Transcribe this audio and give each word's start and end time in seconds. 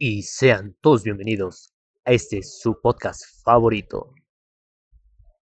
y 0.00 0.22
sean 0.22 0.76
todos 0.80 1.02
bienvenidos 1.02 1.74
a 2.04 2.12
este 2.12 2.44
su 2.44 2.80
podcast 2.80 3.24
favorito, 3.42 4.14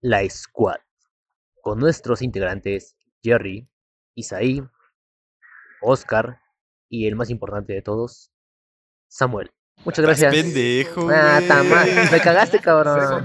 La 0.01 0.23
Squad, 0.31 0.79
con 1.63 1.81
nuestros 1.81 2.23
integrantes 2.23 2.97
Jerry, 3.25 3.69
Isaí, 4.15 4.63
Oscar 5.83 6.41
y 6.89 7.09
el 7.09 7.17
más 7.17 7.29
importante 7.31 7.73
de 7.73 7.83
todos, 7.83 8.31
Samuel. 9.09 9.56
Muchas 9.85 10.05
gracias. 10.05 10.35
pendejo, 10.35 11.09
Ah, 11.13 11.41
me 12.11 12.21
cagaste, 12.21 12.59
cabrón. 12.59 13.25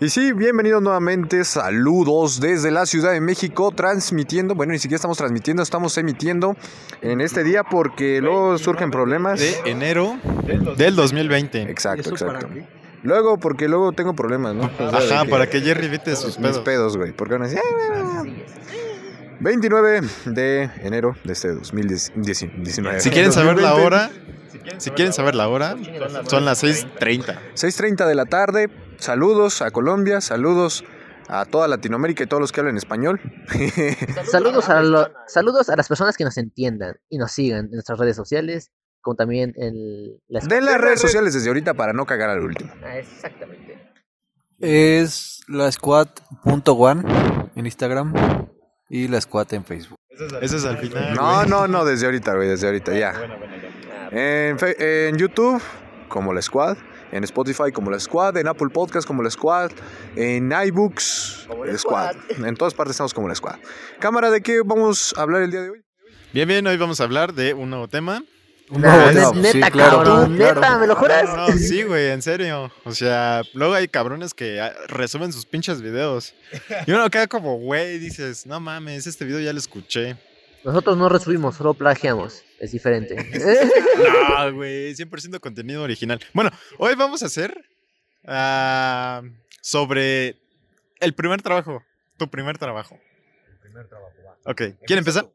Y 0.00 0.08
sí, 0.10 0.32
bienvenidos 0.32 0.80
nuevamente, 0.80 1.44
saludos 1.44 2.38
desde 2.38 2.70
la 2.70 2.86
Ciudad 2.86 3.12
de 3.12 3.20
México, 3.20 3.72
transmitiendo, 3.72 4.54
bueno, 4.54 4.72
ni 4.72 4.78
siquiera 4.78 4.96
estamos 4.96 5.18
transmitiendo, 5.18 5.60
estamos 5.62 5.98
emitiendo 5.98 6.54
en 7.02 7.20
este 7.20 7.42
día 7.42 7.64
porque 7.64 8.20
luego 8.20 8.58
surgen 8.58 8.90
problemas. 8.92 9.40
De 9.40 9.56
enero 9.64 10.18
del 10.76 10.94
2020. 10.94 11.62
Exacto, 11.62 12.10
exacto. 12.10 12.48
Luego, 13.02 13.38
porque 13.38 13.66
luego 13.68 13.92
tengo 13.92 14.14
problemas, 14.14 14.54
¿no? 14.54 14.64
O 14.78 14.90
sea, 14.90 15.00
de 15.00 15.14
Ajá, 15.14 15.24
para 15.24 15.48
que 15.48 15.60
Jerry 15.60 15.86
evite 15.86 16.14
sus 16.16 16.38
mis 16.38 16.48
pedos. 16.50 16.58
pedos, 16.64 16.96
güey. 16.96 17.12
Porque 17.12 17.34
van 17.34 17.42
a 17.42 17.46
decir, 17.46 17.60
"Ah, 17.94 18.22
29 19.40 20.00
de 20.26 20.70
enero 20.82 21.14
de 21.24 21.32
este 21.32 21.52
2019. 21.54 23.00
Si 23.00 23.10
quieren 23.10 23.32
saber 23.32 23.56
la 23.60 23.70
2020. 23.70 23.86
hora, 23.86 24.10
si 24.78 24.90
quieren 24.90 25.12
saber 25.12 25.34
la 25.34 25.48
hora, 25.48 25.76
son 26.28 26.44
las 26.44 26.62
6:30. 26.62 27.38
6.30 27.54 28.06
de 28.06 28.14
la 28.14 28.24
tarde, 28.26 28.68
saludos 28.98 29.62
a 29.62 29.70
Colombia, 29.70 30.20
saludos 30.20 30.84
a 31.28 31.44
toda 31.44 31.68
Latinoamérica 31.68 32.24
y 32.24 32.26
todos 32.26 32.40
los 32.40 32.52
que 32.52 32.60
hablan 32.60 32.76
español. 32.78 33.20
Saludos 34.30 34.68
a, 34.70 34.80
lo- 34.80 35.08
saludos 35.26 35.68
a 35.68 35.76
las 35.76 35.86
personas 35.86 36.16
que 36.16 36.24
nos 36.24 36.38
entiendan 36.38 36.96
y 37.10 37.18
nos 37.18 37.32
sigan 37.32 37.66
en 37.66 37.70
nuestras 37.72 37.98
redes 37.98 38.16
sociales, 38.16 38.70
como 39.02 39.14
también 39.14 39.52
en 39.56 39.74
la 40.28 40.40
De 40.40 40.60
las 40.62 40.80
redes 40.80 41.00
sociales 41.02 41.34
desde 41.34 41.48
ahorita 41.48 41.74
para 41.74 41.92
no 41.92 42.06
cagar 42.06 42.30
al 42.30 42.40
último. 42.40 42.72
Ah, 42.82 42.96
Exactamente. 42.96 43.78
Es 44.58 45.40
la 45.48 45.70
squad.one 45.70 47.02
en 47.54 47.66
Instagram 47.66 48.14
y 48.88 49.08
la 49.08 49.20
squad 49.20 49.52
en 49.54 49.64
Facebook. 49.64 49.98
Ese 50.40 50.56
es 50.56 50.64
al 50.64 50.78
final. 50.78 51.14
No, 51.14 51.34
güey. 51.36 51.48
no, 51.48 51.68
no, 51.68 51.84
desde 51.84 52.06
ahorita, 52.06 52.34
güey, 52.34 52.48
desde 52.48 52.66
ahorita, 52.66 52.92
ya. 52.98 53.14
En, 54.10 54.58
fe- 54.58 55.08
en 55.08 55.16
YouTube, 55.16 55.62
como 56.08 56.32
la 56.32 56.42
Squad. 56.42 56.76
En 57.12 57.24
Spotify, 57.24 57.72
como 57.72 57.90
la 57.90 58.00
Squad. 58.00 58.36
En 58.36 58.48
Apple 58.48 58.68
Podcast, 58.72 59.06
como 59.06 59.22
la 59.22 59.30
Squad. 59.30 59.70
En 60.16 60.50
iBooks, 60.52 61.44
Como 61.48 61.64
la 61.64 61.78
Squad. 61.78 62.12
Squad. 62.16 62.46
En 62.46 62.56
todas 62.56 62.74
partes 62.74 62.92
estamos 62.92 63.14
como 63.14 63.28
la 63.28 63.34
Squad. 63.34 63.56
Cámara, 64.00 64.30
¿de 64.30 64.40
qué 64.42 64.60
vamos 64.64 65.14
a 65.16 65.22
hablar 65.22 65.42
el 65.42 65.50
día 65.50 65.62
de 65.62 65.70
hoy? 65.70 65.82
Bien, 66.32 66.48
bien, 66.48 66.66
hoy 66.66 66.76
vamos 66.76 67.00
a 67.00 67.04
habber 67.04 67.32
de 67.32 67.54
un 67.54 67.70
nuevo 67.70 67.88
tema. 67.88 68.22
Nah, 68.70 69.12
No, 69.12 69.32
sí, 69.32 69.40
neta, 69.40 69.70
claro, 69.70 70.02
cabrón, 70.02 70.36
claro. 70.36 70.60
neta, 70.60 70.78
¿me 70.78 70.86
lo 70.86 70.96
juras? 70.96 71.24
No, 71.24 71.48
no, 71.48 71.56
sí, 71.56 71.82
güey, 71.84 72.10
en 72.10 72.20
serio. 72.22 72.70
O 72.84 72.92
sea, 72.92 73.42
luego 73.54 73.74
hay 73.74 73.88
cabrones 73.88 74.34
que 74.34 74.60
ah, 74.60 74.74
resumen 74.88 75.32
sus 75.32 75.46
pinches 75.46 75.80
videos. 75.80 76.34
Y 76.86 76.92
uno 76.92 77.08
queda 77.10 77.26
como, 77.26 77.56
güey, 77.58 77.98
dices, 77.98 78.46
no 78.46 78.60
mames, 78.60 79.06
este 79.06 79.24
video 79.24 79.40
ya 79.40 79.52
lo 79.52 79.58
escuché. 79.58 80.16
Nosotros 80.64 80.96
no 80.98 81.08
resubimos, 81.08 81.56
solo 81.56 81.74
plagiamos. 81.74 82.44
Es 82.58 82.72
diferente. 82.72 83.16
No, 83.98 84.52
güey, 84.52 84.94
100% 84.94 85.40
contenido 85.40 85.82
original. 85.82 86.20
Bueno, 86.32 86.50
hoy 86.78 86.94
vamos 86.94 87.22
a 87.22 87.26
hacer 87.26 87.64
ah, 88.26 89.22
sobre 89.60 90.36
el 91.00 91.14
primer 91.14 91.42
trabajo. 91.42 91.82
Tu 92.16 92.28
primer 92.30 92.58
trabajo. 92.58 92.98
Ok, 94.44 94.62
¿quién 94.86 94.98
empezar? 94.98 95.28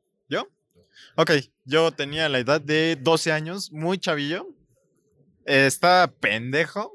Ok, 1.15 1.31
yo 1.65 1.91
tenía 1.91 2.29
la 2.29 2.39
edad 2.39 2.61
de 2.61 2.97
12 2.99 3.31
años, 3.31 3.71
muy 3.71 3.97
chavillo. 3.97 4.47
Eh, 5.45 5.65
estaba 5.67 6.07
pendejo. 6.07 6.93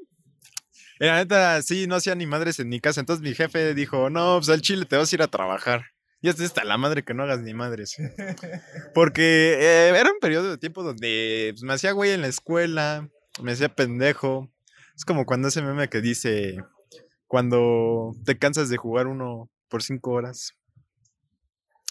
Y 0.99 1.05
la 1.05 1.15
neta, 1.17 1.61
sí, 1.61 1.87
no 1.87 1.95
hacía 1.95 2.15
ni 2.15 2.25
madres 2.25 2.59
en 2.59 2.69
mi 2.69 2.79
casa. 2.79 2.99
Entonces 2.99 3.23
mi 3.23 3.33
jefe 3.33 3.73
dijo, 3.73 4.09
no, 4.09 4.37
pues 4.37 4.49
al 4.49 4.61
chile 4.61 4.85
te 4.85 4.97
vas 4.97 5.11
a 5.11 5.15
ir 5.15 5.21
a 5.21 5.27
trabajar. 5.27 5.85
Y 6.21 6.27
hasta 6.27 6.43
hasta 6.43 6.65
la 6.65 6.77
madre 6.77 7.03
que 7.03 7.13
no 7.13 7.23
hagas 7.23 7.39
ni 7.39 7.53
madres. 7.53 7.95
Porque 8.93 9.53
eh, 9.53 9.89
era 9.97 10.11
un 10.11 10.19
periodo 10.19 10.49
de 10.49 10.57
tiempo 10.57 10.83
donde 10.83 11.51
pues, 11.53 11.63
me 11.63 11.73
hacía 11.73 11.93
güey 11.93 12.11
en 12.11 12.21
la 12.21 12.27
escuela, 12.27 13.07
me 13.41 13.53
hacía 13.53 13.73
pendejo. 13.73 14.51
Es 14.95 15.05
como 15.05 15.25
cuando 15.25 15.47
ese 15.47 15.61
meme 15.61 15.87
que 15.87 16.01
dice, 16.01 16.57
cuando 17.27 18.11
te 18.25 18.37
cansas 18.37 18.67
de 18.67 18.75
jugar 18.75 19.07
uno 19.07 19.49
por 19.69 19.81
cinco 19.81 20.11
horas. 20.11 20.55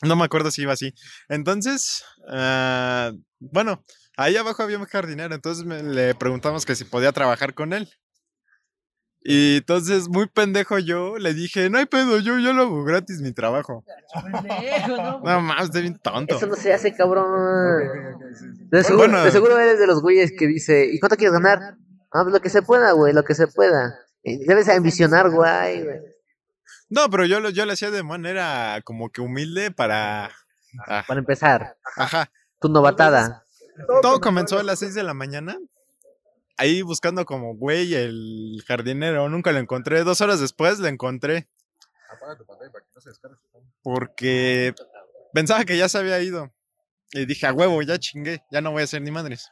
No 0.03 0.15
me 0.17 0.25
acuerdo 0.25 0.51
si 0.51 0.63
iba 0.63 0.73
así. 0.73 0.93
Entonces, 1.29 2.05
ah, 2.31 3.11
bueno, 3.41 3.85
ahí 4.17 4.37
abajo 4.37 4.63
había 4.63 4.79
un 4.79 4.85
jardinero, 4.87 5.35
entonces 5.35 5.65
me- 5.65 5.83
le 5.83 6.15
preguntamos 6.15 6.65
que 6.65 6.75
si 6.77 6.85
podía 6.85 7.13
trabajar 7.13 7.55
con 7.55 7.73
él. 7.73 7.89
Y 9.21 9.57
entonces, 9.59 10.09
muy 10.09 10.27
pendejo 10.29 10.79
yo, 10.79 11.19
le 11.19 11.35
dije, 11.35 11.69
no 11.69 11.79
hay 11.79 11.87
pedo, 11.87 12.19
yo, 12.21 12.39
yo 12.39 12.53
lo 12.53 12.63
hago 12.63 12.85
gratis 12.85 13.21
mi 13.21 13.33
trabajo. 13.33 13.85
No 15.25 15.41
mames, 15.41 15.65
estoy 15.65 15.83
bien 15.83 15.99
tonto. 15.99 16.37
Eso 16.37 16.47
no 16.47 16.55
se 16.55 16.73
hace, 16.73 16.95
cabrón. 16.95 17.27
De 18.71 18.85
seguro, 18.85 19.09
Bueno. 19.09 19.25
de 19.25 19.31
seguro 19.33 19.59
eres 19.59 19.79
de 19.81 19.87
los 19.89 20.01
güeyes 20.01 20.33
que 20.39 20.47
dice, 20.47 20.87
¿y 20.91 21.01
cuánto 21.01 21.17
quieres 21.17 21.33
ganar? 21.33 21.59
Ah, 22.13 22.23
pues 22.23 22.33
lo 22.33 22.41
que 22.41 22.49
se 22.49 22.63
pueda, 22.63 22.93
güey, 22.93 23.13
lo 23.13 23.25
que 23.25 23.35
se 23.35 23.49
pueda. 23.49 23.99
Y 24.23 24.47
Debes 24.47 24.69
ambicionar, 24.69 25.31
güey. 25.31 25.83
güey. 25.83 25.99
No, 26.91 27.10
pero 27.10 27.26
yo 27.26 27.41
lo, 27.41 27.50
yo 27.50 27.66
lo 27.66 27.72
hacía 27.72 27.91
de 27.91 28.03
manera 28.03 28.81
como 28.84 29.10
que 29.10 29.21
humilde 29.21 29.71
para... 29.71 30.31
ah, 30.87 31.04
Para 31.06 31.21
empezar, 31.21 31.76
Ajá. 31.97 32.31
tu 32.60 32.69
novatada. 32.69 33.44
Todo 34.03 34.21
comenzó 34.21 34.59
a 34.59 34.62
las 34.62 34.81
6 34.81 34.94
de 34.94 35.03
la 35.03 35.15
mañana. 35.15 35.56
Ahí 36.56 36.82
buscando 36.82 37.25
como 37.25 37.54
güey 37.54 37.94
el 37.94 38.62
jardinero. 38.66 39.28
Nunca 39.28 39.53
lo 39.53 39.59
encontré. 39.59 40.03
Dos 40.03 40.21
horas 40.21 40.41
después 40.41 40.81
lo 40.81 40.88
encontré. 40.88 41.49
Porque 43.82 44.75
pensaba 45.32 45.65
que 45.65 45.76
ya 45.78 45.88
se 45.88 45.99
había 45.99 46.20
ido. 46.20 46.53
Y 47.12 47.26
dije, 47.26 47.47
a 47.47 47.53
huevo, 47.53 47.81
ya 47.82 47.99
chingué. 47.99 48.43
Ya 48.50 48.60
no 48.60 48.72
voy 48.72 48.81
a 48.82 48.84
hacer 48.84 49.00
ni 49.03 49.10
madres. 49.10 49.50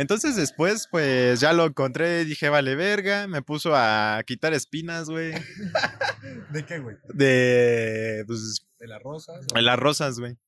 Entonces 0.00 0.34
después, 0.34 0.88
pues 0.90 1.40
ya 1.40 1.52
lo 1.52 1.66
encontré. 1.66 2.24
Dije, 2.24 2.48
vale, 2.48 2.74
verga. 2.74 3.26
Me 3.28 3.42
puso 3.42 3.72
a 3.76 4.22
quitar 4.26 4.54
espinas, 4.54 5.10
güey. 5.10 5.34
¿De 6.50 6.64
qué, 6.64 6.78
güey? 6.78 6.96
De, 7.12 8.24
pues, 8.26 8.66
¿De 8.78 8.86
las 8.86 9.02
rosas? 9.02 9.46
de 9.46 9.60
las 9.60 9.78
rosas, 9.78 10.18
güey. 10.18 10.38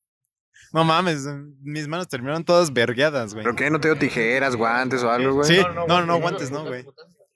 No 0.73 0.85
mames, 0.85 1.27
mis 1.61 1.87
manos 1.87 2.09
terminaron 2.09 2.47
todas 2.47 2.73
vergueadas, 2.73 3.35
güey. 3.35 3.45
¿Pero 3.45 3.55
qué? 3.55 3.69
¿No 3.69 3.79
te 3.79 3.89
dio 3.89 3.99
tijeras, 3.99 4.57
guantes 4.57 5.03
o 5.03 5.11
algo, 5.11 5.35
güey? 5.35 5.47
Sí, 5.47 5.63
no, 5.87 6.07
no, 6.07 6.19
guantes 6.19 6.51
no, 6.51 6.65
güey. 6.65 6.87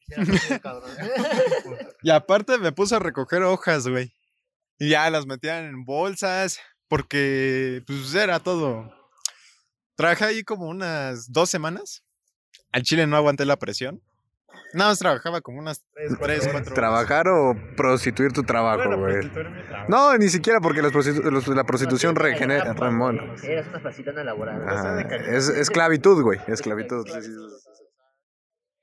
Y 2.03 2.09
aparte 2.09 2.57
me 2.57 2.73
puse 2.73 2.95
a 2.95 2.99
recoger 2.99 3.43
hojas, 3.43 3.89
güey. 3.89 4.15
Y 4.79 4.89
ya 4.89 5.11
las 5.11 5.27
metían 5.27 5.67
en 5.67 5.85
bolsas, 5.85 6.61
porque 6.89 7.83
pues 7.87 8.15
era 8.15 8.41
todo. 8.41 8.91
Trabajé 9.97 10.25
ahí 10.25 10.45
como 10.45 10.67
unas 10.67 11.31
dos 11.31 11.51
semanas. 11.51 12.06
Al 12.73 12.83
chile 12.83 13.07
no 13.07 13.17
aguanté 13.17 13.45
la 13.47 13.57
presión. 13.57 14.03
Nada 14.75 14.91
más 14.91 14.99
trabajaba 14.99 15.41
como 15.41 15.59
unas 15.59 15.83
tres, 15.95 16.13
cuatro 16.19 16.51
horas. 16.51 16.75
¿Trabajar 16.75 17.29
o 17.29 17.55
prostituir 17.77 18.33
tu 18.33 18.43
trabajo, 18.43 18.97
güey? 18.97 19.31
No, 19.89 20.17
ni 20.19 20.29
siquiera 20.29 20.61
porque 20.61 20.83
los 20.83 20.93
prostitu- 20.93 21.23
los- 21.31 21.47
la 21.49 21.65
prostitución 21.65 22.17
regenera. 22.17 22.73
remona. 22.75 23.35
Eres 23.43 23.67
una 23.69 23.81
facilona 23.81 24.25
laboral. 24.25 24.69
Ajá, 24.69 25.01
Es 25.01 25.49
esclavitud, 25.49 26.23
güey. 26.23 26.41
Esclavitud. 26.49 27.07
sí, 27.07 27.23
sí, 27.23 27.31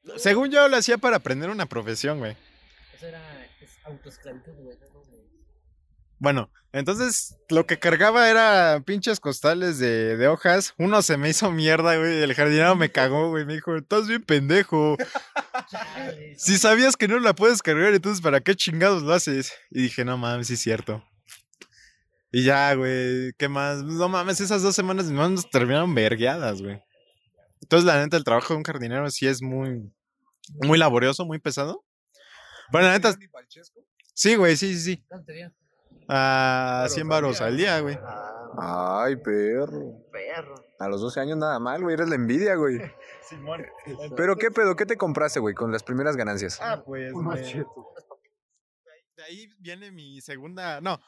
sí. 0.06 0.12
Según 0.18 0.50
yo 0.52 0.68
lo 0.68 0.78
hacía 0.78 0.98
para 0.98 1.18
aprender 1.18 1.50
una 1.50 1.66
profesión, 1.66 2.20
güey. 2.20 2.36
Eso 2.96 3.08
era 3.08 3.22
autoesclavitud, 3.86 4.54
güey. 4.54 4.78
Bueno, 6.20 6.50
entonces 6.74 7.38
lo 7.50 7.68
que 7.68 7.78
cargaba 7.78 8.30
era 8.30 8.82
pinches 8.86 9.20
costales 9.20 9.78
de, 9.78 10.18
de 10.18 10.28
hojas. 10.28 10.74
Uno 10.80 11.04
se 11.04 11.18
me 11.18 11.30
hizo 11.30 11.52
mierda, 11.52 11.96
güey. 11.98 12.22
El 12.22 12.34
jardinero 12.34 12.76
me 12.76 12.92
cagó, 12.92 13.30
güey. 13.30 13.46
Me 13.46 13.54
dijo, 13.54 13.76
estás 13.76 14.08
bien 14.08 14.24
pendejo. 14.24 14.98
Si 16.36 16.58
sabías 16.58 16.98
que 16.98 17.08
no 17.08 17.20
la 17.20 17.36
puedes 17.36 17.62
cargar, 17.62 17.94
entonces 17.94 18.22
¿para 18.22 18.42
qué 18.42 18.56
chingados 18.56 19.04
lo 19.04 19.14
haces? 19.14 19.54
Y 19.70 19.84
dije, 19.84 20.04
no 20.04 20.18
mames, 20.18 20.48
sí 20.48 20.56
es 20.56 20.62
cierto. 20.62 21.04
Y 22.32 22.44
ya, 22.44 22.74
güey, 22.74 23.34
¿qué 23.38 23.48
más? 23.48 23.84
No 23.84 24.10
mames, 24.10 24.42
esas 24.42 24.64
dos 24.64 24.76
semanas 24.76 25.06
mis 25.06 25.14
manos 25.14 25.48
terminaron 25.52 25.94
vergueadas, 25.94 26.64
güey. 26.64 26.82
Entonces, 27.62 27.86
la 27.86 28.02
neta, 28.02 28.18
el 28.18 28.24
trabajo 28.24 28.54
de 28.54 28.58
un 28.58 28.64
jardinero 28.64 29.10
sí 29.12 29.28
es 29.28 29.44
muy, 29.44 29.94
muy 30.64 30.80
laborioso, 30.80 31.26
muy 31.26 31.38
pesado. 31.38 31.86
Bueno, 32.72 32.88
la 32.88 32.94
neta, 32.94 33.16
sí, 34.16 34.36
güey, 34.36 34.58
sí, 34.58 34.74
sí, 34.74 34.96
sí. 34.96 35.04
A 36.10 36.86
100 36.90 37.08
baros 37.08 37.42
al 37.42 37.58
día, 37.58 37.80
güey. 37.80 37.98
Ay, 38.60 39.16
perro. 39.18 40.04
Perro. 40.12 40.56
A 40.80 40.88
los 40.88 41.02
12 41.02 41.20
años 41.22 41.38
nada 41.38 41.60
mal, 41.60 41.82
güey. 41.82 41.94
Eres 41.96 42.10
la 42.10 42.16
envidia, 42.16 42.56
güey. 42.56 42.80
Pero 44.18 44.36
qué 44.36 44.52
pedo, 44.52 44.76
¿qué 44.76 44.86
te 44.86 44.98
compraste, 44.98 45.40
güey, 45.40 45.56
con 45.56 45.72
las 45.72 45.84
primeras 45.84 46.16
ganancias? 46.16 46.60
Ah, 46.62 46.84
pues. 46.86 47.14
me- 47.14 47.66
De 49.16 49.24
ahí 49.24 49.48
viene 49.60 49.92
mi 49.92 50.22
segunda. 50.22 50.82
No. 50.82 51.00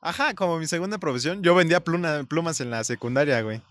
Ajá, 0.00 0.34
como 0.34 0.58
mi 0.58 0.66
segunda 0.66 0.98
profesión. 0.98 1.42
Yo 1.42 1.54
vendía 1.54 1.82
pluma- 1.84 2.26
plumas 2.28 2.60
en 2.60 2.70
la 2.70 2.82
secundaria, 2.82 3.40
güey. 3.42 3.62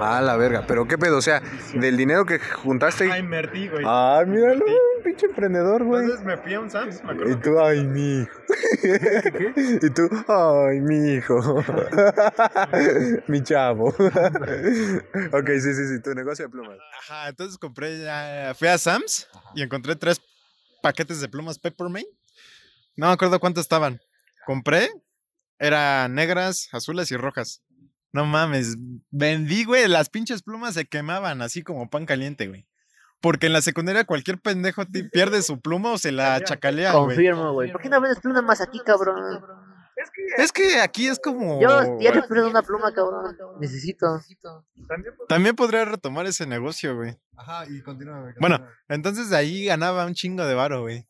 Ah, 0.00 0.20
la 0.20 0.36
verga. 0.36 0.64
Pero 0.66 0.86
qué 0.88 0.98
pedo, 0.98 1.18
o 1.18 1.22
sea, 1.22 1.40
del 1.74 1.96
dinero 1.96 2.24
que 2.26 2.38
juntaste. 2.38 3.10
Ah, 3.10 3.18
invertí, 3.18 3.68
güey. 3.68 3.84
Ay, 3.86 4.26
míralo, 4.26 4.64
pinche 5.02 5.26
emprendedor, 5.26 5.84
güey. 5.84 6.02
Entonces 6.02 6.24
me 6.26 6.36
fui 6.36 6.54
a 6.54 6.60
un 6.60 6.70
Sam's, 6.70 7.02
me 7.04 7.12
Y 7.12 7.14
acuerdo. 7.14 7.40
tú, 7.40 7.60
ay, 7.60 7.84
mi 7.84 8.20
hijo. 8.22 8.32
Y 9.82 9.90
tú, 9.90 10.08
ay, 10.28 10.80
mi 10.80 11.14
hijo. 11.14 11.36
mi 13.28 13.42
chavo. 13.42 13.88
ok, 13.88 15.48
sí, 15.60 15.74
sí, 15.74 15.88
sí, 15.88 16.02
tu 16.02 16.14
negocio 16.14 16.44
de 16.46 16.50
plumas. 16.50 16.78
Ajá, 17.00 17.28
entonces 17.28 17.58
compré 17.58 18.00
ya. 18.00 18.54
Fui 18.58 18.68
a 18.68 18.78
Sam's 18.78 19.28
y 19.54 19.62
encontré 19.62 19.96
tres 19.96 20.20
paquetes 20.82 21.20
de 21.20 21.28
plumas 21.28 21.58
Peppermint. 21.58 22.06
No 22.96 23.06
me 23.06 23.12
acuerdo 23.12 23.40
cuántos 23.40 23.62
estaban. 23.62 24.00
Compré, 24.46 24.90
eran 25.58 26.14
negras, 26.14 26.68
azules 26.72 27.10
y 27.10 27.16
rojas. 27.16 27.62
No 28.12 28.24
mames, 28.24 28.76
vendí, 29.10 29.64
güey, 29.64 29.86
las 29.86 30.08
pinches 30.08 30.42
plumas 30.42 30.74
se 30.74 30.86
quemaban 30.86 31.42
así 31.42 31.62
como 31.62 31.90
pan 31.90 32.06
caliente, 32.06 32.48
güey. 32.48 32.66
Porque 33.20 33.46
en 33.46 33.52
la 33.52 33.62
secundaria 33.62 34.04
cualquier 34.04 34.38
pendejo 34.38 34.86
ti- 34.86 35.02
pierde 35.02 35.42
su 35.42 35.60
pluma 35.60 35.92
o 35.92 35.98
se 35.98 36.12
la 36.12 36.40
chacalea, 36.42 36.92
güey. 36.92 37.04
Confirmo, 37.06 37.52
güey. 37.52 37.72
¿Por 37.72 37.80
qué 37.80 37.88
no 37.88 38.00
vendes 38.00 38.20
pluma 38.20 38.42
más 38.42 38.60
aquí, 38.60 38.80
cabrón? 38.84 39.42
Es 40.36 40.52
que 40.52 40.80
aquí 40.80 41.08
es 41.08 41.18
como... 41.18 41.60
Yo 41.60 41.96
diario 41.98 42.24
pierdo 42.28 42.48
una 42.48 42.62
pluma, 42.62 42.92
cabrón. 42.92 43.36
Necesito. 43.60 44.06
También 45.28 45.56
podría 45.56 45.84
retomar 45.84 46.26
ese 46.26 46.46
negocio, 46.46 46.94
güey. 46.94 47.18
Ajá, 47.36 47.64
y 47.68 47.82
continúa, 47.82 48.20
güey. 48.20 48.34
Bueno. 48.38 48.64
Entonces 48.88 49.30
de 49.30 49.36
ahí 49.36 49.64
ganaba 49.64 50.06
un 50.06 50.14
chingo 50.14 50.46
de 50.46 50.54
varo, 50.54 50.82
güey. 50.82 51.08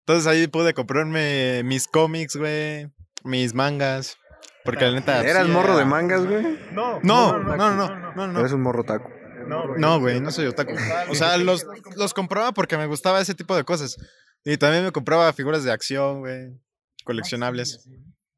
Entonces 0.00 0.26
ahí 0.26 0.46
pude 0.46 0.74
comprarme 0.74 1.62
mis 1.64 1.88
cómics, 1.88 2.36
güey, 2.36 2.90
mis 3.24 3.54
mangas. 3.54 4.18
Porque 4.64 4.84
la 4.84 4.92
neta. 4.92 5.22
¿Eras 5.24 5.46
sí 5.46 5.52
morro 5.52 5.78
de 5.78 5.86
mangas, 5.86 6.26
güey? 6.26 6.58
No, 6.72 7.00
no, 7.02 7.38
no, 7.38 7.56
no, 7.56 8.12
no, 8.14 8.26
no. 8.26 8.40
Eres 8.40 8.52
un 8.52 8.60
morro 8.62 8.84
taco. 8.84 9.10
No, 9.48 10.00
güey, 10.00 10.20
no 10.20 10.30
soy 10.30 10.46
otaku. 10.46 10.72
O 11.10 11.14
sea, 11.14 11.36
los, 11.38 11.66
los 11.96 12.14
compraba 12.14 12.52
porque 12.52 12.76
me 12.76 12.86
gustaba 12.86 13.20
ese 13.20 13.34
tipo 13.34 13.56
de 13.56 13.64
cosas. 13.64 13.96
Y 14.44 14.56
también 14.56 14.84
me 14.84 14.92
compraba 14.92 15.32
figuras 15.32 15.64
de 15.64 15.72
acción, 15.72 16.20
güey, 16.20 16.58
coleccionables. 17.04 17.88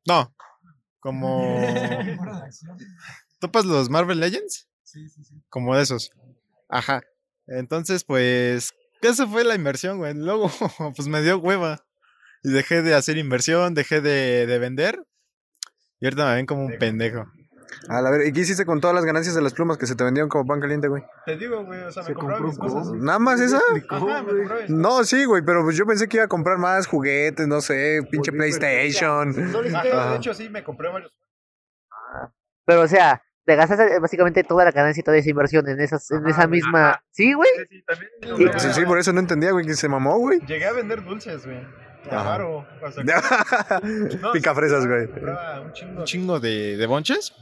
No, 0.06 0.34
como... 1.00 1.60
¿Topas 3.40 3.64
los 3.64 3.88
Marvel 3.88 4.20
Legends? 4.20 4.68
Sí, 4.82 5.08
sí, 5.08 5.24
sí. 5.24 5.42
Como 5.48 5.74
de 5.74 5.82
esos. 5.82 6.10
Ajá. 6.68 7.02
Entonces, 7.46 8.04
pues, 8.04 8.74
esa 9.00 9.26
fue 9.26 9.44
la 9.44 9.54
inversión, 9.54 9.98
güey. 9.98 10.14
Luego, 10.14 10.50
pues 10.96 11.08
me 11.08 11.22
dio 11.22 11.38
hueva. 11.38 11.84
Y 12.42 12.50
dejé 12.50 12.82
de 12.82 12.94
hacer 12.94 13.18
inversión, 13.18 13.74
dejé 13.74 14.00
de, 14.00 14.46
de 14.46 14.58
vender. 14.58 15.02
Y 16.00 16.06
ahorita 16.06 16.26
me 16.26 16.34
ven 16.36 16.46
como 16.46 16.64
un 16.64 16.78
pendejo. 16.78 17.26
A 17.88 18.00
la 18.00 18.10
ver, 18.10 18.26
¿y 18.26 18.32
qué 18.32 18.40
hiciste 18.40 18.64
con 18.64 18.80
todas 18.80 18.94
las 18.94 19.04
ganancias 19.04 19.34
de 19.34 19.42
las 19.42 19.54
plumas 19.54 19.78
que 19.78 19.86
se 19.86 19.94
te 19.94 20.04
vendieron 20.04 20.28
como 20.28 20.46
pan 20.46 20.60
caliente, 20.60 20.88
güey? 20.88 21.02
Te 21.26 21.36
digo, 21.36 21.64
güey, 21.64 21.80
o 21.82 21.92
sea, 21.92 22.02
Se 22.02 22.14
compró 22.14 22.40
mis 22.40 22.58
cosas. 22.58 22.92
¿Nada 22.92 23.18
más 23.18 23.40
esa? 23.40 23.60
Ajá, 23.88 24.22
me. 24.22 24.68
No, 24.68 25.04
sí, 25.04 25.24
güey, 25.24 25.42
pero 25.44 25.62
pues 25.64 25.76
yo 25.76 25.86
pensé 25.86 26.08
que 26.08 26.18
iba 26.18 26.24
a 26.24 26.28
comprar 26.28 26.58
más 26.58 26.86
juguetes, 26.86 27.46
no 27.46 27.60
sé, 27.60 28.00
pinche 28.10 28.32
PlayStation. 28.32 29.30
Ajá, 29.74 30.10
de 30.10 30.16
hecho, 30.16 30.34
sí, 30.34 30.48
me 30.48 30.62
compré 30.62 30.90
varios. 30.90 31.12
Pero, 32.66 32.82
o 32.82 32.88
sea, 32.88 33.22
te 33.44 33.56
gastaste 33.56 33.98
básicamente 33.98 34.44
toda 34.44 34.64
la 34.64 34.70
ganancia 34.70 35.00
y 35.00 35.04
toda 35.04 35.16
esa 35.16 35.30
inversión 35.30 35.68
en, 35.68 35.80
esas, 35.80 36.10
en 36.10 36.26
esa 36.26 36.46
misma. 36.46 37.02
¿Sí, 37.10 37.32
güey? 37.32 37.50
Sí, 37.68 37.82
también. 37.82 38.10
Sí, 38.58 38.68
Sí, 38.68 38.72
sí, 38.74 38.84
por 38.84 38.98
eso 38.98 39.12
no 39.12 39.20
entendía, 39.20 39.52
güey, 39.52 39.66
que 39.66 39.74
se 39.74 39.88
mamó, 39.88 40.18
güey. 40.18 40.40
Llegué 40.46 40.66
a 40.66 40.72
vender 40.72 41.04
dulces, 41.04 41.44
güey. 41.44 41.60
Claro. 42.08 42.66
O 42.82 42.90
sea, 42.90 43.80
Pica 44.32 44.54
fresas, 44.54 44.86
güey. 44.86 45.06
compraba 45.08 45.60
un 45.60 45.72
chingo, 45.72 45.98
un 46.00 46.04
chingo 46.04 46.40
de, 46.40 46.76
de 46.76 46.86
bonches. 46.86 47.34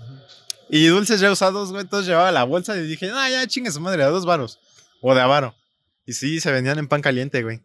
Y 0.68 0.86
dulces 0.88 1.20
ya 1.20 1.30
usados, 1.32 1.70
güey. 1.70 1.82
Entonces 1.82 2.08
llevaba 2.08 2.30
la 2.32 2.44
bolsa 2.44 2.76
y 2.76 2.82
dije, 2.86 3.10
ah, 3.12 3.28
ya 3.30 3.46
chingue 3.46 3.70
su 3.70 3.80
madre, 3.80 4.02
a 4.02 4.08
dos 4.08 4.26
varos. 4.26 4.60
O 5.00 5.14
de 5.14 5.20
avaro. 5.20 5.54
Y 6.04 6.12
sí, 6.14 6.40
se 6.40 6.50
vendían 6.52 6.78
en 6.78 6.88
pan 6.88 7.00
caliente, 7.02 7.42
güey. 7.42 7.62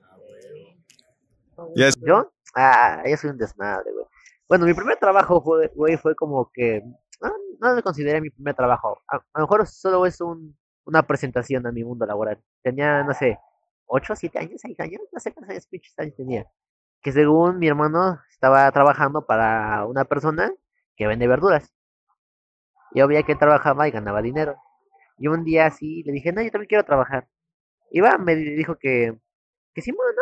Ya 1.76 1.88
es- 1.88 1.96
¿Yo? 2.02 2.32
Ah, 2.56 3.02
yo 3.10 3.18
soy 3.18 3.32
un 3.32 3.38
desmadre, 3.38 3.92
güey. 3.92 4.06
Bueno, 4.48 4.66
mi 4.66 4.74
primer 4.74 4.98
trabajo 4.98 5.42
fue, 5.42 5.68
güey, 5.76 5.98
fue 5.98 6.16
como 6.16 6.52
que. 6.54 6.84
No, 7.22 7.32
no 7.60 7.74
lo 7.76 7.82
consideré 7.82 8.22
mi 8.22 8.30
primer 8.30 8.54
trabajo. 8.56 9.02
A, 9.08 9.16
a 9.18 9.40
lo 9.40 9.42
mejor 9.46 9.66
solo 9.68 10.06
es 10.06 10.22
un, 10.22 10.56
una 10.86 11.02
presentación 11.08 11.66
a 11.66 11.72
mi 11.72 11.84
mundo 11.84 12.06
laboral. 12.06 12.40
Tenía, 12.62 13.04
no 13.04 13.14
sé, 13.14 13.40
8, 13.88 14.14
7 14.16 14.40
años, 14.40 14.62
6 14.62 14.80
años, 14.80 15.02
no 15.12 15.20
sé 15.20 15.32
cuántos 15.34 15.52
años, 15.52 15.66
pinches 15.68 15.98
años 15.98 16.16
tenía. 16.16 16.46
Que 17.04 17.12
según 17.12 17.60
mi 17.60 17.68
hermano 17.68 18.20
estaba 18.32 18.72
trabajando 18.72 19.26
para 19.28 19.86
una 19.86 20.06
persona 20.06 20.52
que 20.96 21.08
vende 21.08 21.28
verduras. 21.28 21.72
Yo 22.96 23.08
veía 23.10 23.24
que 23.24 23.36
trabajaba 23.36 23.88
y 23.88 23.92
ganaba 23.92 24.22
dinero. 24.22 24.56
Y 25.18 25.28
un 25.28 25.44
día 25.46 25.68
así 25.68 26.04
le 26.04 26.14
dije, 26.14 26.32
no, 26.34 26.42
yo 26.42 26.52
también 26.52 26.68
quiero 26.70 26.86
trabajar. 26.86 27.28
Iba, 27.92 28.18
me 28.20 28.36
di- 28.36 28.56
dijo 28.56 28.78
que, 28.80 29.18
que 29.76 29.82
sí, 29.84 29.92
bueno, 29.94 30.22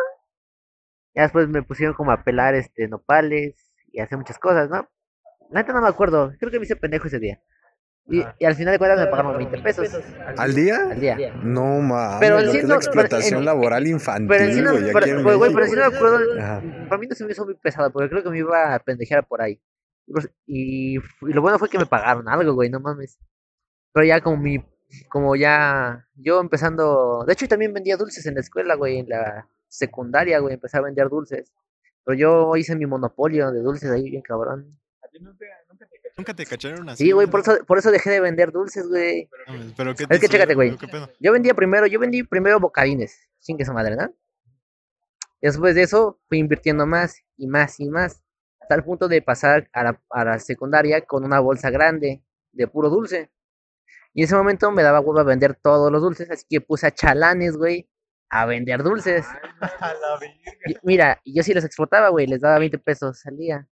ya 1.14 1.22
después 1.22 1.48
me 1.48 1.62
pusieron 1.62 1.94
como 1.94 2.12
a 2.12 2.22
pelar 2.24 2.54
este 2.54 2.88
nopales 2.88 3.74
y 3.92 4.00
hacer 4.00 4.18
muchas 4.18 4.38
cosas, 4.38 4.68
¿no? 4.70 4.88
La 5.50 5.62
neta 5.62 5.72
no 5.74 5.82
me 5.82 5.88
acuerdo, 5.88 6.32
creo 6.38 6.50
que 6.52 6.58
me 6.60 6.64
hice 6.66 6.76
pendejo 6.76 7.08
ese 7.08 7.20
día. 7.20 7.42
Y, 8.08 8.24
y 8.40 8.44
al 8.44 8.54
final 8.56 8.72
de 8.72 8.78
cuentas 8.78 8.98
me 8.98 9.06
pagaron 9.06 9.36
20 9.38 9.58
pesos 9.62 9.88
¿Al 10.36 10.54
día? 10.54 10.88
al 10.90 11.00
día. 11.00 11.34
No 11.44 11.78
mames, 11.80 12.18
Pero 12.20 12.40
en 12.40 12.50
sí 12.50 12.58
es 12.58 12.64
no- 12.64 12.74
explotación 12.74 13.38
en- 13.40 13.44
laboral 13.44 13.84
Pero 13.84 13.94
en 13.94 14.00
sí 14.00 14.10
infantil, 14.10 14.64
no, 14.64 14.70
pero, 14.72 14.98
aquí 14.98 15.10
en 15.10 15.24
pero, 15.24 15.38
güey, 15.38 15.54
pero 15.54 15.66
sí 15.66 15.72
no 15.76 15.88
me 15.90 15.96
acuerdo, 15.96 16.18
Ajá. 16.40 16.62
para 16.88 16.98
mí 16.98 17.06
no 17.06 17.14
se 17.14 17.24
me 17.24 17.30
hizo 17.32 17.44
muy 17.44 17.54
pesado, 17.54 17.92
porque 17.92 18.08
creo 18.10 18.22
que 18.24 18.30
me 18.30 18.38
iba 18.38 18.74
a 18.74 18.78
pendejear 18.80 19.24
por 19.26 19.40
ahí. 19.40 19.60
Y, 20.06 20.12
pues, 20.12 20.28
y, 20.46 20.96
y 20.98 21.32
lo 21.32 21.42
bueno 21.42 21.58
fue 21.60 21.68
que 21.68 21.78
me 21.78 21.86
pagaron 21.86 22.28
algo, 22.28 22.54
güey, 22.54 22.70
no 22.70 22.80
mames. 22.80 23.18
Pero 23.92 24.04
ya 24.04 24.20
como 24.20 24.36
mi, 24.36 24.58
como 25.08 25.36
ya, 25.36 26.06
yo 26.16 26.40
empezando, 26.40 27.24
de 27.24 27.32
hecho 27.34 27.46
también 27.46 27.72
vendía 27.72 27.96
dulces 27.96 28.26
en 28.26 28.34
la 28.34 28.40
escuela, 28.40 28.74
güey, 28.74 28.98
en 28.98 29.08
la 29.08 29.46
secundaria, 29.68 30.40
güey, 30.40 30.54
empecé 30.54 30.76
a 30.76 30.82
vender 30.82 31.08
dulces. 31.08 31.52
Pero 32.04 32.18
yo 32.18 32.56
hice 32.56 32.74
mi 32.74 32.84
monopolio 32.84 33.52
de 33.52 33.60
dulces 33.62 33.90
ahí, 33.92 34.10
bien 34.10 34.22
cabrón. 34.22 34.76
Nunca 36.16 36.34
te 36.34 36.46
cacharon 36.46 36.88
así. 36.88 37.04
Sí, 37.04 37.12
güey, 37.12 37.26
por 37.26 37.40
eso, 37.40 37.64
por 37.66 37.78
eso 37.78 37.90
dejé 37.90 38.10
de 38.10 38.20
vender 38.20 38.52
dulces, 38.52 38.88
güey. 38.88 39.28
No 39.46 39.74
Pero 39.76 39.94
qué 39.94 40.04
Es 40.04 40.20
que 40.20 40.28
te 40.28 40.28
chécate, 40.28 40.54
güey. 40.54 40.76
Yo 41.20 41.32
vendía 41.32 41.54
primero, 41.54 41.86
yo 41.86 41.98
vendí 41.98 42.22
primero 42.22 42.60
bocadines, 42.60 43.28
sin 43.38 43.56
que 43.56 43.62
esa 43.62 43.72
madre, 43.72 43.96
¿no? 43.96 44.14
Y 45.40 45.46
después 45.46 45.74
de 45.74 45.82
eso 45.82 46.20
fui 46.28 46.38
invirtiendo 46.38 46.86
más 46.86 47.22
y 47.36 47.46
más 47.46 47.80
y 47.80 47.88
más, 47.88 48.22
hasta 48.60 48.74
el 48.74 48.84
punto 48.84 49.08
de 49.08 49.22
pasar 49.22 49.68
a 49.72 49.82
la, 49.82 50.02
a 50.10 50.24
la 50.24 50.38
secundaria 50.38 51.00
con 51.02 51.24
una 51.24 51.40
bolsa 51.40 51.70
grande 51.70 52.22
de 52.52 52.68
puro 52.68 52.88
dulce. 52.88 53.30
Y 54.14 54.20
en 54.22 54.24
ese 54.26 54.36
momento 54.36 54.70
me 54.70 54.82
daba 54.82 55.00
huevo 55.00 55.18
a 55.18 55.24
vender 55.24 55.54
todos 55.54 55.90
los 55.90 56.02
dulces, 56.02 56.30
así 56.30 56.44
que 56.48 56.60
puse 56.60 56.86
a 56.86 56.90
chalanes, 56.90 57.56
güey, 57.56 57.88
a 58.28 58.46
vender 58.46 58.82
dulces. 58.82 59.26
Y, 60.66 60.76
mira, 60.82 61.20
y 61.24 61.34
yo 61.34 61.42
sí 61.42 61.52
les 61.54 61.64
explotaba, 61.64 62.08
güey, 62.10 62.26
les 62.26 62.40
daba 62.40 62.58
20 62.58 62.78
pesos 62.78 63.24
al 63.26 63.36
día. 63.36 63.68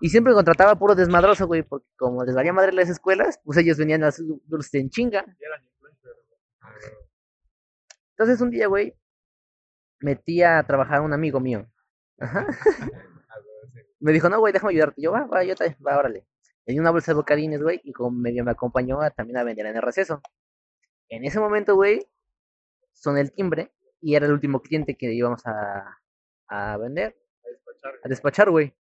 Y 0.00 0.10
siempre 0.10 0.32
contrataba 0.32 0.78
puro 0.78 0.94
desmadroso, 0.94 1.46
güey, 1.46 1.62
porque 1.62 1.86
como 1.96 2.24
les 2.24 2.34
valía 2.34 2.52
madre 2.52 2.72
las 2.72 2.88
escuelas, 2.88 3.40
pues 3.44 3.58
ellos 3.58 3.78
venían 3.78 4.04
a 4.04 4.08
hacer 4.08 4.26
dulces 4.46 4.74
en 4.74 4.90
chinga. 4.90 5.24
Entonces 8.10 8.40
un 8.40 8.50
día, 8.50 8.66
güey, 8.68 8.94
metí 10.00 10.42
a 10.42 10.62
trabajar 10.64 10.98
a 10.98 11.02
un 11.02 11.12
amigo 11.12 11.40
mío. 11.40 11.66
Ajá. 12.18 12.46
me 14.00 14.12
dijo, 14.12 14.28
no, 14.28 14.38
güey, 14.38 14.52
déjame 14.52 14.72
ayudarte. 14.72 15.00
Yo, 15.00 15.12
va, 15.12 15.26
va, 15.26 15.44
yo 15.44 15.54
te, 15.54 15.76
va, 15.84 15.98
órale. 15.98 16.26
Le 16.66 16.74
di 16.74 16.78
una 16.78 16.90
bolsa 16.90 17.12
de 17.12 17.16
bocadines, 17.16 17.62
güey, 17.62 17.80
y 17.84 17.92
como 17.92 18.10
medio 18.10 18.44
me 18.44 18.50
acompañó 18.50 19.00
a, 19.00 19.10
también 19.10 19.38
a 19.38 19.44
vender 19.44 19.66
en 19.66 19.76
el 19.76 19.82
receso. 19.82 20.20
En 21.08 21.24
ese 21.24 21.40
momento, 21.40 21.74
güey, 21.74 22.06
soné 22.92 23.20
el 23.22 23.32
timbre 23.32 23.72
y 24.00 24.14
era 24.14 24.26
el 24.26 24.32
último 24.32 24.60
cliente 24.60 24.96
que 24.96 25.12
íbamos 25.12 25.46
a, 25.46 25.98
a 26.48 26.76
vender, 26.76 27.16
a 28.04 28.08
despachar, 28.08 28.50
güey. 28.50 28.74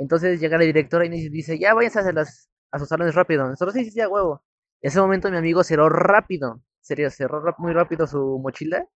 Entonces 0.00 0.40
llega 0.40 0.56
la 0.56 0.64
directora 0.64 1.04
y 1.04 1.28
dice, 1.28 1.58
ya 1.58 1.74
váyanse 1.74 1.98
a, 2.00 2.12
las, 2.12 2.48
a 2.70 2.78
sus 2.78 2.88
salones 2.88 3.14
rápido. 3.14 3.46
Nosotros 3.46 3.74
sí, 3.74 3.84
sí, 3.84 3.90
sí, 3.90 4.00
a 4.00 4.08
huevo. 4.08 4.42
En 4.80 4.88
ese 4.88 4.98
momento 4.98 5.30
mi 5.30 5.36
amigo 5.36 5.62
cerró 5.62 5.90
rápido, 5.90 6.62
serio, 6.80 7.10
cerró 7.10 7.42
muy 7.58 7.74
rápido 7.74 8.06
su 8.06 8.40
mochila 8.42 8.88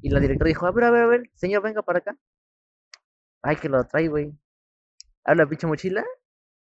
y 0.00 0.08
la 0.08 0.18
directora 0.18 0.48
dijo, 0.48 0.66
a 0.66 0.72
ver, 0.72 0.84
a 0.84 0.90
ver, 0.90 1.02
a 1.02 1.06
ver, 1.08 1.30
señor, 1.34 1.62
venga 1.62 1.82
para 1.82 1.98
acá. 1.98 2.16
Ay, 3.42 3.56
que 3.56 3.68
lo 3.68 3.84
trae, 3.84 4.08
güey. 4.08 4.32
Abre 5.24 5.44
la 5.44 5.46
pinche 5.46 5.66
mochila 5.66 6.02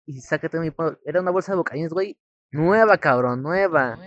y 0.06 0.20
sácate 0.20 0.60
mi... 0.60 0.70
Era 1.04 1.20
una 1.20 1.32
bolsa 1.32 1.50
de 1.50 1.56
bocadines, 1.56 1.92
güey. 1.92 2.16
Nueva, 2.52 2.96
cabrón, 2.98 3.42
nueva. 3.42 3.98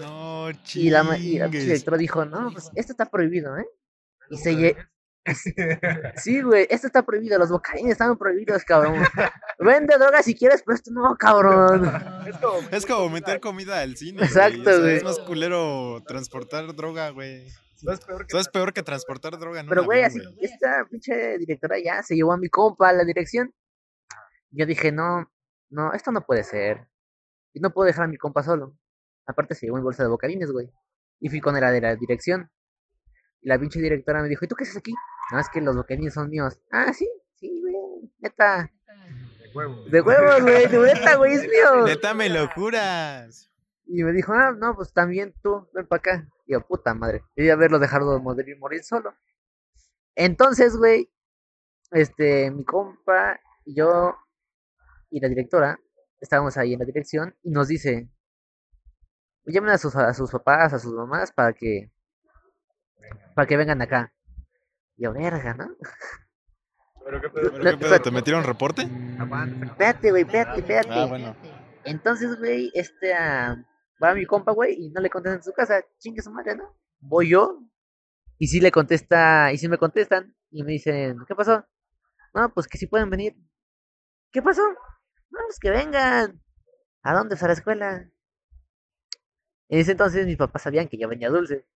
No, 0.00 0.50
Y 0.74 0.90
la, 0.90 1.16
y 1.16 1.38
la 1.38 1.46
directora 1.46 1.96
dijo, 1.96 2.24
no, 2.24 2.50
pues 2.50 2.72
esto 2.74 2.92
está 2.92 3.06
prohibido, 3.06 3.56
¿eh? 3.56 3.66
Y 4.30 4.38
se 4.38 4.56
lle... 4.56 4.76
Sí, 6.16 6.42
güey, 6.42 6.66
esto 6.68 6.86
está 6.88 7.04
prohibido, 7.04 7.38
los 7.38 7.50
bocadines 7.50 7.92
están 7.92 8.16
prohibidos, 8.18 8.64
cabrón. 8.64 9.02
Vende 9.58 9.96
droga 9.96 10.22
si 10.22 10.34
quieres, 10.34 10.62
pero 10.64 10.74
esto 10.74 10.90
no, 10.90 11.14
cabrón. 11.16 11.90
Es 12.70 12.86
como 12.86 13.08
meter 13.08 13.40
comida 13.40 13.80
al 13.80 13.96
cine. 13.96 14.18
güey, 14.18 14.28
Exacto, 14.28 14.60
o 14.60 14.64
sea, 14.64 14.78
güey. 14.78 14.96
Es 14.96 15.04
más 15.04 15.18
culero 15.20 16.02
transportar 16.06 16.74
droga, 16.74 17.10
güey. 17.10 17.46
¿Sabes 17.76 18.00
peor 18.00 18.26
que 18.26 18.30
Eso 18.30 18.38
es 18.38 18.48
peor 18.48 18.72
que 18.72 18.82
transportar 18.82 19.38
droga 19.38 19.60
en 19.60 19.68
Pero, 19.68 19.84
güey, 19.84 20.02
así, 20.02 20.20
esta 20.40 20.84
pinche 20.90 21.38
directora 21.38 21.76
ya 21.84 22.02
se 22.02 22.14
llevó 22.14 22.32
a 22.32 22.36
mi 22.36 22.48
compa 22.48 22.88
a 22.88 22.92
la 22.92 23.04
dirección. 23.04 23.52
Yo 24.50 24.66
dije, 24.66 24.92
no, 24.92 25.30
no, 25.70 25.92
esto 25.92 26.12
no 26.12 26.24
puede 26.24 26.44
ser. 26.44 26.88
Y 27.52 27.60
no 27.60 27.72
puedo 27.72 27.86
dejar 27.86 28.04
a 28.04 28.08
mi 28.08 28.16
compa 28.16 28.42
solo. 28.42 28.76
Aparte 29.26 29.54
se 29.54 29.66
llevó 29.66 29.78
mi 29.78 29.82
bolsa 29.82 30.02
de 30.02 30.08
bocadines, 30.08 30.50
güey. 30.52 30.70
Y 31.20 31.28
fui 31.28 31.40
con 31.40 31.58
la 31.60 31.70
de 31.70 31.80
la 31.80 31.96
dirección. 31.96 32.50
Y 33.40 33.48
la 33.48 33.58
pinche 33.58 33.80
directora 33.80 34.22
me 34.22 34.28
dijo, 34.28 34.44
¿y 34.44 34.48
tú 34.48 34.54
qué 34.54 34.64
haces 34.64 34.76
aquí? 34.76 34.94
No, 35.32 35.40
es 35.40 35.48
que 35.48 35.62
los 35.62 35.74
bocadines 35.74 36.12
son 36.12 36.28
míos. 36.28 36.60
Ah, 36.70 36.92
sí, 36.92 37.08
sí, 37.36 37.58
güey. 37.62 37.74
Neta. 38.18 38.70
De 39.42 39.50
huevo. 39.54 39.84
De 39.84 40.00
huevos, 40.02 40.42
güey. 40.42 40.66
De 40.66 40.78
neta, 40.78 41.16
güey, 41.16 41.32
es 41.32 41.42
mío. 41.48 41.86
Neta, 41.86 42.12
me 42.12 42.28
lo 42.28 42.48
juras. 42.48 43.50
Y 43.86 44.04
me 44.04 44.12
dijo, 44.12 44.34
ah, 44.34 44.52
no, 44.52 44.76
pues 44.76 44.92
también 44.92 45.34
tú, 45.42 45.68
ven 45.72 45.86
para 45.86 46.00
acá. 46.00 46.28
Y 46.46 46.52
yo, 46.52 46.60
puta 46.60 46.92
madre. 46.92 47.24
Y 47.34 47.48
haberlo 47.48 47.78
dejado 47.78 48.20
morir, 48.20 48.58
morir 48.58 48.84
solo. 48.84 49.14
Entonces, 50.14 50.76
güey, 50.76 51.10
este, 51.92 52.50
mi 52.50 52.64
compa 52.64 53.40
y 53.64 53.74
yo 53.74 54.14
y 55.10 55.20
la 55.20 55.28
directora 55.28 55.78
estábamos 56.20 56.58
ahí 56.58 56.74
en 56.74 56.78
la 56.78 56.84
dirección 56.84 57.34
y 57.42 57.50
nos 57.50 57.68
dice, 57.68 58.10
llamen 59.46 59.70
a 59.70 59.78
sus, 59.78 59.96
a 59.96 60.12
sus 60.12 60.30
papás, 60.30 60.74
a 60.74 60.78
sus 60.78 60.92
mamás 60.92 61.32
para 61.32 61.52
que, 61.52 61.90
para 63.34 63.46
que 63.46 63.56
vengan 63.56 63.80
acá. 63.80 64.12
Y 65.02 65.04
yo, 65.04 65.12
verga, 65.12 65.54
¿no? 65.54 65.76
Pero 67.04 67.20
qué 67.20 67.28
pedo. 67.28 67.52
¿Pero 67.54 67.70
qué 67.70 67.76
pedo? 67.76 68.00
¿Te 68.00 68.10
metieron 68.12 68.44
reporte? 68.44 68.82
Espérate, 68.82 70.10
güey, 70.10 70.22
espérate, 70.22 70.60
espérate. 70.60 70.92
Ah, 70.92 71.06
bueno. 71.06 71.36
Entonces, 71.82 72.38
güey, 72.38 72.70
este, 72.72 73.12
ah, 73.12 73.56
va 74.00 74.14
mi 74.14 74.26
compa, 74.26 74.52
güey, 74.52 74.76
y 74.78 74.90
no 74.90 75.00
le 75.00 75.10
contestan 75.10 75.38
en 75.38 75.42
su 75.42 75.52
casa, 75.52 75.84
chingue 75.98 76.22
su 76.22 76.30
madre, 76.30 76.54
¿no? 76.54 76.78
Voy 77.00 77.30
yo, 77.30 77.58
y 78.38 78.46
sí 78.46 78.60
le 78.60 78.70
contesta, 78.70 79.52
y 79.52 79.58
sí 79.58 79.66
me 79.68 79.76
contestan, 79.76 80.36
y 80.52 80.62
me 80.62 80.70
dicen, 80.70 81.16
¿qué 81.26 81.34
pasó? 81.34 81.66
No, 82.32 82.54
pues 82.54 82.68
que 82.68 82.78
sí 82.78 82.86
pueden 82.86 83.10
venir. 83.10 83.34
¿Qué 84.30 84.40
pasó? 84.40 84.62
No, 84.62 85.40
pues 85.46 85.58
que 85.60 85.70
vengan. 85.70 86.40
¿A 87.02 87.12
dónde? 87.12 87.30
Pues 87.34 87.42
a 87.42 87.48
la 87.48 87.54
escuela. 87.54 88.08
En 89.68 89.80
ese 89.80 89.90
entonces 89.90 90.26
mis 90.26 90.36
papás 90.36 90.62
sabían 90.62 90.86
que 90.86 90.96
ya 90.96 91.08
venía 91.08 91.28
dulce. 91.28 91.66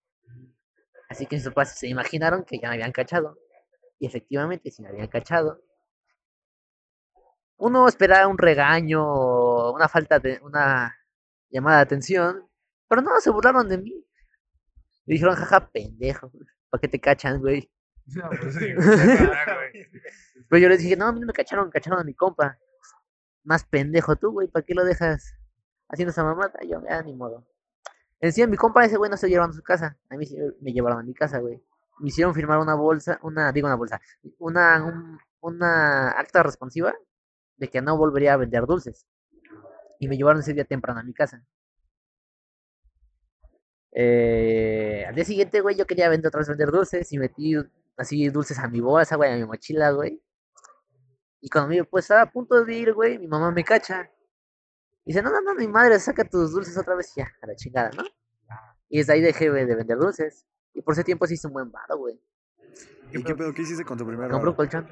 Así 1.09 1.25
que 1.25 1.35
mis 1.35 1.45
papás 1.45 1.77
se 1.77 1.87
imaginaron 1.87 2.43
que 2.43 2.59
ya 2.59 2.69
me 2.69 2.75
habían 2.75 2.91
cachado. 2.91 3.37
Y 3.99 4.07
efectivamente, 4.07 4.71
sí 4.71 4.81
me 4.81 4.89
habían 4.89 5.07
cachado. 5.07 5.61
Uno 7.57 7.87
esperaba 7.87 8.27
un 8.27 8.37
regaño, 8.37 9.03
o 9.03 9.73
una 9.73 9.87
falta 9.87 10.19
de, 10.19 10.39
una 10.43 10.95
llamada 11.49 11.77
de 11.77 11.83
atención, 11.83 12.47
pero 12.87 13.01
no, 13.01 13.19
se 13.19 13.31
burlaron 13.31 13.67
de 13.67 13.79
mí. 13.79 14.05
Me 15.05 15.13
dijeron, 15.13 15.35
jaja, 15.35 15.69
pendejo, 15.69 16.31
¿para 16.69 16.81
qué 16.81 16.87
te 16.87 16.99
cachan, 16.99 17.39
güey? 17.39 17.71
No, 18.07 18.29
pues 18.29 18.55
sí. 18.55 18.73
Pero 20.49 20.61
yo 20.61 20.69
les 20.69 20.79
dije, 20.79 20.95
no, 20.95 21.07
a 21.07 21.11
mí 21.11 21.19
no 21.19 21.27
me 21.27 21.33
cacharon, 21.33 21.69
cacharon 21.69 21.99
a 21.99 22.03
mi 22.03 22.13
compa. 22.13 22.57
Más 23.43 23.65
pendejo 23.65 24.15
tú, 24.15 24.31
güey, 24.31 24.47
¿para 24.47 24.65
qué 24.65 24.73
lo 24.73 24.85
dejas 24.85 25.33
haciendo 25.89 26.11
esa 26.11 26.23
mamada? 26.23 26.53
Yo, 26.69 26.81
ya, 26.87 27.01
ni 27.01 27.13
modo. 27.13 27.45
Encima, 28.19 28.47
mi 28.47 28.57
compa 28.57 28.85
ese 28.85 28.97
güey 28.97 29.09
no 29.11 29.17
se 29.17 29.29
llevaron 29.29 29.51
a 29.51 29.53
su 29.53 29.63
casa. 29.63 29.97
A 30.09 30.17
mí 30.17 30.25
me 30.61 30.73
llevaron 30.73 30.99
a 30.99 31.03
mi 31.03 31.13
casa, 31.13 31.39
güey. 31.39 31.61
Me 31.99 32.09
hicieron 32.09 32.33
firmar 32.33 32.59
una 32.59 32.75
bolsa, 32.75 33.19
una, 33.23 33.51
digo 33.51 33.67
una 33.67 33.75
bolsa, 33.75 33.99
una, 34.39 34.83
un- 34.83 35.19
una 35.41 36.09
acta 36.11 36.43
responsiva 36.43 36.93
de 37.57 37.69
que 37.69 37.81
no 37.81 37.97
volvería 37.97 38.33
a 38.33 38.37
vender 38.37 38.65
dulces. 38.65 39.07
Y 39.99 40.07
me 40.07 40.17
llevaron 40.17 40.41
ese 40.41 40.53
día 40.53 40.65
temprano 40.65 40.99
a 41.01 41.03
mi 41.03 41.13
casa. 41.13 41.43
Eh, 43.91 45.05
al 45.07 45.15
día 45.15 45.25
siguiente, 45.25 45.61
güey, 45.61 45.75
yo 45.75 45.85
quería 45.87 46.09
vender 46.09 46.27
otra 46.29 46.39
vez 46.39 46.47
vender 46.49 46.71
dulces 46.71 47.11
y 47.11 47.17
metí 47.17 47.55
así 47.97 48.29
dulces 48.29 48.59
a 48.59 48.67
mi 48.67 48.79
bolsa, 48.79 49.15
güey, 49.15 49.31
a 49.33 49.35
mi 49.37 49.45
mochila, 49.45 49.91
güey. 49.91 50.21
Y 51.41 51.49
cuando 51.49 51.69
me 51.69 51.83
pues 51.83 52.05
estaba 52.05 52.21
a 52.21 52.31
punto 52.31 52.63
de 52.63 52.75
ir, 52.75 52.93
güey, 52.93 53.17
mi 53.17 53.27
mamá 53.27 53.49
me 53.51 53.63
cacha. 53.63 54.11
Y 55.07 55.11
dice, 55.11 55.21
no, 55.21 55.31
no, 55.31 55.39
no, 55.39 55.55
mi 55.55 55.69
madre, 55.69 55.97
saca 56.01 56.25
tus 56.25 56.51
dulces 56.51 56.77
otra 56.77 56.93
vez 56.93 57.15
y 57.15 57.21
ya, 57.21 57.33
a 57.41 57.47
la 57.47 57.55
chingada, 57.55 57.91
¿no? 57.95 58.03
Y 58.89 58.97
desde 58.97 59.13
ahí 59.13 59.21
dejé 59.21 59.49
de 59.49 59.73
vender 59.73 59.97
dulces. 59.97 60.45
Y 60.73 60.81
por 60.81 60.95
ese 60.95 61.05
tiempo 61.05 61.25
sí 61.25 61.35
hice 61.35 61.47
un 61.47 61.53
buen 61.53 61.71
varo, 61.71 61.97
güey. 61.97 62.21
¿Y 63.13 63.23
qué 63.23 63.33
pedo? 63.33 63.53
¿Qué 63.53 63.61
hiciste 63.61 63.85
con 63.85 63.97
tu 63.97 64.05
primer 64.05 64.29
Compré 64.29 64.49
un 64.49 64.55
colchón, 64.57 64.85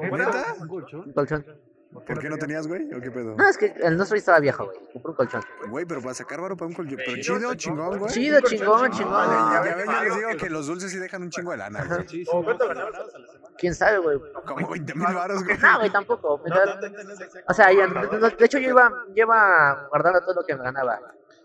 ¿Neta? 0.00 0.56
un 0.58 1.12
colchón. 1.12 1.46
¿Por 1.92 2.18
qué 2.18 2.28
no 2.28 2.38
tenías, 2.38 2.66
güey? 2.66 2.92
¿O 2.94 3.00
qué 3.00 3.10
pedo? 3.10 3.36
No, 3.36 3.48
es 3.48 3.58
que 3.58 3.66
el 3.82 3.96
nuestro 3.96 4.16
estaba 4.16 4.40
viejo, 4.40 4.64
güey. 4.64 4.78
Compré 4.92 5.10
un 5.10 5.16
colchón. 5.16 5.42
Güey, 5.68 5.84
pero 5.84 6.00
para 6.00 6.14
sacar 6.14 6.40
varo 6.40 6.56
para 6.56 6.68
un 6.68 6.74
colchón. 6.74 6.96
Pero 6.96 7.22
chido, 7.22 7.54
chingón, 7.54 7.98
güey. 7.98 8.12
Chido, 8.12 8.40
chingón, 8.40 8.90
chingón. 8.90 9.52
Ya 9.52 9.60
ves, 9.60 9.84
yo 9.86 10.02
les 10.02 10.16
digo 10.16 10.28
que 10.38 10.50
los 10.50 10.66
dulces 10.66 10.90
sí 10.90 10.98
dejan 10.98 11.22
un 11.22 11.30
chingo 11.30 11.50
de 11.50 11.58
lana, 11.58 11.84
güey. 11.84 12.24
¿O 12.32 12.42
cuánto 12.42 12.66
ganabas 12.66 12.94
a 12.94 13.18
la 13.18 13.26
semana? 13.26 13.54
¿Quién 13.58 13.74
sabe, 13.74 13.98
güey? 13.98 14.18
Como 14.46 14.68
20 14.68 14.94
mil 14.94 15.14
varos, 15.14 15.44
güey. 15.44 15.58
No, 15.58 15.78
güey, 15.78 15.90
tampoco. 15.90 16.42
O 17.46 17.54
sea, 17.54 17.68
de 17.68 18.44
hecho 18.44 18.58
yo 18.58 18.70
iba, 18.70 18.90
yo 19.14 19.24
iba 19.24 19.86
guardando 19.88 20.20
todo 20.22 20.34
lo 20.36 20.44
que 20.46 20.56
me 20.56 20.64
ganaba. 20.64 20.98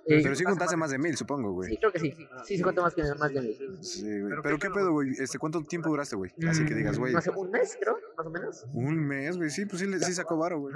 Pero 0.08 0.36
sí 0.36 0.44
juntaste 0.46 0.78
más 0.78 0.92
de 0.92 0.98
mil, 0.98 1.16
supongo, 1.18 1.52
güey. 1.52 1.70
Sí, 1.72 1.78
creo 1.78 1.92
que 1.92 2.00
sí. 2.00 2.12
Sí, 2.46 2.58
sí 2.58 2.62
cuento 2.64 2.82
más 2.82 2.94
que 2.96 3.04
más 3.16 3.34
de 3.34 3.42
mí. 3.42 3.54
Sí, 3.82 4.22
güey. 4.22 4.34
Pero 4.42 4.58
qué 4.58 4.70
pedo, 4.70 4.92
güey. 4.92 5.12
Este, 5.20 5.38
¿Cuánto 5.38 5.62
tiempo 5.64 5.90
duraste, 5.90 6.16
güey? 6.16 6.32
Así 6.48 6.66
que 6.66 6.74
digas, 6.76 6.98
güey. 6.98 7.14
Sé, 7.22 7.30
un 7.32 7.52
mes, 7.52 7.78
creo, 7.80 7.98
más 8.18 8.26
o 8.26 8.30
menos. 8.30 8.66
Un 8.74 8.96
mes, 9.08 9.38
güey. 9.38 9.50
Sí, 9.50 9.66
pues 9.66 9.82
sí, 9.82 10.00
sí 10.00 10.14
sacó 10.14 10.38
varo, 10.38 10.60
güey. 10.60 10.76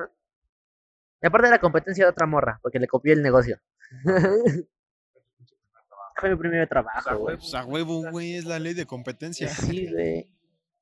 Y 1.22 1.28
aparte 1.28 1.48
de 1.48 1.52
la 1.52 1.60
competencia 1.60 2.04
de 2.06 2.12
otra 2.12 2.26
morra, 2.28 2.60
porque 2.62 2.80
le 2.80 2.88
copié 2.88 3.14
el 3.14 3.22
negocio. 3.22 3.60
Fue 6.16 6.30
mi 6.30 6.36
primer 6.36 6.68
trabajo, 6.68 7.18
güey. 7.18 7.38
Pues 7.38 7.54
a 7.56 7.66
huevo, 7.66 8.04
güey, 8.12 8.36
es 8.36 8.46
la 8.46 8.60
ley 8.60 8.74
de 8.74 8.86
competencia. 8.86 9.48
Sí, 9.50 9.90
güey. 9.92 10.30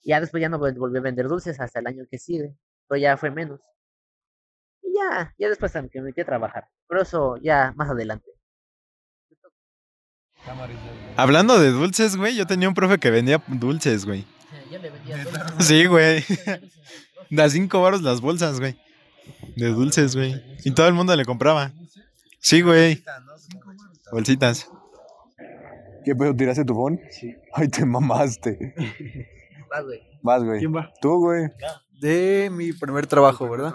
Y 0.01 0.10
Ya 0.10 0.20
después 0.22 0.41
ya 0.41 0.50
no 0.50 0.60
vol- 0.60 0.77
volví 0.77 0.98
a 0.98 1.01
vender 1.01 1.27
dulces 1.27 1.60
hasta 1.60 1.79
el 1.79 1.88
año 1.88 2.06
que 2.10 2.18
sigue. 2.18 2.56
Pero 2.88 3.00
ya 3.00 3.15
fue 3.18 3.32
menos. 3.32 3.60
Y 4.82 4.94
ya, 4.96 5.34
ya 5.38 5.50
después 5.50 5.72
también 5.72 5.91
que 5.91 6.00
me 6.00 6.06
metí 6.08 6.22
a 6.22 6.25
trabajar. 6.25 6.68
Pero 6.88 7.01
eso 7.01 7.38
ya 7.38 7.74
más 7.75 7.89
adelante. 7.89 8.28
Hablando 11.15 11.60
de 11.60 11.69
dulces, 11.72 12.15
güey, 12.15 12.36
yo 12.36 12.48
tenía 12.48 12.67
un 12.67 12.74
profe 12.74 12.98
que 12.98 13.12
vendía 13.12 13.41
dulces, 13.48 14.05
güey. 14.05 14.25
Yo 14.72 14.79
le 14.79 14.89
vendía 14.89 15.25
Sí, 15.60 15.86
güey. 15.86 16.24
Da 17.29 17.50
cinco 17.50 17.81
baros 17.81 18.01
las 18.01 18.22
bolsas, 18.22 18.60
güey. 18.60 18.75
De 19.55 19.67
dulces, 19.67 20.15
güey. 20.15 20.41
Y 20.63 20.72
todo 20.72 20.88
el 20.88 20.93
mundo 20.93 21.15
le 21.15 21.25
compraba. 21.25 21.72
Sí, 22.39 22.62
güey. 22.62 23.03
Bolsitas. 24.12 24.69
¿Qué 26.05 26.15
pedo? 26.15 26.36
¿Tiraste 26.36 26.65
tu 26.65 26.74
phone? 26.74 27.00
Sí. 27.12 27.36
Ay, 27.53 27.67
te 27.67 27.86
mamaste. 27.86 28.74
Vas, 29.69 29.84
güey. 29.84 30.01
Vas, 30.22 30.43
güey. 30.43 30.65
va? 30.65 30.91
Tú, 31.01 31.19
güey. 31.19 31.50
De 32.00 32.50
mi 32.51 32.72
primer 32.74 33.05
trabajo, 33.05 33.48
¿verdad? 33.50 33.74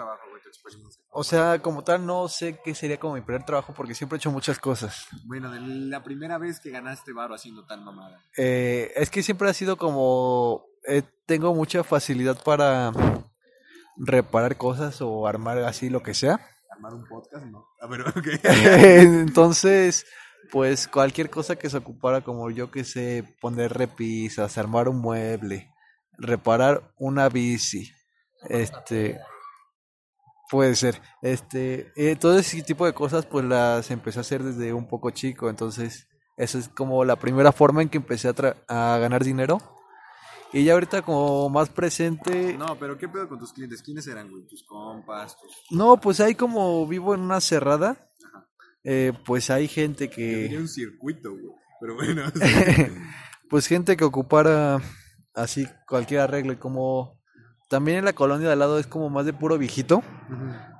O 1.17 1.23
sea, 1.23 1.59
como 1.59 1.81
tal, 1.81 2.05
no 2.05 2.27
sé 2.27 2.59
qué 2.61 2.75
sería 2.75 2.99
como 2.99 3.13
mi 3.13 3.21
primer 3.21 3.45
trabajo 3.45 3.73
porque 3.73 3.95
siempre 3.95 4.17
he 4.17 4.19
hecho 4.19 4.31
muchas 4.31 4.59
cosas. 4.59 5.07
Bueno, 5.23 5.49
de 5.49 5.61
la 5.61 6.03
primera 6.03 6.37
vez 6.37 6.59
que 6.59 6.71
ganaste 6.71 7.13
varo 7.13 7.33
haciendo 7.33 7.65
tal 7.65 7.85
mamada. 7.85 8.19
Eh, 8.35 8.91
es 8.97 9.09
que 9.09 9.23
siempre 9.23 9.49
ha 9.49 9.53
sido 9.53 9.77
como... 9.77 10.65
eh, 10.85 11.03
tengo 11.25 11.55
mucha 11.55 11.85
facilidad 11.85 12.43
para 12.43 12.91
reparar 13.95 14.57
cosas 14.57 15.01
o 15.01 15.25
armar 15.25 15.59
así 15.59 15.89
lo 15.89 16.03
que 16.03 16.13
sea. 16.13 16.45
Armar 16.69 16.93
un 16.93 17.05
podcast, 17.05 17.45
¿no? 17.45 17.65
A 17.79 17.87
ver, 17.87 18.01
ok. 18.01 18.27
Entonces, 18.43 20.05
pues 20.51 20.85
cualquier 20.85 21.29
cosa 21.29 21.55
que 21.55 21.69
se 21.69 21.77
ocupara, 21.77 22.25
como 22.25 22.51
yo 22.51 22.71
que 22.71 22.83
sé, 22.83 23.23
poner 23.39 23.71
repisas, 23.71 24.57
armar 24.57 24.89
un 24.89 24.99
mueble, 24.99 25.71
reparar 26.17 26.93
una 26.97 27.29
bici, 27.29 27.89
este, 28.49 29.21
puede 30.55 30.73
ser, 30.75 31.01
este, 31.21 31.91
eh, 31.97 32.15
todo 32.15 32.39
ese 32.39 32.61
tipo 32.63 32.85
de 32.85 32.93
cosas, 32.93 33.25
pues 33.25 33.43
las 33.43 33.91
empecé 33.91 34.19
a 34.19 34.21
hacer 34.21 34.41
desde 34.41 34.71
un 34.71 34.87
poco 34.87 35.09
chico, 35.09 35.49
entonces, 35.49 36.07
esa 36.37 36.57
es 36.59 36.69
como 36.69 37.03
la 37.03 37.17
primera 37.17 37.51
forma 37.51 37.81
en 37.81 37.89
que 37.89 37.97
empecé 37.97 38.29
a, 38.29 38.33
tra- 38.33 38.55
a 38.69 38.97
ganar 38.99 39.21
dinero. 39.25 39.57
Y 40.53 40.63
ya 40.63 40.71
ahorita 40.73 41.01
como 41.01 41.49
más 41.49 41.67
presente, 41.67 42.55
No, 42.57 42.79
pero 42.79 42.97
¿qué 42.97 43.09
pedo 43.09 43.27
con 43.27 43.37
tus 43.37 43.51
clientes? 43.51 43.81
¿Quiénes 43.81 44.07
eran, 44.07 44.31
güey? 44.31 44.47
¿Tus 44.47 44.63
compas? 44.63 45.35
Tus... 45.37 45.51
no, 45.71 45.97
pues 45.99 46.21
ahí 46.21 46.35
como 46.35 46.87
vivo 46.87 47.13
en 47.13 47.19
una 47.19 47.41
cerrada, 47.41 48.07
eh, 48.85 49.11
pues 49.25 49.49
hay 49.49 49.67
gente 49.67 50.09
que... 50.09 50.55
un 50.57 50.69
circuito, 50.69 51.31
güey. 51.31 51.51
Pero 51.81 51.95
bueno. 51.95 52.23
pues 53.49 53.67
gente 53.67 53.97
que 53.97 54.05
ocupara 54.05 54.79
así 55.33 55.67
cualquier 55.85 56.21
arreglo 56.21 56.53
y 56.53 56.57
como 56.57 57.19
también 57.67 57.99
en 57.99 58.05
la 58.05 58.13
colonia 58.13 58.47
de 58.47 58.53
al 58.53 58.59
lado 58.59 58.79
es 58.79 58.87
como 58.87 59.09
más 59.09 59.25
de 59.25 59.33
puro 59.33 59.57
viejito, 59.57 60.03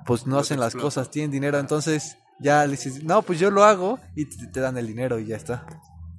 pues 0.06 0.26
no 0.26 0.38
hacen 0.38 0.60
las 0.60 0.74
cosas, 0.74 1.10
tienen 1.10 1.30
dinero, 1.30 1.58
entonces 1.58 2.16
ya 2.40 2.64
le 2.64 2.72
dices, 2.72 3.02
no, 3.04 3.22
pues 3.22 3.38
yo 3.40 3.50
lo 3.50 3.64
hago 3.64 3.98
y 4.14 4.28
te, 4.28 4.46
te 4.48 4.60
dan 4.60 4.76
el 4.78 4.86
dinero 4.86 5.18
y 5.18 5.26
ya 5.26 5.36
está. 5.36 5.66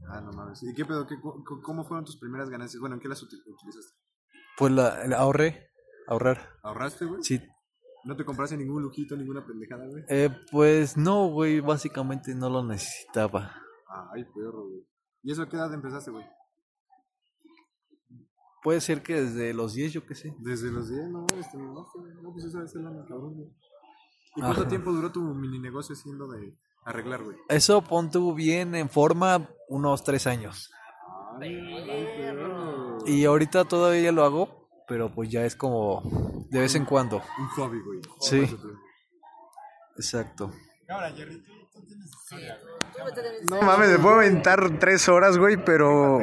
ah, 0.10 0.22
no 0.22 0.32
mames. 0.32 0.62
¿Y 0.64 0.74
qué 0.74 0.84
pedo? 0.86 1.06
¿Qué, 1.08 1.16
¿Cómo 1.64 1.86
fueron 1.86 2.06
tus 2.06 2.18
primeras 2.20 2.50
ganancias? 2.50 2.80
Bueno, 2.82 2.96
¿en 2.96 3.02
qué 3.02 3.08
las 3.08 3.22
util- 3.22 3.42
utilizaste? 3.46 3.96
Pues 4.58 4.72
la, 4.74 5.06
la 5.08 5.18
ahorré, 5.18 5.70
ahorrar, 6.08 6.50
¿Ahorraste, 6.64 7.06
güey? 7.06 7.24
sí. 7.24 7.42
¿No 8.06 8.16
te 8.16 8.24
compraste 8.24 8.56
ningún 8.56 8.82
lujito, 8.84 9.18
ninguna 9.18 9.46
pendejada, 9.46 9.86
güey? 9.86 10.04
Eh, 10.08 10.30
pues 10.50 10.96
no, 10.96 11.28
güey, 11.28 11.60
básicamente 11.60 12.34
no 12.36 12.50
lo 12.50 12.64
necesitaba. 12.64 13.54
Ay, 14.14 14.24
perro, 14.34 14.64
güey. 14.70 14.88
¿Y 15.24 15.32
eso 15.34 15.42
a 15.42 15.50
qué 15.50 15.58
edad 15.58 15.74
empezaste, 15.74 16.12
güey? 16.12 16.24
Puede 18.68 18.82
ser 18.82 19.02
que 19.02 19.14
desde 19.14 19.54
los 19.54 19.76
10, 19.76 19.94
yo 19.94 20.06
qué 20.06 20.14
sé. 20.14 20.36
Desde 20.40 20.70
los 20.70 20.90
10, 20.90 21.08
no, 21.08 21.26
este, 21.40 21.58
no, 21.58 21.72
no, 22.22 22.34
pues 22.34 22.44
esa 22.44 22.66
es 22.66 22.76
la 22.76 22.92
cabrón, 23.08 23.36
güey. 23.36 23.48
¿Y 24.36 24.42
cuánto 24.42 24.68
tiempo 24.68 24.92
duró 24.92 25.10
tu 25.10 25.22
mini 25.22 25.58
negocio 25.58 25.96
siendo 25.96 26.28
de 26.28 26.54
arreglar, 26.84 27.24
güey? 27.24 27.38
Eso 27.48 27.82
pon 27.82 28.12
tú 28.12 28.34
bien 28.34 28.76
en 28.76 28.90
forma 28.90 29.50
unos 29.70 30.04
tres 30.04 30.28
años. 30.28 30.70
Y 33.06 33.24
ahorita 33.24 33.64
todavía 33.64 34.12
lo 34.12 34.26
hago, 34.26 34.70
pero 34.86 35.16
pues 35.16 35.30
ya 35.30 35.46
es 35.46 35.56
como 35.56 36.02
de 36.50 36.60
vez 36.60 36.76
en 36.76 36.84
cuando. 36.84 37.22
Un 37.40 37.48
hobby, 37.48 37.80
güey. 37.80 38.02
Sí. 38.20 38.54
Exacto. 39.96 40.52
Ahora, 40.90 41.12
Jerry, 41.12 41.42
No 43.50 43.62
mames, 43.62 43.90
me 43.90 44.00
puedo 44.00 44.16
aventar 44.16 44.80
tres 44.80 45.08
horas, 45.08 45.38
güey, 45.38 45.58
pero 45.58 46.20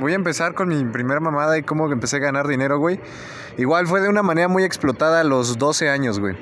voy 0.00 0.12
a 0.12 0.14
empezar 0.16 0.54
con 0.54 0.68
mi 0.68 0.84
primera 0.84 1.20
mamada 1.20 1.56
y 1.58 1.62
cómo 1.62 1.90
empecé 1.92 2.16
a 2.16 2.20
ganar 2.20 2.48
dinero, 2.48 2.78
güey. 2.78 2.98
Igual 3.56 3.86
fue 3.86 4.00
de 4.00 4.08
una 4.08 4.22
manera 4.22 4.48
muy 4.48 4.64
explotada 4.64 5.20
a 5.20 5.24
los 5.24 5.58
12 5.58 5.88
años, 5.88 6.18
güey. 6.18 6.36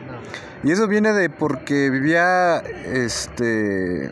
Y 0.64 0.72
eso 0.72 0.88
viene 0.88 1.12
de 1.12 1.28
porque 1.28 1.90
vivía, 1.90 2.58
este... 2.58 4.10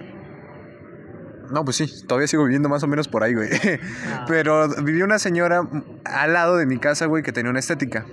No, 1.51 1.65
pues 1.65 1.77
sí, 1.77 2.07
todavía 2.07 2.27
sigo 2.27 2.45
viviendo 2.45 2.69
más 2.69 2.83
o 2.83 2.87
menos 2.87 3.09
por 3.09 3.23
ahí, 3.23 3.35
güey. 3.35 3.49
Pero 4.29 4.69
vivía 4.83 5.05
una 5.05 5.19
señora 5.19 5.63
al 6.05 6.33
lado 6.33 6.57
de 6.57 6.67
mi 6.67 6.79
casa, 6.79 7.07
güey, 7.07 7.23
que 7.23 7.33
tenía 7.33 7.51
una 7.51 7.61
estética. 7.61 8.05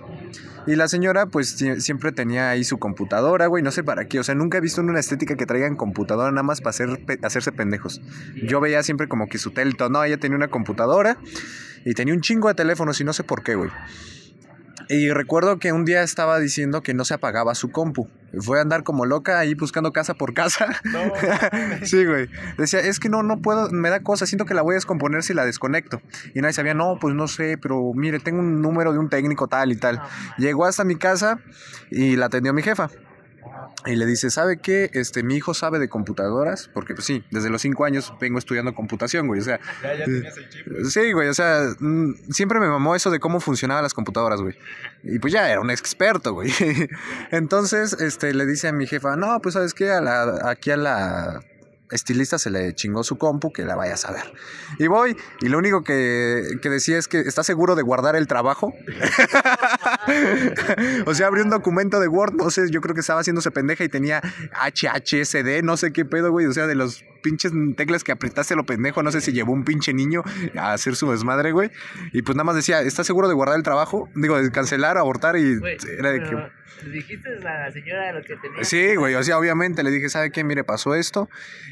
Y 0.68 0.76
la 0.76 0.88
señora, 0.88 1.26
pues 1.26 1.60
sie- 1.60 1.80
siempre 1.80 2.12
tenía 2.12 2.50
ahí 2.50 2.64
su 2.64 2.78
computadora, 2.78 3.48
güey, 3.48 3.64
no 3.64 3.72
sé 3.72 3.84
para 3.84 4.06
qué. 4.08 4.20
O 4.20 4.24
sea, 4.24 4.36
nunca 4.36 4.58
he 4.60 4.62
visto 4.62 4.82
en 4.82 4.90
una 4.90 5.00
estética 5.00 5.36
que 5.36 5.46
traigan 5.46 5.76
computadora 5.76 6.30
nada 6.32 6.44
más 6.44 6.62
para 6.62 6.70
hacer, 6.70 6.90
hacerse 7.24 7.52
pendejos. 7.52 8.02
Yo 8.48 8.60
veía 8.62 8.84
siempre 8.84 9.08
como 9.08 9.28
que 9.28 9.38
su 9.38 9.52
tel, 9.52 9.76
no, 9.90 10.04
ella 10.04 10.18
tenía 10.18 10.38
una 10.38 10.50
computadora 10.50 11.18
y 11.84 11.94
tenía 11.94 12.14
un 12.14 12.22
chingo 12.22 12.48
de 12.48 12.54
teléfonos 12.54 13.02
y 13.02 13.04
no 13.04 13.14
sé 13.14 13.24
por 13.24 13.44
qué, 13.44 13.56
güey. 13.56 13.72
Y 14.92 15.10
recuerdo 15.10 15.58
que 15.58 15.72
un 15.72 15.86
día 15.86 16.04
estaba 16.04 16.38
diciendo 16.38 16.82
que 16.84 16.94
no 16.94 17.06
se 17.06 17.14
apagaba 17.14 17.56
su 17.56 17.72
compu. 17.72 18.10
Fue 18.40 18.60
a 18.60 18.62
andar 18.62 18.84
como 18.84 19.06
loca 19.06 19.40
ahí 19.40 19.54
buscando 19.54 19.94
casa 19.94 20.16
por 20.16 20.34
casa. 20.34 20.68
sí, 21.84 22.06
güey. 22.06 22.28
Decía, 22.58 22.82
es 22.82 23.00
que 23.00 23.08
no, 23.08 23.24
no 23.24 23.42
puedo, 23.42 23.70
me 23.72 23.90
da 23.90 24.02
cosa, 24.02 24.26
siento 24.26 24.44
que 24.44 24.54
la 24.54 24.62
voy 24.62 24.74
a 24.74 24.76
descomponer 24.76 25.24
si 25.24 25.34
la 25.34 25.46
desconecto. 25.46 26.02
Y 26.36 26.42
nadie 26.42 26.52
sabía, 26.52 26.74
no, 26.74 26.98
pues 27.00 27.16
no 27.16 27.30
sé, 27.30 27.58
pero 27.58 27.94
mire, 27.96 28.20
tengo 28.20 28.40
un 28.40 28.62
número 28.62 28.92
de 28.92 29.00
un 29.00 29.08
técnico 29.08 29.48
tal 29.48 29.72
y 29.72 29.78
tal. 29.78 30.02
Llegó 30.38 30.66
hasta 30.66 30.84
mi 30.84 30.98
casa 30.98 31.40
y 31.90 32.18
la 32.18 32.26
atendió 32.26 32.54
mi 32.54 32.62
jefa. 32.62 32.90
Y 33.86 33.96
le 33.96 34.06
dice, 34.06 34.30
¿sabe 34.30 34.58
qué? 34.58 34.92
Este, 34.94 35.24
mi 35.24 35.36
hijo 35.36 35.54
sabe 35.54 35.80
de 35.80 35.90
computadoras, 35.90 36.70
porque 36.74 36.94
pues 36.94 37.06
sí, 37.06 37.24
desde 37.32 37.50
los 37.50 37.62
cinco 37.62 37.86
años 37.86 38.14
vengo 38.20 38.38
estudiando 38.38 38.76
computación, 38.76 39.28
güey. 39.28 39.42
O 39.42 39.44
sea, 39.44 39.60
Ya, 39.82 39.96
ya 39.96 40.06
tenías 40.06 40.38
el 40.38 40.50
chip. 40.50 40.68
Sí, 40.86 41.12
güey, 41.14 41.30
o 41.30 41.34
sea, 41.34 41.64
mm, 41.80 42.14
siempre 42.32 42.60
me 42.60 42.68
mamó 42.68 42.96
eso 42.96 43.10
de 43.10 43.20
cómo 43.20 43.40
funcionaban 43.40 43.84
las 43.84 43.94
computadoras, 43.94 44.42
güey. 44.42 44.56
Y 45.04 45.20
pues 45.20 45.34
ya 45.34 45.50
era 45.50 45.62
un 45.62 45.72
experto, 45.72 46.34
güey. 46.34 46.52
Entonces, 47.32 47.94
este, 47.94 48.34
le 48.34 48.46
dice 48.46 48.68
a 48.68 48.72
mi 48.72 48.86
jefa, 48.86 49.16
no, 49.16 49.40
pues 49.42 49.54
sabes 49.54 49.74
qué, 49.74 49.92
a 49.92 50.02
la, 50.02 50.50
aquí 50.50 50.72
a 50.72 50.78
la 50.78 51.44
estilista 51.92 52.40
se 52.40 52.50
le 52.50 52.74
chingó 52.74 53.04
su 53.04 53.18
compu, 53.18 53.52
que 53.52 53.64
la 53.64 53.76
vaya 53.76 53.94
a 53.94 53.98
saber. 53.98 54.24
Y 54.80 54.88
voy, 54.88 55.16
y 55.42 55.50
lo 55.50 55.58
único 55.58 55.84
que, 55.84 56.44
que 56.62 56.70
decía 56.70 56.98
es 56.98 57.08
que 57.08 57.20
está 57.20 57.44
seguro 57.44 57.76
de 57.76 57.84
guardar 57.84 58.16
el 58.16 58.28
trabajo. 58.28 58.74
o 61.06 61.14
sea, 61.14 61.28
abrió 61.28 61.44
un 61.44 61.50
documento 61.50 62.00
de 62.00 62.08
Word, 62.08 62.36
no 62.36 62.50
sé, 62.50 62.70
yo 62.70 62.82
creo 62.82 62.96
que 62.96 63.02
estaba 63.02 63.22
haciéndose 63.22 63.52
pendeja 63.52 63.84
y 63.84 63.90
tenía 63.90 64.22
HHSD, 64.52 65.64
no 65.64 65.78
sé 65.78 65.94
qué 65.94 66.06
pedo, 66.06 66.32
güey. 66.32 66.46
O 66.46 66.54
sea, 66.54 66.68
de 66.68 66.76
los 66.76 67.04
pinches 67.22 67.52
teclas 67.76 68.04
que 68.04 68.12
apretaste 68.12 68.56
lo 68.56 68.66
pendejo, 68.66 69.04
no 69.04 69.12
sé 69.12 69.22
si 69.22 69.32
llevó 69.32 69.54
un 69.54 69.64
pinche 69.64 69.94
niño 69.94 70.24
a 70.58 70.74
hacer 70.74 70.96
su 70.96 71.10
desmadre, 71.12 71.52
güey. 71.52 71.72
Y 72.14 72.22
pues 72.22 72.36
nada 72.36 72.46
más 72.46 72.56
decía, 72.56 72.82
¿estás 72.82 73.08
seguro 73.08 73.28
de 73.28 73.34
guardar 73.34 73.58
el 73.58 73.64
trabajo? 73.64 74.10
Digo, 74.16 74.42
de 74.42 74.52
cancelar, 74.52 74.98
abortar 74.98 75.38
y 75.38 75.58
Güey, 75.58 75.78
era 75.98 76.12
de 76.12 76.20
que... 76.20 76.26
pero, 76.26 76.50
¿le 76.84 76.92
dijiste 76.92 77.30
a 77.30 77.66
la 77.66 77.72
señora 77.72 78.12
lo 78.14 78.24
que 78.24 78.36
tenía? 78.38 78.64
Sí, 78.64 78.96
güey, 78.96 79.16
o 79.16 79.24
sea, 79.24 79.38
obviamente 79.38 79.84
le 79.84 79.92
dije, 79.92 80.10
¿sabe 80.10 80.32
qué? 80.32 80.44
Mire, 80.44 80.64
pasó 80.64 80.96
esto. 80.96 81.30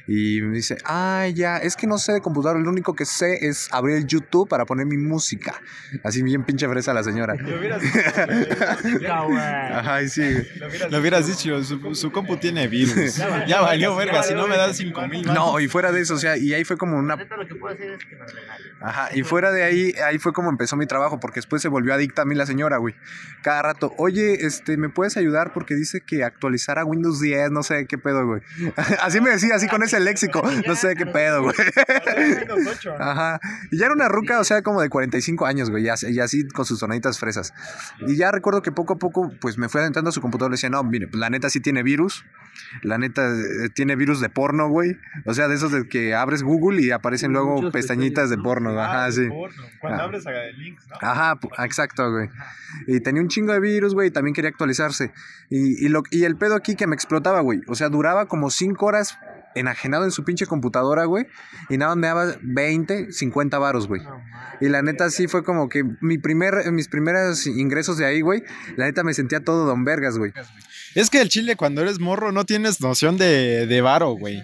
Y 0.08 0.41
me 0.41 0.56
dice, 0.56 0.77
ah, 0.86 1.27
ya, 1.34 1.58
es 1.58 1.75
que 1.75 1.88
no 1.88 1.98
sé 1.98 2.13
de 2.13 2.22
computador, 2.22 2.60
lo 2.60 2.70
único 2.70 2.96
que 2.96 3.06
sé 3.06 3.48
es 3.48 3.68
abrir 3.72 3.98
el 3.98 4.08
YouTube 4.08 4.48
para 4.48 4.65
poner 4.65 4.86
mi 4.86 4.98
música. 4.98 5.62
Así 6.03 6.22
bien 6.24 6.44
pinche 6.44 6.68
fresa 6.68 6.94
la 6.94 7.03
señora. 7.03 7.36
Lo 7.36 7.60
hubieras 7.60 7.81
dicho. 7.81 9.14
Ajá, 9.14 10.01
y 10.03 10.09
sí. 10.09 10.24
Lo 10.90 11.00
hubieras 11.00 11.27
dicho, 11.27 11.64
su, 11.64 11.96
su 11.96 12.12
compu 12.12 12.38
tiene 12.38 12.68
virus. 12.68 13.18
Ya 13.48 13.62
valió, 13.62 13.96
verga, 13.96 14.24
si 14.24 14.33
no 14.33 14.48
me 14.48 14.57
das 14.57 14.77
5 14.77 15.07
mil. 15.07 15.25
No, 15.25 15.38
y 15.59 15.67
fuera 15.67 15.91
de 15.91 16.01
eso, 16.01 16.15
o 16.15 16.17
sea, 16.17 16.37
y 16.37 16.53
ahí 16.53 16.63
fue 16.63 16.77
como 16.77 16.97
una 16.97 17.15
lo 17.15 17.47
que 17.47 17.55
puedo 17.55 17.73
hacer 17.73 17.91
es 17.91 18.05
que 18.05 18.15
me. 18.15 18.25
Ajá, 18.81 19.09
y 19.13 19.23
fuera 19.23 19.51
de 19.51 19.63
ahí, 19.63 19.93
ahí 20.05 20.17
fue 20.19 20.33
como 20.33 20.49
empezó 20.49 20.75
mi 20.75 20.85
trabajo, 20.85 21.19
porque 21.19 21.39
después 21.39 21.61
se 21.61 21.67
volvió 21.67 21.93
adicta 21.93 22.23
a 22.23 22.25
mí 22.25 22.35
la 22.35 22.45
señora, 22.45 22.77
güey. 22.77 22.95
Cada 23.41 23.61
rato, 23.61 23.93
oye, 23.97 24.45
este, 24.45 24.77
¿me 24.77 24.89
puedes 24.89 25.17
ayudar? 25.17 25.53
Porque 25.53 25.75
dice 25.75 26.01
que 26.01 26.23
actualizara 26.23 26.85
Windows 26.85 27.19
10, 27.19 27.51
no 27.51 27.63
sé 27.63 27.85
qué 27.87 27.97
pedo, 27.97 28.25
güey. 28.25 28.41
Así 29.01 29.21
me 29.21 29.29
decía, 29.31 29.55
así 29.55 29.67
con 29.67 29.83
ese 29.83 29.99
léxico, 29.99 30.41
no 30.67 30.75
sé 30.75 30.95
qué 30.95 31.05
pedo, 31.05 31.43
güey. 31.43 31.55
Ajá, 32.99 33.39
y 33.71 33.77
ya 33.77 33.85
era 33.85 33.95
una 33.95 34.07
ruca, 34.07 34.39
o 34.39 34.43
sea, 34.43 34.61
como 34.61 34.81
de 34.81 34.89
45 34.89 35.45
años, 35.45 35.69
güey, 35.69 35.85
y 35.85 36.19
así, 36.19 36.47
con 36.49 36.65
sus 36.65 36.79
tonaditas 36.79 37.19
fresas. 37.19 37.53
Y 38.07 38.15
ya 38.15 38.31
recuerdo 38.31 38.61
que 38.61 38.71
poco 38.71 38.93
a 38.93 38.97
poco, 38.97 39.31
pues 39.39 39.57
me 39.57 39.69
fui 39.69 39.81
adentrando 39.81 40.09
a 40.09 40.11
su 40.11 40.21
computador 40.21 40.51
y 40.51 40.53
le 40.53 40.55
decía, 40.55 40.69
no, 40.69 40.83
mire, 40.83 41.07
pues 41.07 41.19
la 41.19 41.29
neta 41.29 41.49
sí 41.49 41.59
tiene 41.59 41.83
virus, 41.83 42.25
la 42.83 42.98
neta 42.98 43.29
eh, 43.29 43.70
tiene 43.74 43.96
virus 43.96 44.20
de 44.22 44.29
porno, 44.29 44.70
güey. 44.70 44.98
O 45.25 45.33
sea, 45.33 45.48
de 45.48 45.55
esos 45.55 45.72
de 45.72 45.88
que 45.88 46.14
abres 46.16 46.44
Google 46.44 46.81
y 46.81 46.92
aparecen 46.92 47.31
luego 47.33 47.72
pestañitas 47.72 48.29
de 48.29 48.38
porno, 48.38 48.79
ajá, 48.79 49.12
sí. 49.12 49.27
Cuando 49.79 50.01
Ah. 50.01 50.05
abres 50.05 50.25
a 50.27 50.31
links, 50.57 50.85
¿no? 50.88 50.96
Ajá, 51.01 51.40
exacto, 51.64 52.12
güey. 52.12 52.29
Y 52.88 53.00
tenía 53.01 53.22
un 53.22 53.27
chingo 53.29 53.53
de 53.53 53.59
virus, 53.59 53.94
güey, 53.94 54.09
y 54.09 54.12
también 54.12 54.33
quería 54.33 54.50
actualizarse. 54.50 55.12
Y, 55.50 55.85
y, 55.85 55.90
lo, 55.90 56.03
y 56.12 56.24
el 56.25 56.35
pedo 56.38 56.55
aquí 56.55 56.75
que 56.75 56.88
me 56.88 56.96
explotaba, 56.96 57.42
güey. 57.42 57.62
O 57.68 57.75
sea, 57.75 57.90
duraba 57.90 58.27
como 58.27 58.50
5 58.50 58.85
horas 58.85 59.18
enajenado 59.55 60.03
en 60.05 60.12
su 60.12 60.24
pinche 60.24 60.46
computadora, 60.46 61.05
güey. 61.05 61.25
Y 61.70 61.77
nada, 61.77 61.96
me 61.96 62.05
daba 62.07 62.35
20, 62.42 63.12
50 63.12 63.57
varos, 63.57 63.88
güey. 63.88 64.01
No. 64.03 64.22
Y 64.62 64.70
la 64.70 64.81
neta 64.83 65.09
sí 65.09 65.27
fue 65.27 65.44
como 65.44 65.70
que 65.70 65.83
mi 66.01 66.18
primer, 66.18 66.72
mis 66.72 66.88
primeros 66.88 67.48
ingresos 67.48 67.98
de 67.98 68.05
ahí, 68.05 68.22
güey. 68.22 68.44
La 68.75 68.85
neta 68.85 69.03
me 69.03 69.14
sentía 69.14 69.44
todo 69.44 69.66
don 69.66 69.83
vergas, 69.85 70.18
güey. 70.18 70.31
Es 70.95 71.09
que 71.09 71.21
el 71.21 71.29
chile, 71.29 71.55
cuando 71.55 71.81
eres 71.81 71.99
morro, 71.99 72.31
no 72.31 72.45
tienes 72.45 72.81
noción 72.81 73.17
de, 73.17 73.65
de 73.67 73.81
varo, 73.81 74.11
güey. 74.11 74.41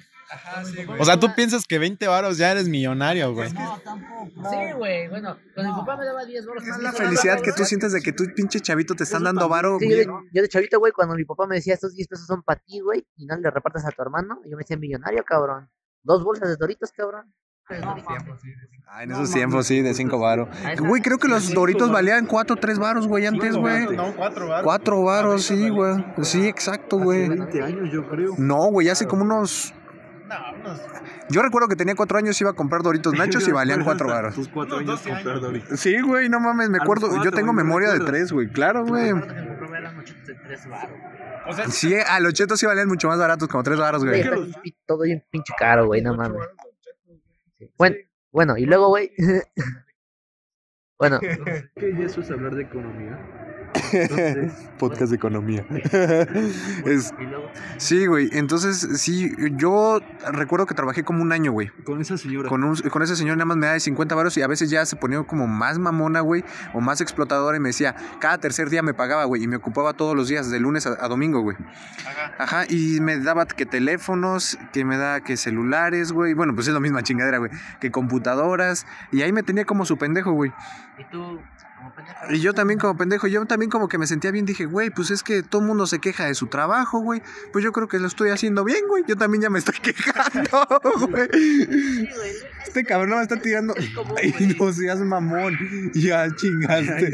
O 1.00 1.06
sea, 1.06 1.20
tú 1.20 1.28
piensas 1.36 1.66
que 1.66 1.80
20 1.80 2.08
varos 2.08 2.38
ya 2.38 2.52
eres 2.52 2.68
millonario, 2.68 3.34
güey. 3.34 3.52
No, 3.54 3.80
tampoco. 3.84 4.50
Sí, 4.50 4.72
güey. 4.76 5.08
Bueno, 5.08 5.38
cuando 5.54 5.74
mi 5.74 5.80
papá 5.80 5.98
me 5.98 6.06
daba 6.06 6.26
10 6.26 6.46
bolos. 6.46 6.64
Es 6.68 6.78
la 6.80 6.92
felicidad 6.92 7.42
que 7.42 7.54
tú 7.54 7.64
sientes 7.64 7.94
de 7.94 8.02
que 8.02 8.12
tú, 8.12 8.26
pinche 8.36 8.60
chavito, 8.60 8.96
te 8.96 9.04
están 9.04 9.24
dando 9.24 9.48
varo. 9.48 9.78
Sí, 9.80 9.86
yo, 9.90 9.96
de, 9.98 10.06
bien- 10.06 10.30
yo 10.34 10.42
de 10.42 10.50
chavito, 10.50 10.80
güey, 10.80 10.92
cuando 10.92 11.16
mi 11.16 11.24
papá 11.26 11.48
me 11.48 11.56
decía 11.56 11.74
estos 11.76 11.94
10 11.94 12.08
pesos 12.08 12.26
son 12.28 12.44
para 12.44 12.60
ti, 12.60 12.80
güey, 12.80 13.06
y 13.16 13.26
no 13.26 13.38
le 13.38 13.50
repartas 13.50 13.86
a 13.86 13.92
tu 13.92 14.02
hermano, 14.02 14.42
yo 14.46 14.58
me 14.58 14.64
decía 14.64 14.78
millonario, 14.78 15.24
cabrón. 15.24 15.70
Dos 16.04 16.24
bolsas 16.24 16.50
de 16.50 16.56
doritos, 16.58 16.92
cabrón. 16.92 17.34
Ah, 17.68 19.04
en 19.04 19.12
esos 19.12 19.32
tiempos, 19.32 19.66
sí, 19.66 19.82
de 19.82 19.94
5 19.94 20.20
varos. 20.20 20.50
Güey, 20.80 21.02
creo 21.02 21.18
que 21.18 21.28
los 21.28 21.52
doritos 21.52 21.92
valían 21.92 22.28
4 22.28 22.56
o 22.56 22.60
3 22.60 22.80
varos, 22.80 23.08
güey, 23.08 23.26
antes, 23.26 23.56
güey. 23.56 23.88
No, 23.96 24.14
4 24.16 24.48
varos. 24.48 24.64
Cuatro 24.64 25.04
varos, 25.04 25.44
sí, 25.44 25.70
güey. 25.70 26.06
Sí, 26.22 26.48
exacto, 26.48 26.98
güey. 27.00 27.28
20 27.28 27.64
años, 27.64 27.92
yo 27.92 28.08
creo. 28.08 28.36
No, 28.38 28.68
güey, 28.72 28.90
hace 28.90 29.08
como 29.08 29.24
unos... 29.24 29.74
No, 30.28 30.36
unos, 30.60 30.82
Yo 31.30 31.42
recuerdo 31.42 31.68
que 31.68 31.76
tenía 31.76 31.94
cuatro 31.94 32.18
años, 32.18 32.40
iba 32.42 32.50
a 32.52 32.54
comprar 32.54 32.82
Doritos 32.82 33.14
Nachos 33.18 33.48
y 33.48 33.52
valían 33.52 33.84
cuatro 33.84 34.08
varos. 34.08 34.36
Tus 34.36 34.48
cuatro 34.48 34.78
Unos 34.78 34.90
años 34.90 35.04
12 35.04 35.10
comprar. 35.10 35.40
Doritos. 35.42 35.80
Sí, 35.80 36.00
güey, 36.02 36.30
no 36.30 36.40
mames, 36.40 36.70
me 36.70 36.78
acuerdo. 36.78 37.24
Yo 37.24 37.32
tengo 37.32 37.52
memoria 37.54 37.90
de 37.90 37.96
recuerdo. 37.96 38.12
tres, 38.12 38.32
güey. 38.32 38.48
Claro, 38.50 38.86
güey. 38.86 39.12
3 39.12 40.62
o 41.48 41.54
sea, 41.54 41.70
Sí, 41.70 41.96
a 41.96 42.20
los 42.20 42.34
chetos 42.34 42.60
sí 42.60 42.66
valían 42.66 42.88
mucho 42.88 43.08
más 43.08 43.20
baratos, 43.20 43.48
como 43.48 43.64
tres 43.64 43.80
varos, 43.80 44.04
Güey, 44.04 44.24
todo 44.86 45.04
bien 45.04 45.24
pinche 45.32 45.54
caro, 45.58 45.88
güey, 45.88 46.02
no 46.02 46.16
mames. 46.16 46.42
Sí. 47.60 47.70
Bueno, 47.78 47.96
bueno, 48.32 48.58
y 48.58 48.66
luego, 48.66 48.90
güey. 48.90 49.12
bueno, 51.00 51.20
¿Qué 51.76 51.90
eso 52.04 52.22
es 52.22 52.32
hablar 52.32 52.56
de 52.56 52.64
economía? 52.64 53.18
Podcast 54.80 55.10
de 55.12 55.16
economía. 55.16 55.66
Es- 56.86 57.14
sí, 57.78 58.06
güey. 58.08 58.30
Entonces, 58.34 58.88
sí, 59.02 59.32
yo 59.58 60.00
recuerdo 60.32 60.66
que 60.66 60.74
trabajé 60.76 61.04
como 61.04 61.22
un 61.22 61.32
año, 61.32 61.52
güey. 61.52 61.70
Con 61.84 62.02
esa 62.02 62.18
señora. 62.18 62.50
Con, 62.50 62.64
un- 62.64 62.76
con 62.76 63.02
ese 63.04 63.16
señor 63.16 63.38
nada 63.38 63.46
más 63.46 63.58
me 63.58 63.68
da 63.68 63.74
de 63.74 63.80
50 63.80 64.16
varos 64.16 64.38
y 64.38 64.42
a 64.42 64.48
veces 64.48 64.70
ya 64.70 64.86
se 64.86 64.96
ponía 64.96 65.24
como 65.24 65.48
más 65.48 65.80
mamona, 65.80 66.20
güey, 66.22 66.44
o 66.74 66.82
más 66.82 67.02
explotadora 67.02 67.58
y 67.58 67.60
me 67.60 67.70
decía, 67.70 67.96
cada 68.20 68.38
tercer 68.38 68.70
día 68.70 68.82
me 68.82 68.94
pagaba, 68.94 69.26
güey, 69.26 69.44
y 69.44 69.48
me 69.48 69.56
ocupaba 69.58 69.94
todos 69.94 70.16
los 70.16 70.28
días, 70.28 70.50
de 70.52 70.60
lunes 70.60 70.86
a, 70.88 70.98
a 71.04 71.08
domingo, 71.08 71.42
güey. 71.42 71.58
Ajá, 72.38 72.66
y 72.70 73.00
me 73.00 73.18
daba 73.20 73.46
que 73.46 73.66
teléfonos, 73.66 74.58
que 74.74 74.84
me 74.86 74.98
daba 74.98 75.22
que 75.22 75.38
celulares, 75.38 76.12
güey, 76.12 76.34
bueno, 76.34 76.54
pues 76.54 76.68
es 76.68 76.74
la 76.74 76.80
misma 76.80 77.02
chingadera, 77.04 77.38
güey, 77.38 77.52
que 77.80 77.92
computadoras, 77.92 78.86
y 79.12 79.22
ahí 79.22 79.32
me 79.32 79.44
tenía 79.44 79.66
como 79.66 79.86
su 79.86 79.98
pendejo, 79.98 80.32
güey. 80.34 80.52
Y 80.98 81.04
tú. 81.12 81.40
Y 82.30 82.40
yo 82.40 82.54
también 82.54 82.80
como 82.80 82.98
pendejo, 82.98 83.28
yo 83.28 83.46
también 83.46 83.70
como 83.70 83.88
que 83.88 83.98
me 83.98 84.08
sentía 84.08 84.32
bien, 84.32 84.46
dije, 84.46 84.66
güey, 84.66 84.90
pues 84.90 85.12
es 85.12 85.24
que 85.24 85.44
todo 85.44 85.62
el 85.62 85.68
mundo 85.68 85.86
se 85.88 86.00
queja 86.00 86.26
de 86.26 86.36
su 86.36 86.48
trabajo, 86.48 87.00
güey, 87.00 87.22
pues 87.52 87.64
yo 87.64 87.72
creo 87.72 87.88
que 87.88 88.00
lo 88.00 88.08
estoy 88.08 88.30
haciendo 88.30 88.64
bien, 88.64 88.88
güey, 88.88 89.04
yo 89.08 89.16
también 89.16 89.44
ya 89.44 89.50
me 89.50 89.60
estoy 89.60 89.76
quejando, 89.82 90.68
güey. 91.08 91.30
Sí. 91.32 92.08
Este 92.66 92.84
cabrón 92.84 93.18
me 93.18 93.22
está 93.22 93.40
tirando. 93.40 93.76
Es 93.76 93.90
común, 93.92 94.16
Ay, 94.22 94.56
no 94.60 94.74
seas 94.74 95.00
mamón. 95.00 95.58
Ya 95.94 96.28
chingaste. 96.36 97.12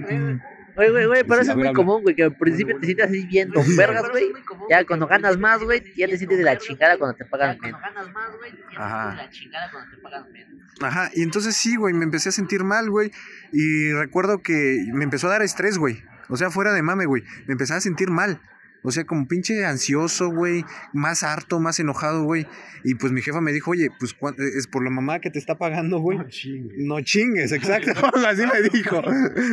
Güey, 0.00 0.40
Oye, 0.80 0.88
güey, 0.88 1.06
güey, 1.06 1.24
pero 1.24 1.42
eso 1.42 1.50
es 1.50 1.56
muy 1.58 1.74
común, 1.74 2.00
güey, 2.00 2.16
que 2.16 2.22
al 2.22 2.34
principio 2.34 2.78
te 2.78 2.86
sientes 2.86 3.06
así 3.06 3.26
bien 3.26 3.50
don 3.50 3.76
vergas, 3.76 4.08
güey. 4.08 4.32
Ya 4.70 4.86
cuando 4.86 5.06
ganas 5.06 5.36
más, 5.36 5.62
güey, 5.62 5.82
ya 5.94 6.06
te 6.06 6.16
sientes 6.16 6.38
de 6.38 6.44
la 6.44 6.56
chingada 6.56 6.96
cuando 6.96 7.18
te 7.18 7.26
pagan 7.26 7.58
menos. 7.60 7.78
Ajá. 8.78 9.28
Ajá, 10.80 11.10
y 11.12 11.22
entonces 11.22 11.54
sí, 11.54 11.76
güey, 11.76 11.92
me 11.92 12.04
empecé 12.04 12.30
a 12.30 12.32
sentir 12.32 12.64
mal, 12.64 12.88
güey. 12.88 13.12
Y 13.52 13.92
recuerdo 13.92 14.40
que 14.40 14.82
me 14.94 15.04
empezó 15.04 15.26
a 15.26 15.32
dar 15.32 15.42
estrés, 15.42 15.76
güey. 15.76 16.02
O 16.30 16.38
sea, 16.38 16.50
fuera 16.50 16.72
de 16.72 16.80
mame, 16.80 17.04
güey. 17.04 17.24
Me 17.46 17.52
empezaba 17.52 17.76
a 17.76 17.82
sentir 17.82 18.08
mal. 18.08 18.40
O 18.82 18.90
sea, 18.90 19.04
como 19.04 19.26
pinche 19.28 19.64
ansioso, 19.64 20.28
güey. 20.30 20.64
Más 20.92 21.22
harto, 21.22 21.60
más 21.60 21.78
enojado, 21.80 22.24
güey. 22.24 22.46
Y 22.82 22.94
pues 22.94 23.12
mi 23.12 23.20
jefa 23.20 23.40
me 23.42 23.52
dijo, 23.52 23.72
oye, 23.72 23.88
pues 23.98 24.14
¿cuán- 24.14 24.36
es 24.38 24.66
por 24.66 24.82
la 24.82 24.90
mamá 24.90 25.18
que 25.20 25.30
te 25.30 25.38
está 25.38 25.58
pagando, 25.58 25.98
güey. 25.98 26.16
No 26.18 26.28
chingues. 26.28 26.72
No 26.78 27.00
chingues, 27.02 27.52
exacto. 27.52 27.92
Así 28.26 28.42
me 28.46 28.68
dijo. 28.70 29.02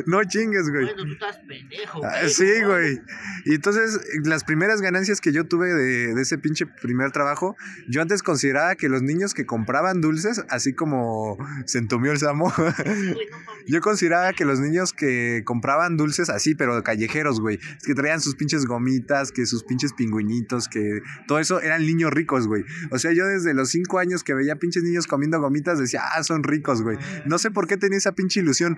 No 0.05 0.23
chingues, 0.23 0.69
güey. 0.69 0.87
tú 0.95 1.05
estás 1.11 1.37
pendejo, 1.39 2.01
Ah, 2.05 2.27
Sí, 2.27 2.49
güey. 2.65 3.01
Y 3.45 3.55
entonces, 3.55 3.99
las 4.23 4.43
primeras 4.45 4.81
ganancias 4.81 5.19
que 5.19 5.33
yo 5.33 5.45
tuve 5.45 5.73
de, 5.73 6.13
de 6.15 6.21
ese 6.21 6.37
pinche 6.37 6.65
primer 6.65 7.11
trabajo, 7.11 7.57
yo 7.89 8.01
antes 8.01 8.23
consideraba 8.23 8.75
que 8.75 8.87
los 8.87 9.01
niños 9.01 9.33
que 9.33 9.45
compraban 9.45 9.99
dulces, 10.01 10.43
así 10.49 10.73
como 10.73 11.37
se 11.65 11.79
entumió 11.79 12.11
el 12.13 12.19
Samo, 12.19 12.53
yo 13.67 13.81
consideraba 13.81 14.33
que 14.33 14.45
los 14.45 14.59
niños 14.59 14.93
que 14.93 15.41
compraban 15.45 15.97
dulces 15.97 16.29
así, 16.29 16.55
pero 16.55 16.81
callejeros, 16.83 17.39
güey, 17.41 17.59
que 17.85 17.93
traían 17.93 18.21
sus 18.21 18.35
pinches 18.35 18.65
gomitas, 18.65 19.16
que 19.31 19.45
sus 19.45 19.63
pinches 19.63 19.93
pingüinitos, 19.93 20.67
que 20.67 21.01
todo 21.27 21.39
eso 21.39 21.61
eran 21.61 21.85
niños 21.85 22.11
ricos, 22.11 22.47
güey. 22.47 22.63
O 22.91 22.99
sea, 22.99 23.11
yo 23.13 23.25
desde 23.25 23.53
los 23.53 23.69
cinco 23.69 23.99
años 23.99 24.23
que 24.23 24.33
veía 24.33 24.55
pinches 24.55 24.83
niños 24.83 25.07
comiendo 25.07 25.39
gomitas 25.39 25.79
decía, 25.79 26.01
ah, 26.13 26.23
son 26.23 26.43
ricos, 26.43 26.81
güey. 26.81 26.97
No 27.25 27.37
sé 27.37 27.51
por 27.51 27.67
qué 27.67 27.77
tenía 27.77 27.97
esa 27.97 28.13
pinche 28.13 28.39
ilusión 28.39 28.77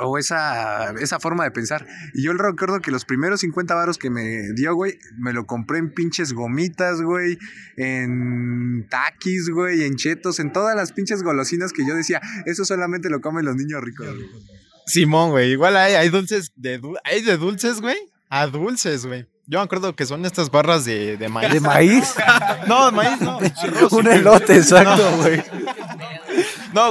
o 0.00 0.18
esa, 0.18 0.92
esa 1.00 1.18
forma 1.18 1.44
de 1.44 1.50
pensar. 1.50 1.86
Y 2.14 2.22
yo 2.22 2.32
recuerdo 2.32 2.80
que 2.80 2.90
los 2.90 3.04
primeros 3.04 3.40
50 3.40 3.74
varos 3.74 3.98
que 3.98 4.10
me 4.10 4.52
dio, 4.54 4.74
güey, 4.74 4.98
me 5.18 5.32
lo 5.32 5.46
compré 5.46 5.78
en 5.78 5.92
pinches 5.92 6.32
gomitas, 6.32 7.02
güey, 7.02 7.38
en 7.76 8.86
taquis, 8.88 9.50
güey, 9.50 9.82
en 9.82 9.96
chetos, 9.96 10.38
en 10.38 10.52
todas 10.52 10.76
las 10.76 10.92
pinches 10.92 11.22
golosinas 11.22 11.72
que 11.72 11.86
yo 11.86 11.94
decía, 11.94 12.20
eso 12.46 12.64
solamente 12.64 13.10
lo 13.10 13.20
comen 13.20 13.44
los 13.44 13.56
niños 13.56 13.82
ricos. 13.82 14.06
Simón, 14.86 15.30
güey. 15.30 15.52
Igual 15.52 15.76
hay, 15.76 16.08
dulces 16.08 16.52
de 16.56 16.80
hay 17.04 17.22
de 17.22 17.36
dulces, 17.36 17.80
güey. 17.80 17.96
A 18.30 18.46
dulces, 18.46 19.04
güey. 19.06 19.26
Yo 19.48 19.58
me 19.58 19.64
acuerdo 19.64 19.96
que 19.96 20.06
son 20.06 20.24
estas 20.24 20.48
barras 20.50 20.84
de, 20.84 21.16
de 21.16 21.28
maíz. 21.28 21.52
¿De 21.52 21.60
maíz? 21.60 22.14
No, 22.68 22.86
de 22.86 22.92
maíz 22.92 23.20
no. 23.20 23.38
Un 23.90 24.06
elote, 24.06 24.56
exacto, 24.56 25.02
güey. 25.16 25.38
No, 25.38 25.79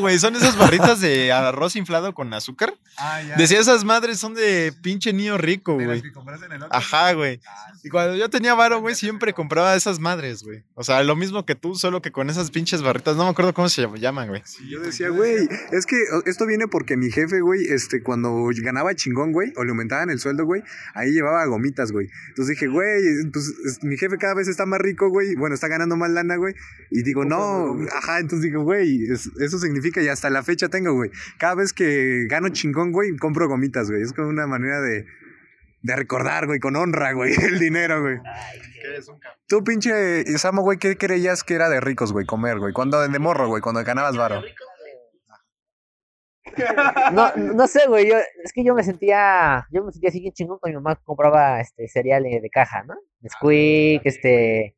güey, 0.01 0.19
son 0.19 0.35
esas 0.35 0.57
barritas 0.57 0.99
de 1.01 1.31
arroz 1.31 1.75
inflado 1.75 2.13
con 2.13 2.33
azúcar. 2.33 2.73
Ah, 2.97 3.21
ya. 3.21 3.35
Decía, 3.35 3.59
esas 3.59 3.83
madres 3.85 4.19
son 4.19 4.33
de 4.33 4.73
pinche 4.81 5.13
niño 5.13 5.37
rico, 5.37 5.75
güey. 5.75 6.01
que 6.01 6.11
compraste 6.11 6.45
en 6.47 6.51
el 6.53 6.63
otro. 6.63 6.77
Ajá, 6.77 7.13
güey. 7.13 7.39
Y 7.83 7.89
cuando 7.89 8.15
yo 8.15 8.29
tenía 8.29 8.53
varo, 8.55 8.81
güey, 8.81 8.95
siempre 8.95 9.33
compraba 9.33 9.75
esas 9.75 9.99
madres, 9.99 10.43
güey. 10.43 10.63
O 10.75 10.83
sea, 10.83 11.01
lo 11.03 11.15
mismo 11.15 11.45
que 11.45 11.55
tú, 11.55 11.75
solo 11.75 12.01
que 12.01 12.11
con 12.11 12.29
esas 12.29 12.51
pinches 12.51 12.81
barritas. 12.81 13.15
No 13.15 13.23
me 13.23 13.29
acuerdo 13.29 13.53
cómo 13.53 13.69
se 13.69 13.87
llaman, 13.97 14.27
güey. 14.27 14.43
Yo 14.69 14.81
decía, 14.81 15.09
güey, 15.09 15.47
es 15.71 15.85
que 15.85 15.95
esto 16.25 16.45
viene 16.45 16.67
porque 16.67 16.97
mi 16.97 17.09
jefe, 17.11 17.39
güey, 17.41 17.65
este, 17.69 18.03
cuando 18.03 18.47
ganaba 18.61 18.93
chingón, 18.95 19.31
güey, 19.31 19.53
o 19.55 19.63
le 19.63 19.69
aumentaban 19.71 20.09
el 20.09 20.19
sueldo, 20.19 20.45
güey, 20.45 20.61
ahí 20.93 21.11
llevaba 21.11 21.45
gomitas, 21.45 21.91
güey. 21.91 22.09
Entonces 22.29 22.55
dije, 22.55 22.67
güey, 22.67 23.01
pues 23.31 23.45
es- 23.65 23.83
mi 23.83 23.97
jefe 23.97 24.17
cada 24.17 24.33
vez 24.33 24.47
está 24.47 24.65
más 24.65 24.79
rico, 24.79 25.09
güey, 25.09 25.35
bueno, 25.35 25.55
está 25.55 25.67
ganando 25.67 25.95
más 25.95 26.09
lana, 26.09 26.35
güey. 26.35 26.53
Y 26.91 27.03
digo, 27.03 27.23
no, 27.23 27.77
ajá, 27.95 28.19
entonces 28.19 28.43
digo, 28.43 28.63
güey, 28.63 29.03
es- 29.11 29.29
eso 29.39 29.57
significa, 29.69 30.01
y 30.01 30.07
hasta 30.07 30.29
la 30.29 30.43
fecha 30.43 30.67
tengo, 30.69 30.93
güey. 30.93 31.11
Cada 31.37 31.55
vez 31.55 31.73
que 31.73 32.25
gano 32.27 32.49
chingón, 32.49 32.91
güey, 32.91 33.15
compro 33.17 33.47
gomitas, 33.47 33.89
güey. 33.89 34.01
Es 34.01 34.13
como 34.13 34.27
una 34.29 34.47
manera 34.47 34.81
de, 34.81 35.05
de 35.81 35.95
recordar, 35.95 36.47
güey, 36.47 36.59
con 36.59 36.75
honra, 36.75 37.13
güey, 37.13 37.33
el 37.43 37.59
dinero, 37.59 38.01
güey. 38.01 38.17
Tú, 39.47 39.63
pinche 39.63 40.25
Samo, 40.37 40.61
güey, 40.61 40.77
¿qué 40.77 40.97
creías 40.97 41.43
que 41.43 41.53
era 41.53 41.69
de 41.69 41.79
ricos, 41.79 42.11
güey, 42.11 42.25
comer, 42.25 42.59
güey? 42.59 42.73
Cuando 42.73 43.07
de 43.07 43.19
morro, 43.19 43.47
güey, 43.47 43.61
cuando 43.61 43.83
ganabas 43.83 44.17
varo. 44.17 44.41
No, 47.13 47.35
no 47.35 47.67
sé, 47.67 47.87
güey, 47.87 48.09
yo, 48.09 48.15
es 48.43 48.51
que 48.53 48.63
yo 48.63 48.73
me 48.73 48.83
sentía, 48.83 49.67
yo 49.71 49.83
me 49.83 49.91
sentía 49.91 50.09
así 50.09 50.19
bien 50.19 50.33
chingón 50.33 50.57
cuando 50.59 50.79
mi 50.79 50.83
mamá 50.83 50.99
compraba 51.03 51.61
este 51.61 51.87
cereal 51.87 52.23
de, 52.23 52.49
caja, 52.51 52.83
¿no? 52.83 52.95
Nesquik, 53.21 54.01
este, 54.03 54.75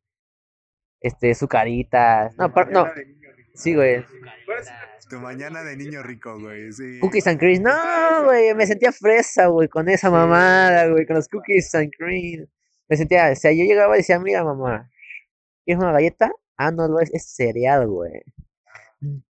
este, 0.99 1.33
sucaritas, 1.33 2.35
no, 2.37 2.53
par- 2.53 2.71
no, 2.71 2.87
sí, 3.53 3.75
güey, 3.75 4.03
Tu 5.09 5.19
mañana 5.19 5.63
de 5.63 5.75
niño 5.75 6.01
rico, 6.03 6.39
güey, 6.39 6.71
sí. 6.71 6.99
cookies 6.99 7.27
and 7.27 7.39
cream, 7.39 7.63
no, 7.63 8.23
güey, 8.25 8.53
me 8.55 8.65
sentía 8.65 8.91
fresa, 8.91 9.47
güey, 9.47 9.67
con 9.67 9.89
esa 9.89 10.09
mamada, 10.09 10.87
güey, 10.87 11.05
con 11.05 11.15
los 11.17 11.27
cookies 11.27 11.73
and 11.75 11.91
cream, 11.97 12.47
me 12.87 12.97
sentía, 12.97 13.29
o 13.31 13.35
sea, 13.35 13.51
yo 13.51 13.63
llegaba 13.63 13.95
y 13.95 13.99
decía, 13.99 14.19
mira, 14.19 14.43
mamá, 14.43 14.89
¿quieres 15.65 15.83
una 15.83 15.91
galleta? 15.91 16.31
Ah, 16.57 16.71
no, 16.71 16.87
lo 16.87 16.99
es, 16.99 17.13
es 17.13 17.33
cereal, 17.35 17.87
güey, 17.87 18.23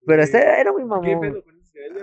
pero 0.06 0.23
este 0.23 0.38
era 0.38 0.71
muy 0.71 0.86
mamón. 0.86 1.43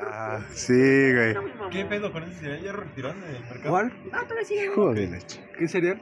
Ah, 0.03 0.40
sí, 0.53 0.72
güey. 0.72 1.35
¿Qué 1.70 1.85
pedo 1.85 2.12
con 2.12 2.22
ese 2.22 2.40
cereal? 2.40 2.62
¿Ya 2.62 2.72
retiraron 2.72 3.20
del 3.20 3.40
mercado? 3.40 3.70
¿Cuál? 3.70 3.92
Joder. 4.74 5.18
¿Qué 5.59 5.68
cereal? 5.68 6.00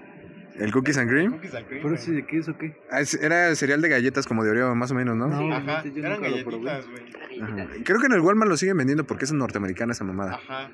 ¿El 0.58 0.72
cookies 0.72 0.98
and 0.98 1.08
cream? 1.10 1.32
Cookies 1.32 1.54
and 1.54 1.66
cream, 1.66 1.82
¿Pero 1.82 1.94
ese 1.94 2.12
de 2.12 2.26
qué 2.26 2.38
es 2.38 2.48
o 2.48 2.56
qué? 2.58 2.76
Ah, 2.90 3.00
es- 3.00 3.14
era 3.14 3.54
cereal 3.54 3.80
de 3.80 3.88
galletas 3.88 4.26
como 4.26 4.44
de 4.44 4.50
Oreo, 4.50 4.74
más 4.74 4.90
o 4.90 4.94
menos, 4.94 5.16
¿no? 5.16 5.28
No, 5.28 5.54
Ajá, 5.54 5.82
yo 5.84 5.90
eran 5.98 6.12
nunca 6.20 6.28
lo 6.28 6.44
probé. 6.44 6.64
galletitas, 6.64 6.86
güey. 6.90 7.40
Ajá. 7.42 7.66
Creo 7.84 8.00
que 8.00 8.06
en 8.06 8.12
el 8.12 8.20
Walmart 8.20 8.48
lo 8.50 8.56
siguen 8.56 8.76
vendiendo 8.76 9.04
porque 9.04 9.24
es 9.24 9.32
norteamericana 9.32 9.92
esa 9.92 10.04
mamada. 10.04 10.34
Ajá. 10.34 10.70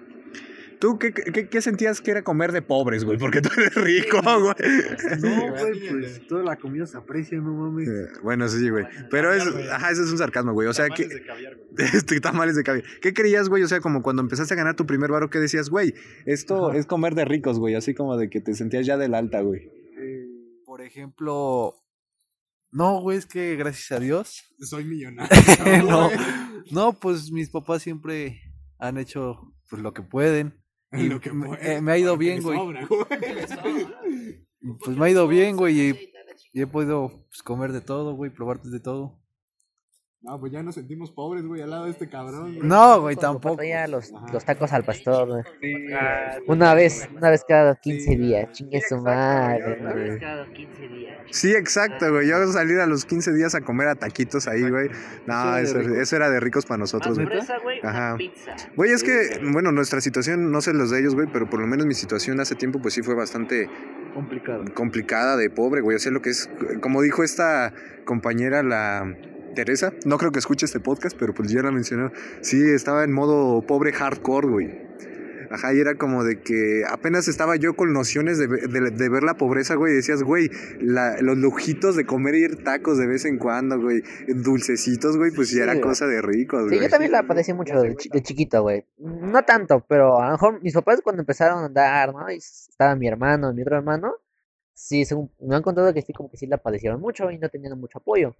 ¿Tú 0.81 0.99
qué, 0.99 1.13
qué, 1.13 1.49
qué 1.49 1.63
sentías 1.63 2.01
que 2.01 2.11
era 2.11 2.23
comer 2.23 2.53
de 2.53 2.63
pobres, 2.63 3.05
güey? 3.05 3.19
Porque 3.19 3.41
tú 3.41 3.49
eres 3.57 3.75
rico, 3.75 4.21
güey. 4.23 4.55
No, 5.21 5.51
güey, 5.51 5.89
pues 5.89 6.27
toda 6.27 6.43
la 6.45 6.57
comida 6.57 6.87
se 6.87 6.97
aprecia, 6.97 7.39
no 7.39 7.53
mames. 7.53 7.89
Eh, 7.89 8.09
Bueno, 8.23 8.49
sí, 8.49 8.69
güey. 8.71 8.85
Pero 9.11 9.33
es, 9.33 9.45
ajá, 9.71 9.91
eso 9.91 10.05
es 10.05 10.11
un 10.11 10.19
sarcasmo, 10.19 10.53
güey. 10.53 10.69
O 10.69 10.73
sea, 10.73 10.89
que... 10.89 11.05
Tamales 11.05 11.15
de 11.19 11.25
caviar, 11.27 11.57
güey. 11.57 11.89
Este, 11.95 12.21
tamales 12.21 12.57
de 12.57 12.63
caviar. 12.63 12.85
¿Qué 13.01 13.13
creías, 13.13 13.49
güey? 13.49 13.63
O 13.63 13.69
sea, 13.69 13.81
como 13.81 14.03
cuando 14.03 14.23
empezaste 14.23 14.55
a 14.55 14.57
ganar 14.57 14.77
tu 14.77 14.87
primer 14.87 15.11
varo, 15.11 15.31
¿qué 15.31 15.39
decías, 15.39 15.69
güey? 15.71 15.95
Esto 16.27 16.73
es 16.73 16.87
comer 16.87 17.15
de 17.15 17.25
ricos, 17.25 17.59
güey. 17.59 17.75
Así 17.75 17.95
como 17.95 18.17
de 18.17 18.31
que 18.31 18.41
te 18.41 18.55
sentías 18.55 18.87
ya 18.87 18.97
del 18.97 19.15
alta, 19.15 19.41
güey. 19.41 19.71
Por 20.65 20.83
ejemplo, 20.83 21.75
no, 22.71 23.01
güey, 23.01 23.17
es 23.19 23.27
que 23.27 23.57
gracias 23.57 23.91
a 23.93 24.01
Dios. 24.01 24.45
Soy 24.61 24.85
millonario. 24.85 25.29
no, 25.89 26.11
no, 26.71 26.93
pues 26.93 27.33
mis 27.33 27.51
papás 27.51 27.83
siempre 27.83 28.43
han 28.79 28.99
hecho 28.99 29.55
pues 29.71 29.83
lo 29.83 29.93
que 29.93 30.03
pueden. 30.03 30.55
Y 30.93 31.09
Lo 31.09 31.21
que 31.21 31.33
me, 31.33 31.81
me 31.81 31.93
ha 31.93 31.99
ido 31.99 32.17
bien, 32.17 32.43
güey. 32.43 32.59
Pues 34.85 34.97
me 34.97 35.07
ha 35.07 35.11
ido 35.11 35.29
bien, 35.29 35.57
güey, 35.57 35.81
y, 35.81 36.11
y 36.53 36.63
he 36.63 36.67
podido 36.67 37.25
pues, 37.29 37.43
comer 37.45 37.73
de 37.73 37.81
todo, 37.81 38.15
güey, 38.15 38.33
probar 38.33 38.61
de 38.61 38.81
todo. 38.81 39.18
No, 40.21 40.41
pues 40.41 40.51
ya 40.51 40.65
nos 40.65 40.75
sentimos 40.75 41.13
pobres, 41.13 41.45
güey, 41.45 41.63
al 41.63 41.71
lado 41.71 41.85
de 41.85 41.93
este 41.93 42.09
cabrón. 42.09 42.57
güey. 42.57 42.67
No, 42.69 43.01
güey, 43.03 43.15
tampoco. 43.15 43.63
los, 43.89 44.13
los 44.33 44.45
tacos 44.45 44.73
al 44.73 44.83
pastor, 44.83 45.29
güey. 45.29 45.45
Una 46.49 46.75
vez, 46.75 47.09
una 47.17 47.31
vez 47.31 47.45
cada 47.47 47.77
15 47.77 48.17
días, 48.17 48.51
chingue 48.51 48.81
su 48.81 48.99
madre, 48.99 49.79
una 49.81 49.95
vez 49.95 50.19
cada 50.19 50.53
15 50.53 50.89
días. 50.89 51.19
Sí, 51.31 51.53
exacto, 51.53 52.11
güey. 52.11 52.29
Yo 52.29 52.45
salir 52.49 52.81
a 52.81 52.87
los 52.87 53.05
15 53.05 53.33
días 53.33 53.55
a 53.55 53.61
comer 53.61 53.87
a 53.87 53.95
taquitos 53.95 54.49
ahí, 54.49 54.69
güey. 54.69 54.89
No, 55.27 55.57
Eso 55.57 55.79
era 55.79 55.89
de 55.89 56.03
eso, 56.03 56.17
era 56.17 56.31
de 56.31 56.41
ricos 56.41 56.67
para 56.67 56.79
nosotros, 56.79 57.17
güey. 57.17 57.29
Güey, 57.63 57.81
Ajá. 57.85 58.17
pizza. 58.17 58.57
Güey, 58.75 58.91
es 58.91 59.05
que, 59.05 59.39
bueno, 59.53 59.71
nuestra 59.71 60.01
situación, 60.01 60.51
no 60.51 60.61
sé 60.61 60.75
los 60.75 60.91
de 60.91 60.99
ellos, 60.99 61.15
güey, 61.15 61.29
pero 61.33 61.49
por 61.49 61.61
lo 61.61 61.69
menos 61.69 61.87
mi 61.87 61.95
situación 61.95 62.41
hace 62.41 62.57
tiempo, 62.57 62.81
pues 62.81 62.95
sí 62.95 63.03
fue 63.03 63.15
bastante 63.15 63.71
Complicado. 64.15 64.65
complicada 64.75 65.37
de 65.37 65.49
pobre, 65.49 65.81
güey. 65.81 65.95
O 65.97 66.01
sea, 66.01 66.11
lo 66.11 66.23
que 66.23 66.31
es, 66.31 66.51
como 66.81 67.03
dijo 67.03 67.23
esta 67.23 67.73
compañera, 68.05 68.65
la 68.65 69.15
Teresa, 69.65 69.93
no 70.05 70.19
creo 70.19 70.31
que 70.31 70.39
escuche 70.39 70.67
este 70.67 70.79
podcast, 70.79 71.17
pero 71.19 71.35
pues 71.35 71.51
ya 71.51 71.63
la 71.63 71.73
mencionó. 71.73 72.13
Sí, 72.43 72.63
estaba 72.71 73.03
en 73.03 73.13
modo 73.13 73.61
pobre 73.67 73.93
hardcore, 73.93 74.47
güey. 74.47 74.89
Ajá, 75.51 75.73
y 75.75 75.81
era 75.81 75.97
como 75.97 76.23
de 76.25 76.41
que 76.43 76.83
apenas 76.89 77.27
estaba 77.27 77.57
yo 77.57 77.75
con 77.75 77.93
nociones 77.93 78.39
de, 78.39 78.47
ve- 78.47 78.67
de- 78.69 78.91
de 78.91 79.09
ver 79.09 79.23
la 79.25 79.35
pobreza, 79.35 79.75
güey. 79.75 79.95
Decías, 79.95 80.23
güey, 80.23 80.49
la- 80.81 81.21
los 81.23 81.39
lujitos 81.39 81.97
de 81.97 82.05
comer 82.07 82.35
y 82.37 82.45
ir 82.45 82.63
tacos 82.63 82.99
de 82.99 83.07
vez 83.09 83.25
en 83.25 83.39
cuando, 83.39 83.81
güey. 83.81 84.03
Dulcecitos, 84.29 85.17
güey, 85.17 85.33
pues 85.33 85.51
ya 85.51 85.65
era 85.65 85.75
Sí, 85.75 85.81
cosa 85.81 86.07
de 86.07 86.23
ricos, 86.23 86.65
Sí, 86.65 86.69
güey. 86.77 86.83
yo 86.83 86.89
también 86.89 87.13
la 87.13 87.23
padecí 87.27 87.53
mucho 87.53 87.81
de, 87.81 87.97
de 88.13 88.23
chiquito, 88.23 88.63
güey. 88.63 88.85
No 88.99 89.43
tanto, 89.45 89.85
pero 89.89 90.21
a 90.21 90.27
lo 90.27 90.33
mejor 90.33 90.63
mis 90.63 90.75
papás 90.75 91.01
cuando 91.03 91.23
empezaron 91.23 91.61
a 91.63 91.67
andar, 91.67 92.13
¿no? 92.15 92.31
Y 92.31 92.37
estaba 92.37 92.95
mi 92.95 93.09
hermano, 93.09 93.53
mi 93.55 93.63
otro 93.63 93.77
hermano, 93.77 94.13
sí, 94.75 95.05
según, 95.07 95.31
me 95.41 95.57
han 95.57 95.63
contado 95.63 95.93
que 95.95 96.03
sí, 96.03 96.13
como 96.13 96.31
que 96.31 96.37
sí 96.37 96.47
la 96.47 96.59
padecieron 96.59 97.01
mucho 97.01 97.31
y 97.31 97.39
no 97.39 97.49
tenían 97.49 97.77
mucho 97.81 97.99
apoyo. 97.99 98.37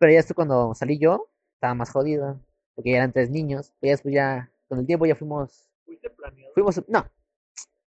Pero 0.00 0.12
ya 0.12 0.18
después 0.18 0.34
cuando 0.34 0.74
salí 0.74 0.98
yo, 0.98 1.28
estaba 1.54 1.74
más 1.74 1.90
jodido, 1.90 2.40
porque 2.74 2.90
ya 2.92 2.96
eran 2.96 3.12
tres 3.12 3.30
niños. 3.30 3.74
Y 3.82 3.88
ya 3.88 3.92
después 3.92 4.14
ya, 4.14 4.50
con 4.66 4.78
el 4.78 4.86
tiempo 4.86 5.04
ya 5.04 5.14
fuimos, 5.14 5.68
fuimos, 6.54 6.82
no, 6.88 7.04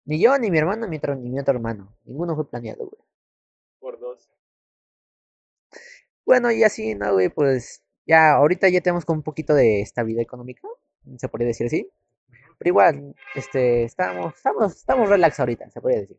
ni 0.04 0.20
yo, 0.20 0.36
ni 0.38 0.50
mi 0.50 0.58
hermano, 0.58 0.86
ni 0.86 0.90
mi 0.90 0.96
otro, 0.96 1.14
ni 1.14 1.30
mi 1.30 1.38
otro 1.38 1.54
hermano. 1.54 1.96
Ninguno 2.04 2.34
fue 2.34 2.48
planeado, 2.48 2.86
güey. 2.86 3.02
Por 3.78 4.00
dos. 4.00 4.28
Bueno, 6.26 6.50
y 6.50 6.64
así, 6.64 6.94
¿no, 6.96 7.12
güey? 7.12 7.28
Pues 7.28 7.84
ya, 8.04 8.32
ahorita 8.32 8.68
ya 8.68 8.80
tenemos 8.80 9.04
como 9.04 9.18
un 9.18 9.22
poquito 9.22 9.54
de 9.54 9.80
estabilidad 9.80 10.22
económica, 10.22 10.66
se 11.18 11.28
podría 11.28 11.48
decir 11.48 11.68
así. 11.68 11.88
Pero 12.58 12.68
igual, 12.68 13.14
este, 13.36 13.84
estamos, 13.84 14.34
estamos, 14.34 14.74
estamos 14.76 15.08
relax 15.08 15.38
ahorita, 15.38 15.70
se 15.70 15.80
podría 15.80 16.00
decir. 16.00 16.18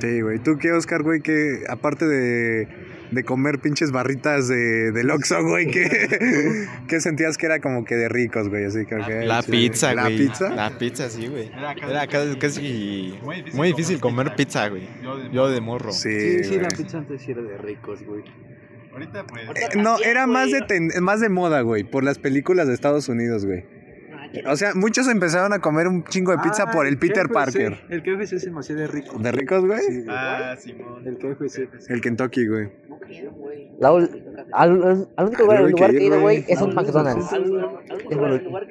Sí, 0.00 0.20
güey. 0.20 0.38
¿Tú 0.38 0.58
qué, 0.58 0.72
Oscar, 0.72 1.02
güey? 1.02 1.20
Que 1.20 1.64
aparte 1.68 2.06
de, 2.06 2.68
de 3.10 3.24
comer 3.24 3.58
pinches 3.60 3.90
barritas 3.92 4.48
de, 4.48 4.92
del 4.92 5.10
Oxxo, 5.10 5.42
güey, 5.42 5.70
¿qué, 5.70 6.66
¿qué 6.88 7.00
sentías 7.00 7.38
que 7.38 7.46
era 7.46 7.60
como 7.60 7.84
que 7.84 7.94
de 7.94 8.08
ricos, 8.08 8.48
güey? 8.48 8.64
Así 8.64 8.84
que, 8.86 8.96
La 9.24 9.42
sí. 9.42 9.50
pizza, 9.50 9.94
¿La 9.94 10.02
güey. 10.02 10.18
pizza? 10.18 10.48
La 10.50 10.78
pizza, 10.78 11.08
sí, 11.08 11.26
güey. 11.28 11.50
Era 11.88 12.06
casi, 12.06 12.36
casi 12.38 13.18
muy 13.54 13.68
difícil 13.68 14.00
comer 14.00 14.34
pizza, 14.36 14.68
güey. 14.68 14.86
Yo 15.32 15.48
de 15.48 15.60
morro. 15.60 15.92
Sí, 15.92 16.42
Sí, 16.42 16.44
sí, 16.44 16.58
la 16.60 16.68
pizza 16.68 16.98
antes 16.98 17.26
era 17.28 17.40
de 17.42 17.56
ricos, 17.58 18.02
güey. 18.04 18.24
Ahorita 18.92 19.24
pues. 19.26 19.42
Eh, 19.56 19.76
no, 19.76 19.98
era 19.98 20.26
más 20.26 20.50
de, 20.52 20.60
ten- 20.62 20.90
más 21.00 21.20
de 21.20 21.28
moda, 21.28 21.62
güey, 21.62 21.82
por 21.84 22.04
las 22.04 22.18
películas 22.18 22.68
de 22.68 22.74
Estados 22.74 23.08
Unidos, 23.08 23.44
güey. 23.46 23.64
O 24.48 24.56
sea, 24.56 24.74
muchos 24.74 25.08
empezaron 25.08 25.52
a 25.52 25.58
comer 25.60 25.86
un 25.88 26.04
chingo 26.04 26.32
de 26.32 26.38
pizza 26.38 26.64
Ah, 26.68 26.70
por 26.72 26.86
el 26.86 26.94
el 26.94 26.98
Peter 26.98 27.24
KFC. 27.26 27.32
Parker. 27.32 27.78
El 27.90 28.02
KFC 28.02 28.38
se 28.38 28.50
me 28.50 28.60
hacía 28.60 28.76
de 28.76 28.86
rico. 28.86 29.18
¿De 29.18 29.32
ricos, 29.32 29.64
güey? 29.64 29.80
Sí. 29.80 30.04
Ah, 30.08 30.54
Simón. 30.58 31.06
El 31.06 31.18
KFC. 31.18 31.68
El 31.88 32.00
Kentucky, 32.00 32.46
güey. 32.46 32.70
La 33.78 33.92
ul- 33.92 34.10
al, 34.52 34.82
al- 34.82 35.08
al 35.16 35.26
único 35.26 35.42
lugar, 35.42 35.62
lugar 35.70 35.90
que 35.90 35.98
he 35.98 36.04
ido, 36.04 36.20
güey. 36.20 36.44
es 36.48 36.60
un 36.60 36.74
McDonald's. 36.74 37.30
no, 37.32 37.80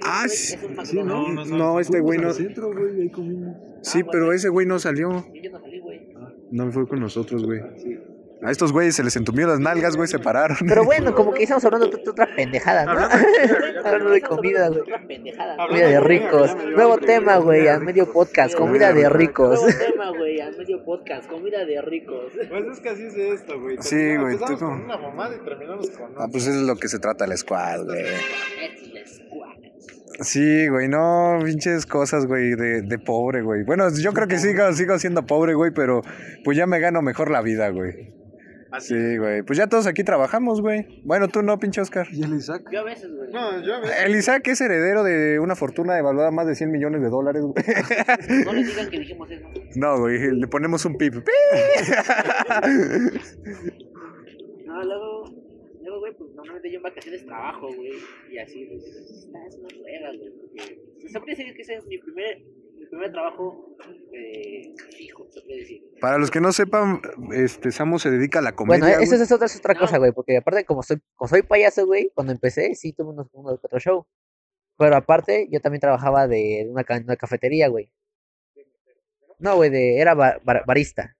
Ah, 0.04 0.26
sí, 0.28 0.56
Sí, 0.84 0.97
¿no? 0.97 1.28
No, 1.30 1.45
no, 1.45 1.58
no, 1.58 1.80
este 1.80 1.99
güey 1.99 2.19
no. 2.19 2.32
Sí, 2.34 4.04
pero 4.12 4.32
ese 4.34 4.49
güey 4.49 4.65
no 4.65 4.80
salió. 4.80 5.26
No 6.52 6.71
fue 6.71 6.88
con 6.88 6.99
nosotros, 6.99 7.45
güey. 7.45 7.62
A 8.45 8.51
estos 8.51 8.71
güeyes 8.71 8.95
se 8.95 9.03
les 9.03 9.15
entumió 9.15 9.47
las 9.47 9.60
nalgas, 9.60 9.95
güey, 9.95 10.08
se 10.08 10.19
pararon. 10.19 10.58
Pero 10.67 10.84
bueno, 10.86 11.13
como 11.15 11.34
que 11.34 11.43
estamos 11.43 11.63
hablando 11.65 11.88
de 11.88 12.10
otra- 12.10 12.27
pendejada, 12.36 12.86
¿no? 12.86 12.99
Hablando 13.86 14.10
de 14.12 14.21
comida, 14.21 14.69
güey. 14.69 14.82
Comida 15.67 15.88
de 15.88 15.99
ricos. 15.99 16.56
Nuevo 16.75 16.97
tema, 16.97 17.38
güey, 17.38 17.67
a 17.67 17.79
medio 17.79 18.12
podcast. 18.12 18.56
Comida 18.56 18.91
de 18.93 19.08
ricos. 19.10 19.60
tema, 19.77 20.10
güey, 20.10 20.39
al 20.41 20.58
medio 20.58 20.84
podcast, 20.84 21.29
comida 21.29 21.65
de 21.65 21.82
ricos. 21.82 22.32
Pues 22.49 22.65
es 22.65 22.79
que 22.79 22.89
así 22.89 23.03
es 23.03 23.15
esto, 23.15 23.60
güey. 23.60 23.77
Sí, 23.79 23.95
güey, 24.17 24.34
empezamos 24.34 24.51
tú 24.51 24.58
con 24.60 24.69
como- 24.71 24.86
una 24.86 24.97
mamada 24.97 25.36
y 25.36 25.39
terminamos 25.45 25.89
con 25.91 26.12
Ah, 26.17 26.27
pues 26.32 26.45
eso 26.47 26.60
es 26.60 26.65
lo 26.67 26.75
que 26.75 26.88
se 26.89 26.99
trata 26.99 27.25
la 27.27 27.38
squad, 27.38 27.86
güey. 27.86 28.03
Sí, 30.21 30.67
güey, 30.67 30.88
no, 30.89 31.39
pinches 31.43 31.86
cosas, 31.88 32.27
güey, 32.27 32.51
de, 32.56 32.84
de 32.84 32.99
pobre, 32.99 33.41
güey. 33.41 33.63
Bueno, 33.63 33.86
yo 33.89 34.13
creo 34.13 34.27
que 34.27 34.38
sigo, 34.38 34.71
sigo 34.73 34.99
siendo 34.99 35.25
pobre, 35.25 35.56
güey, 35.56 35.71
pero 35.73 36.01
pues 36.43 36.56
ya 36.56 36.67
me 36.67 36.79
gano 36.79 37.01
mejor 37.01 37.32
la 37.32 37.41
vida, 37.41 37.69
güey. 37.69 38.13
Sí, 38.79 39.17
güey. 39.17 39.43
Pues 39.43 39.57
ya 39.57 39.67
todos 39.67 39.88
aquí 39.88 40.03
trabajamos, 40.03 40.62
güey. 40.62 41.01
Bueno, 41.03 41.27
tú 41.27 41.41
no, 41.41 41.59
pinche 41.59 41.81
Oscar. 41.81 42.07
¿Y 42.12 42.23
el 42.23 42.33
Isaac? 42.36 42.63
Yo 42.71 42.79
a 42.79 42.83
veces, 42.83 43.12
güey. 43.15 43.31
No, 43.31 43.62
yo 43.62 43.79
me. 43.81 43.88
El 44.05 44.15
Isaac 44.15 44.47
es 44.47 44.62
heredero 44.62 45.03
de 45.03 45.39
una 45.39 45.55
fortuna 45.55 45.97
evaluada 45.97 46.31
más 46.31 46.47
de 46.47 46.55
100 46.55 46.71
millones 46.71 47.01
de 47.01 47.09
dólares, 47.09 47.43
güey. 47.43 47.53
No 48.45 48.53
les 48.53 48.67
digan 48.67 48.89
que 48.89 48.99
dijimos 48.99 49.29
eso. 49.31 49.47
No, 49.75 49.99
güey, 49.99 50.31
le 50.31 50.47
ponemos 50.47 50.86
un 50.86 50.97
pip. 50.97 51.13
No, 54.65 54.83
luego, 54.83 55.25
luego, 55.81 55.99
güey, 55.99 56.13
pues 56.17 56.31
normalmente 56.33 56.71
yo 56.71 56.77
en 56.77 56.83
vacaciones 56.83 57.25
trabajo, 57.25 57.67
güey. 57.75 57.93
Y 58.31 58.38
así, 58.39 58.65
pues, 58.65 58.83
está, 58.86 59.45
es 59.45 59.55
una 59.57 59.69
rueda, 59.69 60.09
güey. 60.17 60.31
Porque 60.39 61.09
se 61.09 61.19
podría 61.19 61.36
decir 61.36 61.53
que 61.55 61.62
ese 61.62 61.75
es 61.75 61.86
mi 61.86 61.97
primer, 61.99 62.41
mi 62.84 62.89
primer 62.89 63.12
trabajo 63.12 63.76
eh, 64.13 64.74
fijo, 64.96 65.28
se 65.32 65.41
puede 65.41 65.60
decir. 65.60 65.84
Para 66.00 66.17
los 66.17 66.30
que 66.32 66.41
no 66.41 66.52
sepan, 66.52 67.02
este 67.34 67.72
Samu 67.72 68.00
se 68.00 68.12
dedica 68.12 68.39
a 68.39 68.41
la 68.41 68.56
comedia. 68.56 68.80
Bueno, 68.86 69.02
eso, 69.02 69.15
es 69.15 69.32
otra, 69.32 69.46
es 69.48 69.56
otra 69.58 69.76
cosa, 69.76 69.98
güey, 69.98 70.12
porque 70.12 70.38
aparte, 70.38 70.65
como 70.65 70.84
soy, 70.84 70.98
como 71.15 71.28
soy 71.30 71.41
payaso, 71.43 71.86
güey, 71.86 72.12
cuando 72.13 72.34
empecé, 72.34 72.76
sí 72.76 72.93
tuve 72.93 73.10
unos, 73.12 73.28
unos 73.34 73.60
que 73.60 73.67
otro 73.67 73.80
show. 73.80 74.08
Pero 74.78 74.96
aparte, 74.96 75.48
yo 75.52 75.60
también 75.62 75.82
trabajaba 75.82 76.28
de 76.28 76.67
una, 76.69 76.84
ca- 76.84 77.02
una 77.04 77.15
cafetería, 77.15 77.67
güey. 77.67 77.91
No, 79.39 79.56
güey, 79.56 79.69
de, 79.69 80.00
era 80.00 80.13
ba- 80.13 80.39
bar- 80.43 80.63
barista. 80.65 81.15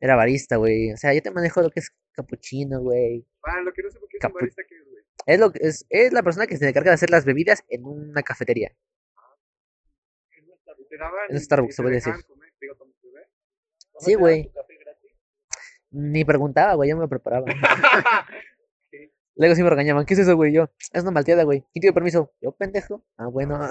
Era 0.00 0.16
barista, 0.16 0.56
güey. 0.56 0.92
O 0.92 0.96
sea, 0.96 1.12
yo 1.14 1.22
te 1.22 1.30
manejo 1.30 1.60
lo 1.62 1.70
que 1.70 1.80
es 1.80 1.90
capuchino, 2.12 2.80
güey. 2.80 3.26
Ah, 3.44 3.60
lo 3.62 3.72
que 3.72 3.82
no 3.82 3.90
sé 3.90 3.98
por 4.00 4.08
qué 4.08 4.16
es 4.18 4.24
un 4.24 4.32
barista 4.32 4.62
que 4.68 4.74
es, 4.76 4.84
güey. 4.88 5.02
Es, 5.26 5.38
lo, 5.40 5.52
que- 5.52 5.58
es, 5.62 5.86
es 5.90 6.12
la 6.12 6.22
persona 6.22 6.46
que 6.46 6.56
se 6.56 6.68
encarga 6.68 6.90
de 6.90 6.94
hacer 6.94 7.10
las 7.10 7.24
bebidas 7.24 7.64
en 7.68 7.84
una 7.84 8.22
cafetería. 8.22 8.74
En 11.28 11.40
Starbucks, 11.40 11.76
se 11.76 11.82
dejaban 11.82 11.92
decir. 11.92 12.14
Sí, 13.98 14.14
güey. 14.14 14.50
Ni 15.90 16.24
preguntaba, 16.24 16.74
güey, 16.74 16.90
yo 16.90 16.96
me 16.96 17.08
preparaba. 17.08 17.46
Luego 19.36 19.54
sí 19.54 19.62
me 19.62 19.70
regañaban, 19.70 20.04
¿qué 20.04 20.14
es 20.14 20.20
eso, 20.20 20.36
güey? 20.36 20.52
Yo, 20.52 20.70
es 20.92 21.02
una 21.02 21.12
malteada, 21.12 21.44
güey. 21.44 21.60
¿Quién 21.72 21.80
tiene 21.80 21.94
permiso? 21.94 22.32
Yo, 22.40 22.52
pendejo. 22.52 23.04
Ah, 23.16 23.26
bueno. 23.32 23.58
me 23.58 23.68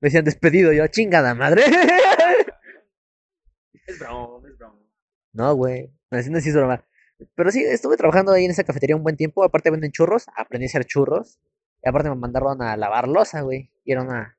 decían 0.00 0.24
despedido, 0.24 0.72
yo, 0.72 0.86
chingada 0.88 1.34
madre. 1.34 1.64
Es 3.86 3.98
broma, 3.98 4.48
es 4.48 4.56
broma. 4.56 4.78
no, 5.32 5.54
güey. 5.54 5.92
Así 6.10 6.30
no 6.30 6.38
es 6.38 6.54
broma. 6.54 6.84
Pero 7.34 7.50
sí, 7.50 7.64
estuve 7.64 7.96
trabajando 7.96 8.30
ahí 8.30 8.44
en 8.44 8.52
esa 8.52 8.62
cafetería 8.62 8.94
un 8.94 9.02
buen 9.02 9.16
tiempo. 9.16 9.42
Aparte 9.42 9.70
venden 9.70 9.90
churros, 9.90 10.26
aprendí 10.36 10.66
a 10.66 10.68
hacer 10.68 10.84
churros. 10.84 11.40
Y 11.82 11.88
aparte 11.88 12.08
me 12.08 12.14
mandaron 12.14 12.62
a 12.62 12.76
lavar 12.76 13.08
losa, 13.08 13.40
güey. 13.40 13.72
Y 13.82 13.90
era 13.90 14.02
una 14.02 14.38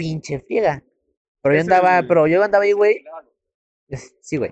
pinche 0.00 0.40
friega. 0.40 0.82
Pero 1.42 1.54
yo 1.54 1.60
andaba, 1.60 1.98
el- 1.98 2.06
pero 2.08 2.26
yo 2.26 2.42
andaba 2.42 2.64
ahí, 2.64 2.72
güey. 2.72 3.04
Sí, 4.20 4.36
güey. 4.36 4.50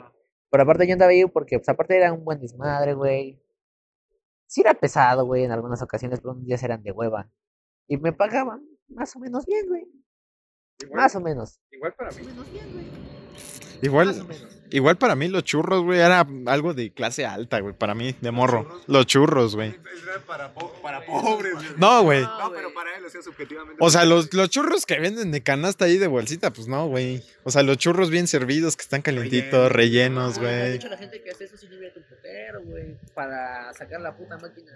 Pero 0.51 0.63
aparte 0.63 0.87
yo 0.87 0.93
andaba 0.95 1.11
ahí 1.13 1.25
porque, 1.27 1.59
pues 1.59 1.69
aparte 1.69 1.97
era 1.97 2.13
un 2.13 2.25
buen 2.25 2.41
desmadre, 2.41 2.95
güey. 2.95 3.43
Sí 4.47 4.63
era 4.63 4.75
pesado, 4.75 5.27
güey, 5.27 5.45
en 5.45 5.53
algunas 5.53 5.83
ocasiones, 5.83 6.21
pero 6.21 6.33
unos 6.33 6.47
días 6.47 6.63
eran 6.63 6.83
de 6.83 6.91
hueva. 6.93 7.31
Y 7.87 7.97
me 7.99 8.13
pagaban 8.13 8.67
más 8.89 9.15
o 9.17 9.19
menos 9.21 9.45
bien, 9.47 9.67
güey. 9.69 9.87
Más 10.93 11.15
o 11.17 11.21
menos. 11.21 11.61
igual 11.71 11.95
para 11.95 12.11
mí. 12.11 12.23
Igual, 13.83 14.27
igual 14.71 14.97
para 14.97 15.15
mí 15.15 15.29
los 15.29 15.45
churros, 15.45 15.83
güey, 15.83 16.01
era 16.01 16.27
algo 16.47 16.75
de 16.75 16.91
clase 16.91 17.25
alta, 17.27 17.61
güey, 17.61 17.75
para 17.75 17.95
mí, 17.95 18.15
de 18.21 18.31
morro. 18.31 18.81
Los 18.87 19.07
churros, 19.07 19.55
güey. 19.57 19.75
Para, 20.27 20.53
po- 20.53 20.73
para 20.83 21.05
pobres, 21.07 21.55
güey. 21.55 21.67
No, 21.77 22.03
güey. 22.03 22.23
No, 22.23 22.51
pero 22.55 22.73
para 22.75 22.97
él, 22.97 23.05
o 23.05 23.09
sea, 23.11 23.23
subjetivamente. 23.23 23.77
O 23.81 23.91
sea, 23.91 24.05
los, 24.05 24.33
los 24.35 24.51
churros 24.51 24.85
que 24.87 24.99
venden 24.99 25.31
de 25.31 25.43
canasta 25.43 25.85
ahí 25.87 25.97
de 25.99 26.07
bolsita, 26.07 26.53
pues 26.53 26.67
no, 26.69 26.87
güey. 26.89 27.23
O 27.45 27.51
sea, 27.51 27.63
los 27.63 27.79
churros 27.79 28.11
bien 28.11 28.27
servidos, 28.27 28.77
que 28.77 28.83
están 28.83 29.01
calientitos, 29.03 29.71
rellenos, 29.73 30.39
Ah, 30.39 30.41
de 30.41 30.47
güey. 30.47 30.75
hecho, 30.77 30.89
la 30.89 30.97
gente 30.99 31.23
que 31.23 31.31
hace 31.31 31.45
eso 31.45 31.57
sí 31.57 31.67
vive 31.69 31.91
tu 31.91 32.01
putero, 32.03 32.63
güey. 32.65 32.97
Para 33.15 33.73
sacar 33.75 34.01
la 34.01 34.17
puta 34.17 34.37
máquina. 34.39 34.73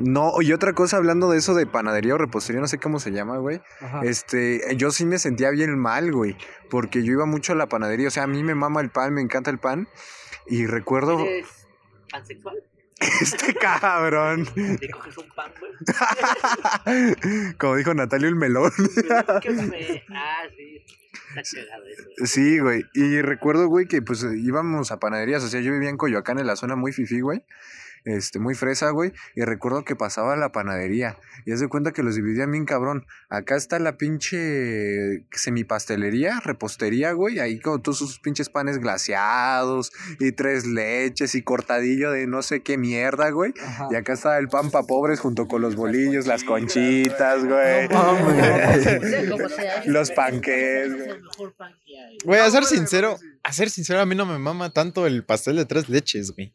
No, 0.00 0.32
y 0.40 0.52
otra 0.52 0.72
cosa 0.72 0.96
hablando 0.96 1.30
de 1.30 1.38
eso 1.38 1.54
de 1.54 1.66
panadería 1.66 2.14
o 2.14 2.18
repostería, 2.18 2.60
no 2.60 2.68
sé 2.68 2.78
cómo 2.78 3.00
se 3.00 3.10
llama, 3.10 3.38
güey. 3.38 3.60
Ajá. 3.80 4.00
Este, 4.04 4.62
yo 4.76 4.90
sí 4.90 5.04
me 5.04 5.18
sentía 5.18 5.50
bien 5.50 5.78
mal, 5.78 6.12
güey, 6.12 6.36
porque 6.70 7.02
yo 7.02 7.12
iba 7.12 7.26
mucho 7.26 7.52
a 7.52 7.56
la 7.56 7.66
panadería, 7.68 8.08
o 8.08 8.10
sea, 8.10 8.22
a 8.24 8.26
mí 8.26 8.42
me 8.42 8.54
mama 8.54 8.80
el 8.80 8.90
pan, 8.90 9.12
me 9.14 9.20
encanta 9.20 9.50
el 9.50 9.58
pan, 9.58 9.88
y 10.46 10.66
recuerdo 10.66 11.20
¿Eres 11.20 11.46
pansexual? 12.10 12.56
este 13.20 13.54
cabrón, 13.54 14.46
¿Te 14.54 14.88
coges 14.90 15.18
un 15.18 15.28
pan, 15.34 15.52
güey? 15.60 15.72
como 17.58 17.76
dijo 17.76 17.94
Natalia 17.94 18.28
el 18.28 18.34
melón. 18.36 18.72
¿Qué 19.42 19.50
me- 19.50 20.02
Ah, 20.10 20.42
sí. 20.56 20.82
Está 21.36 21.42
cagado 21.60 21.84
eso. 21.86 22.04
Sí, 22.26 22.58
güey, 22.58 22.84
y 22.94 23.20
recuerdo, 23.22 23.68
güey, 23.68 23.86
que 23.86 24.02
pues 24.02 24.22
íbamos 24.24 24.90
a 24.92 24.98
panaderías, 24.98 25.44
o 25.44 25.48
sea, 25.48 25.60
yo 25.60 25.72
vivía 25.72 25.90
en 25.90 25.96
Coyoacán, 25.96 26.38
en 26.38 26.46
la 26.46 26.56
zona 26.56 26.74
muy 26.76 26.92
fifí, 26.92 27.20
güey. 27.20 27.44
Este, 28.04 28.38
muy 28.38 28.54
fresa, 28.54 28.90
güey. 28.90 29.12
Y 29.34 29.42
recuerdo 29.42 29.84
que 29.84 29.96
pasaba 29.96 30.34
a 30.34 30.36
la 30.36 30.52
panadería. 30.52 31.16
Y 31.44 31.52
haz 31.52 31.60
de 31.60 31.68
cuenta 31.68 31.92
que 31.92 32.02
los 32.02 32.14
dividían 32.14 32.50
bien 32.50 32.64
cabrón. 32.64 33.06
Acá 33.28 33.56
está 33.56 33.78
la 33.78 33.96
pinche 33.96 35.24
semipastelería, 35.32 36.40
repostería, 36.40 37.12
güey. 37.12 37.38
Ahí 37.40 37.60
con 37.60 37.82
todos 37.82 37.98
sus 37.98 38.18
pinches 38.18 38.48
panes 38.48 38.78
glaseados 38.78 39.92
y 40.18 40.32
tres 40.32 40.66
leches 40.66 41.34
y 41.34 41.42
cortadillo 41.42 42.10
de 42.10 42.26
no 42.26 42.42
sé 42.42 42.60
qué 42.60 42.78
mierda, 42.78 43.30
güey. 43.30 43.52
Ajá. 43.62 43.88
Y 43.90 43.94
acá 43.94 44.14
está 44.14 44.38
el 44.38 44.48
pan 44.48 44.70
pa' 44.70 44.84
pobres 44.84 45.20
junto 45.20 45.46
con 45.46 45.62
los 45.62 45.76
bolillos, 45.76 46.26
las 46.26 46.44
conchitas, 46.44 47.44
güey. 47.44 47.88
Los 49.86 50.10
es 50.10 50.16
panqués, 50.16 50.84
el 50.86 50.96
güey. 50.96 51.08
Güey, 52.24 52.40
a 52.40 52.50
ser 52.50 52.64
sincero, 52.64 53.16
a 53.42 53.52
ser 53.52 53.70
sincero, 53.70 54.00
a 54.00 54.06
mí 54.06 54.14
no 54.14 54.26
me 54.26 54.38
mama 54.38 54.70
tanto 54.70 55.06
el 55.06 55.24
pastel 55.24 55.56
de 55.56 55.66
tres 55.66 55.88
leches, 55.88 56.32
güey. 56.32 56.52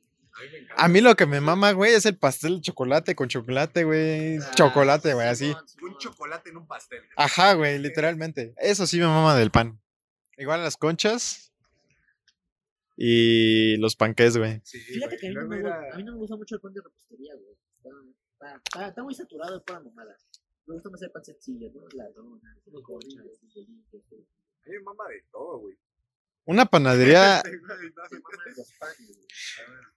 A 0.77 0.88
mí 0.88 1.01
lo 1.01 1.15
que 1.15 1.25
me 1.25 1.39
mama, 1.41 1.71
güey, 1.71 1.93
es 1.93 2.06
el 2.06 2.17
pastel 2.17 2.56
de 2.56 2.62
chocolate 2.62 3.15
con 3.15 3.27
chocolate, 3.27 3.84
güey. 3.84 4.39
Chocolate, 4.56 5.13
güey, 5.13 5.27
así. 5.27 5.53
Un 5.82 5.97
chocolate 5.97 6.49
en 6.49 6.58
un 6.58 6.67
pastel. 6.67 7.01
Ajá, 7.15 7.53
güey, 7.53 7.79
literalmente. 7.79 8.53
Eso 8.58 8.86
sí 8.88 8.99
me 8.99 9.06
mama 9.06 9.36
del 9.38 9.51
pan. 9.51 9.79
Igual 10.38 10.63
las 10.63 10.77
conchas 10.77 11.53
y 12.95 13.77
los 13.77 13.95
panqués, 13.95 14.38
güey. 14.38 14.62
Sí, 14.63 14.79
Fíjate 14.79 15.17
que 15.17 15.27
a 15.27 15.29
mí, 15.29 15.36
no 15.36 15.47
me, 15.47 15.58
era- 15.58 15.82
gu- 15.82 15.93
a 15.93 15.97
mí 15.97 16.03
no 16.03 16.12
me 16.13 16.17
gusta 16.19 16.36
mucho 16.36 16.56
el 16.56 16.62
pan 16.62 16.73
de 16.73 16.82
repostería, 16.82 17.34
güey. 17.36 17.56
Está, 17.75 17.89
está, 18.39 18.56
está, 18.63 18.88
está 18.89 19.03
muy 19.03 19.13
saturado 19.15 19.53
de 19.56 19.62
pura 19.62 19.79
mamada. 19.79 20.15
Me 20.65 20.75
gusta 20.75 20.89
más 20.89 21.01
el 21.01 21.12
pan 21.12 21.23
sencillo, 21.25 21.69
¿no? 21.73 21.82
Las 21.93 22.13
donas, 22.13 22.41
conchas, 22.84 23.25
los 23.25 23.39
todo. 24.10 24.19
A 24.19 24.69
mí 24.69 24.77
me 24.77 24.84
mama 24.84 25.03
de 25.10 25.23
todo, 25.32 25.60
güey. 25.60 25.75
Una 26.45 26.65
panadería. 26.65 27.41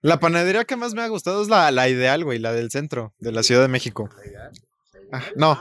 La 0.02 0.20
panadería 0.20 0.64
que 0.64 0.76
más 0.76 0.94
me 0.94 1.02
ha 1.02 1.08
gustado 1.08 1.42
es 1.42 1.48
la, 1.48 1.70
la 1.72 1.88
ideal, 1.88 2.22
güey, 2.22 2.38
la 2.38 2.52
del 2.52 2.70
centro, 2.70 3.12
de 3.18 3.32
la 3.32 3.42
Ciudad 3.42 3.62
de 3.62 3.68
México. 3.68 4.08
Ah, 5.10 5.24
no. 5.34 5.60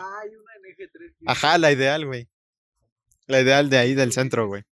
Ajá, 1.25 1.57
la 1.57 1.71
ideal, 1.71 2.05
güey. 2.05 2.29
La 3.25 3.41
ideal 3.41 3.69
de 3.71 3.79
ahí 3.79 3.95
del 3.95 4.13
centro, 4.13 4.47
güey. 4.47 4.63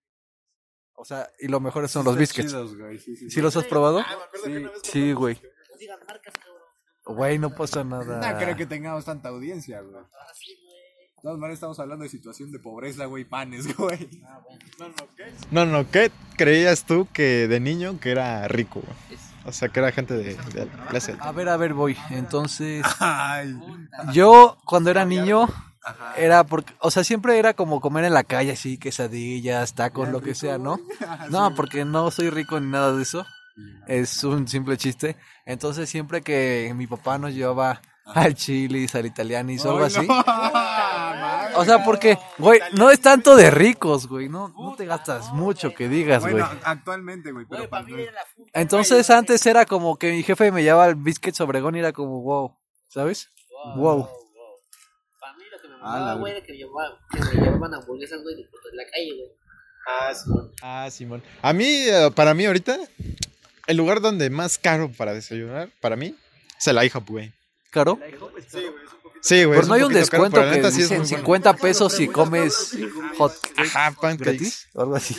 O 0.95 1.05
sea, 1.05 1.27
y 1.39 1.47
lo 1.47 1.59
mejor 1.59 1.89
son 1.89 2.05
los 2.05 2.15
biscuits. 2.15 2.55
¿Sí 3.29 3.41
los 3.41 3.57
has 3.57 3.65
probado? 3.65 4.05
Sí, 4.83 5.13
güey. 5.13 5.41
Güey, 7.05 7.39
no 7.39 7.53
pasa 7.55 7.83
nada. 7.83 8.31
No 8.31 8.39
creo 8.39 8.55
que 8.55 8.65
tengamos 8.65 9.05
tanta 9.05 9.29
audiencia, 9.29 9.81
güey. 9.81 10.03
De 11.23 11.27
todas 11.29 11.39
maneras 11.39 11.55
estamos 11.55 11.79
hablando 11.79 12.03
de 12.03 12.09
situación 12.09 12.51
de 12.51 12.59
pobreza, 12.59 13.05
güey, 13.05 13.23
panes, 13.23 13.73
güey. 13.77 14.09
No, 15.51 15.65
no, 15.65 15.89
¿qué 15.89 16.11
creías 16.35 16.83
tú 16.83 17.07
que 17.13 17.47
de 17.47 17.61
niño 17.61 17.97
que 18.01 18.11
era 18.11 18.45
rico, 18.49 18.81
güey? 18.81 19.19
O 19.45 19.53
sea, 19.53 19.69
que 19.69 19.79
era 19.79 19.93
gente 19.93 20.15
de, 20.15 20.35
de 20.35 20.67
clase. 20.89 21.15
A 21.21 21.31
ver, 21.31 21.47
a 21.47 21.55
ver, 21.55 21.73
voy. 21.75 21.95
Entonces, 22.09 22.85
Ay. 22.99 23.57
yo 24.11 24.57
cuando 24.65 24.89
era 24.91 25.05
niño 25.05 25.47
era 26.17 26.43
porque, 26.43 26.73
o 26.79 26.91
sea, 26.91 27.05
siempre 27.05 27.39
era 27.39 27.53
como 27.53 27.79
comer 27.79 28.03
en 28.03 28.13
la 28.13 28.25
calle 28.25 28.51
así, 28.51 28.77
quesadillas, 28.77 29.75
tacos, 29.75 30.09
lo 30.09 30.19
que 30.21 30.35
sea, 30.35 30.57
¿no? 30.57 30.77
No, 31.29 31.55
porque 31.55 31.85
no 31.85 32.11
soy 32.11 32.31
rico 32.31 32.59
ni 32.59 32.69
nada 32.69 32.93
de 32.93 33.01
eso. 33.01 33.25
Es 33.87 34.25
un 34.25 34.45
simple 34.49 34.75
chiste. 34.75 35.15
Entonces, 35.45 35.89
siempre 35.89 36.21
que 36.21 36.73
mi 36.75 36.85
papá 36.85 37.17
nos 37.17 37.33
llevaba 37.33 37.79
al 38.05 38.35
Chili's, 38.35 38.95
al 38.95 39.05
Italianis 39.05 39.63
o 39.65 39.71
algo 39.71 39.85
así. 39.85 40.05
O 41.55 41.65
sea, 41.65 41.83
porque, 41.83 42.17
güey, 42.37 42.59
no 42.73 42.89
es 42.91 42.99
tanto 43.01 43.35
de 43.35 43.51
ricos, 43.51 44.07
güey. 44.07 44.29
No, 44.29 44.49
no 44.49 44.75
te 44.75 44.85
gastas 44.85 45.31
mucho 45.33 45.73
que 45.73 45.87
digas, 45.89 46.21
güey. 46.21 46.33
Bueno, 46.33 46.49
actualmente, 46.63 47.31
güey, 47.31 47.45
pero 47.49 47.61
Güey, 47.61 47.69
para 47.69 47.83
cuando- 47.83 47.97
mí 47.97 48.03
era 48.03 48.11
la 48.13 48.25
fu- 48.25 48.45
Entonces 48.53 49.09
antes 49.09 49.45
era 49.45 49.65
como 49.65 49.97
que 49.97 50.11
mi 50.11 50.23
jefe 50.23 50.51
me 50.51 50.63
llevaba 50.63 50.85
al 50.85 50.95
Biscuit 50.95 51.39
Obregón 51.41 51.75
y 51.75 51.79
era 51.79 51.91
como 51.93 52.21
wow, 52.21 52.57
¿sabes? 52.89 53.29
Wow. 53.75 54.09
Para 55.19 55.33
mí 55.37 55.43
lo 55.51 55.61
que 55.61 55.67
me 55.67 55.75
Ah, 55.75 55.79
mamaba, 55.83 56.05
la- 56.13 56.19
güey, 56.19 56.33
era 56.37 56.45
que 56.45 56.51
me 56.53 56.57
llevaban, 56.57 56.91
que 57.11 57.19
me 57.19 57.45
llevaban 57.45 57.73
hamburguesas, 57.75 58.21
güey, 58.23 58.35
de 58.35 58.43
puto 58.45 58.69
en 58.71 58.77
la 58.77 58.83
calle, 58.91 59.13
güey. 59.15 59.29
Ah, 59.85 60.13
Simón. 60.15 60.51
Ah, 60.61 60.87
Simón. 60.91 61.23
A 61.41 61.53
mí, 61.53 61.65
eh, 61.65 62.09
para 62.15 62.33
mí 62.33 62.45
ahorita, 62.45 62.77
el 63.67 63.77
lugar 63.77 63.99
donde 64.01 64.29
más 64.29 64.57
caro 64.57 64.89
para 64.91 65.13
desayunar, 65.13 65.69
para 65.81 65.95
mí, 65.95 66.15
es 66.57 66.67
el 66.67 66.81
IHOP, 66.83 67.09
güey. 67.09 67.33
¿Caro? 67.69 67.99
Sí, 68.47 68.59
güey. 68.61 68.73
Pues 69.47 69.61
es 69.61 69.67
no 69.67 69.73
hay 69.73 69.81
un 69.83 69.87
caro, 69.89 69.99
descuento 69.99 70.37
la 70.41 70.49
que 70.49 70.55
neta 70.57 70.71
sí 70.71 70.81
dicen 70.81 70.99
muy 70.99 71.07
bueno. 71.07 71.17
50 71.17 71.53
pesos 71.55 71.93
si 71.93 72.07
comes 72.07 72.77
hot 73.17 73.33
Ajá, 73.57 73.95
pancakes. 73.99 74.67
o 74.73 74.81
algo 74.81 74.95
así. 74.95 75.15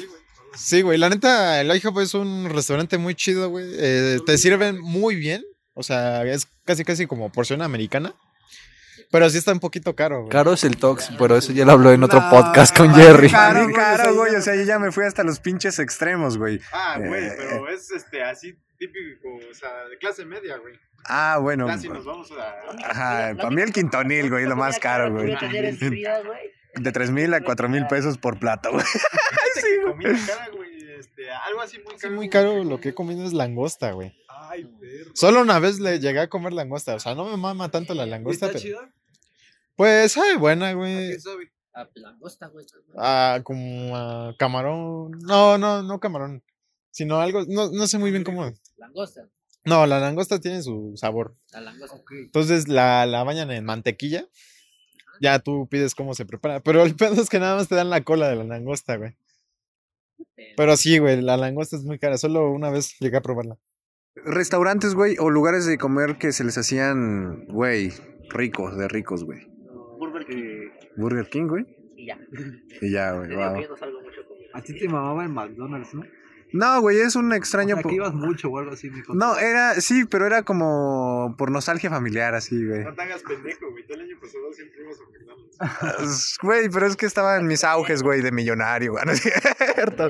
Sí, 0.56 0.82
güey, 0.82 0.98
la 0.98 1.08
neta, 1.08 1.60
el 1.60 1.74
IHOP 1.74 1.98
es 2.00 2.14
un 2.14 2.48
restaurante 2.50 2.98
muy 2.98 3.14
chido, 3.14 3.48
güey. 3.50 3.66
Eh, 3.76 4.20
te 4.24 4.38
sirven 4.38 4.80
muy 4.80 5.16
bien. 5.16 5.42
O 5.74 5.82
sea, 5.82 6.22
es 6.24 6.46
casi, 6.64 6.84
casi 6.84 7.06
como 7.06 7.32
porción 7.32 7.60
americana. 7.62 8.14
Pero 9.14 9.30
sí 9.30 9.38
está 9.38 9.52
un 9.52 9.60
poquito 9.60 9.94
caro, 9.94 10.22
güey. 10.22 10.28
Caro 10.30 10.54
es 10.54 10.64
el 10.64 10.76
Tox, 10.76 11.12
pero 11.16 11.36
eso 11.36 11.52
ya 11.52 11.64
lo 11.64 11.70
habló 11.70 11.92
en 11.92 12.02
otro 12.02 12.20
No, 12.20 12.30
podcast 12.30 12.76
con 12.76 12.92
Jerry. 12.92 13.30
Caro, 13.30 13.68
caro, 13.72 14.12
güey. 14.16 14.34
O 14.34 14.40
sea, 14.42 14.56
yo 14.56 14.62
ya 14.64 14.80
me 14.80 14.90
fui 14.90 15.04
hasta 15.04 15.22
los 15.22 15.38
pinches 15.38 15.78
extremos, 15.78 16.36
güey. 16.36 16.60
Ah, 16.72 16.96
güey, 16.98 17.26
Eh, 17.26 17.32
pero 17.38 17.68
es 17.68 17.92
este 17.92 18.24
así 18.24 18.58
típico, 18.76 19.28
o 19.48 19.54
sea, 19.54 19.84
de 19.88 19.98
clase 19.98 20.24
media, 20.24 20.56
güey. 20.56 20.74
Ah, 21.04 21.38
bueno. 21.40 21.64
Casi 21.68 21.88
nos 21.88 22.04
vamos 22.04 22.28
a. 22.32 22.90
Ajá, 22.90 23.34
para 23.36 23.50
mí 23.50 23.62
el 23.62 23.72
quintonil, 23.72 24.30
güey, 24.30 24.46
lo 24.46 24.56
más 24.56 24.80
caro, 24.80 25.12
güey. 25.12 25.36
De 26.74 26.90
tres 26.90 27.12
mil 27.12 27.32
a 27.34 27.40
cuatro 27.40 27.68
mil 27.68 27.86
pesos 27.86 28.18
por 28.18 28.40
plato, 28.40 28.72
güey. 28.72 28.84
Sí, 29.54 29.62
comida 29.86 30.10
cara, 30.26 30.48
güey. 30.56 30.74
Este, 30.98 31.30
algo 31.30 31.60
así 31.60 31.78
muy 31.78 31.94
Sí, 31.94 32.00
caro. 32.00 32.14
muy 32.16 32.28
caro 32.28 32.64
lo 32.64 32.80
que 32.80 32.88
he 32.88 32.94
comido 32.94 33.24
es 33.24 33.32
langosta, 33.32 33.92
güey. 33.92 34.12
Ay, 34.28 34.64
perro. 34.64 35.12
Solo 35.14 35.40
una 35.42 35.60
vez 35.60 35.78
le 35.78 36.00
llegué 36.00 36.18
a 36.18 36.28
comer 36.28 36.52
langosta. 36.52 36.96
O 36.96 36.98
sea, 36.98 37.14
no 37.14 37.24
me 37.26 37.36
mama 37.36 37.70
tanto 37.70 37.94
la 37.94 38.06
langosta, 38.06 38.48
pero. 38.52 38.80
Pues 39.76 40.12
sabe 40.12 40.36
buena, 40.36 40.72
güey. 40.72 41.16
Ah, 41.74 41.88
pues 41.92 42.02
langosta, 42.02 42.46
güey. 42.48 42.64
Ah, 42.96 43.40
como 43.42 43.96
ah, 43.96 44.34
camarón. 44.38 45.18
No, 45.22 45.58
no, 45.58 45.82
no 45.82 45.98
camarón. 45.98 46.42
Sino 46.90 47.20
algo. 47.20 47.44
No, 47.48 47.70
no 47.72 47.86
sé 47.88 47.98
muy 47.98 48.12
bien 48.12 48.22
cómo. 48.22 48.52
Langosta. 48.76 49.28
No, 49.64 49.86
la 49.86 49.98
langosta 49.98 50.38
tiene 50.38 50.62
su 50.62 50.92
sabor. 50.96 51.36
La 51.52 51.60
langosta. 51.60 52.00
Entonces 52.10 52.68
la, 52.68 53.06
la 53.06 53.24
bañan 53.24 53.50
en 53.50 53.64
mantequilla. 53.64 54.28
Ya 55.20 55.40
tú 55.40 55.68
pides 55.68 55.94
cómo 55.94 56.14
se 56.14 56.26
prepara. 56.26 56.60
Pero 56.60 56.84
el 56.84 56.94
pedo 56.94 57.20
es 57.20 57.28
que 57.28 57.40
nada 57.40 57.56
más 57.56 57.68
te 57.68 57.74
dan 57.74 57.90
la 57.90 58.04
cola 58.04 58.28
de 58.28 58.36
la 58.36 58.44
langosta, 58.44 58.96
güey. 58.96 59.16
Pero 60.56 60.76
sí, 60.76 60.98
güey, 60.98 61.20
la 61.20 61.36
langosta 61.36 61.76
es 61.76 61.82
muy 61.82 61.98
cara. 61.98 62.18
Solo 62.18 62.50
una 62.52 62.70
vez 62.70 62.96
llegué 63.00 63.16
a 63.16 63.22
probarla. 63.22 63.58
Restaurantes, 64.14 64.94
güey, 64.94 65.16
o 65.18 65.28
lugares 65.28 65.66
de 65.66 65.76
comer 65.76 66.18
que 66.18 66.32
se 66.32 66.44
les 66.44 66.56
hacían, 66.56 67.46
güey, 67.46 67.92
ricos, 68.30 68.76
de 68.76 68.86
ricos, 68.86 69.24
güey. 69.24 69.53
Burger 70.96 71.28
King. 71.28 71.46
Güey. 71.48 71.66
Y 71.96 72.06
ya. 72.06 72.18
Y 72.80 72.90
ya, 72.90 73.12
güey, 73.12 73.28
Te 73.28 73.34
digo 73.34 73.44
wow. 73.46 73.54
que 73.56 73.62
yo 73.62 73.68
no 73.70 73.76
salgo 73.76 74.00
mucho 74.02 74.20
con 74.26 74.36
A 74.52 74.62
ti 74.62 74.78
te 74.78 74.88
mamaba 74.88 75.22
el 75.24 75.30
McDonald's, 75.30 75.94
¿no? 75.94 76.04
No, 76.52 76.80
güey, 76.82 77.00
es 77.00 77.16
un 77.16 77.32
extraño. 77.32 77.76
po- 77.82 77.90
ibas 77.90 78.14
mucho 78.14 78.48
o 78.48 78.58
algo 78.58 78.70
así, 78.72 78.88
mi 78.88 79.02
No, 79.12 79.36
era, 79.36 79.74
sí, 79.80 80.04
pero 80.04 80.24
era 80.26 80.44
como 80.44 81.34
por 81.36 81.50
nostalgia 81.50 81.90
familiar, 81.90 82.34
así, 82.36 82.64
güey. 82.64 82.84
No 82.84 82.94
te 82.94 83.02
hagas 83.02 83.22
pendejo, 83.24 83.70
güey. 83.72 83.84
Tú 83.86 83.94
el 83.94 84.02
año 84.02 84.16
pasado 84.20 84.52
siempre 84.52 84.82
ibas 84.84 84.98
a 85.00 85.02
McDonald's. 85.02 86.38
Güey, 86.42 86.68
pero 86.68 86.86
es 86.86 86.96
que 86.96 87.06
estaba 87.06 87.36
en 87.38 87.46
mis 87.46 87.64
auges, 87.64 88.02
güey, 88.02 88.20
de 88.20 88.30
millonario, 88.32 88.92
güey. 88.92 89.04
No 89.04 89.12
es 89.12 89.20
cierto. 89.22 90.08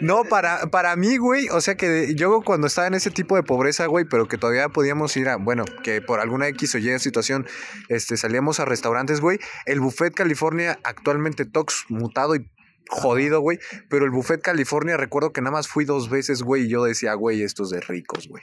No, 0.00 0.24
para, 0.24 0.66
para 0.70 0.96
mí, 0.96 1.16
güey, 1.16 1.48
o 1.50 1.60
sea 1.60 1.76
que 1.76 2.14
yo 2.14 2.40
cuando 2.42 2.66
estaba 2.66 2.86
en 2.86 2.94
ese 2.94 3.10
tipo 3.10 3.36
de 3.36 3.42
pobreza, 3.42 3.86
güey, 3.86 4.04
pero 4.04 4.26
que 4.26 4.38
todavía 4.38 4.68
podíamos 4.68 5.16
ir 5.16 5.28
a, 5.28 5.36
bueno, 5.36 5.64
que 5.82 6.00
por 6.02 6.20
alguna 6.20 6.48
X 6.48 6.74
o 6.74 6.78
Y 6.78 6.98
situación, 6.98 7.46
este, 7.88 8.16
salíamos 8.16 8.60
a 8.60 8.64
restaurantes, 8.64 9.20
güey, 9.20 9.38
el 9.66 9.80
Buffet 9.80 10.14
California, 10.14 10.78
actualmente 10.84 11.44
Tox 11.44 11.84
mutado 11.88 12.34
y 12.36 12.50
jodido, 12.88 13.40
güey, 13.40 13.58
pero 13.88 14.04
el 14.04 14.10
Buffet 14.10 14.42
California, 14.42 14.96
recuerdo 14.96 15.32
que 15.32 15.40
nada 15.40 15.52
más 15.52 15.68
fui 15.68 15.84
dos 15.84 16.10
veces, 16.10 16.42
güey, 16.42 16.64
y 16.64 16.68
yo 16.68 16.84
decía, 16.84 17.14
güey, 17.14 17.42
esto 17.42 17.62
es 17.64 17.70
de 17.70 17.80
ricos, 17.80 18.28
güey. 18.28 18.42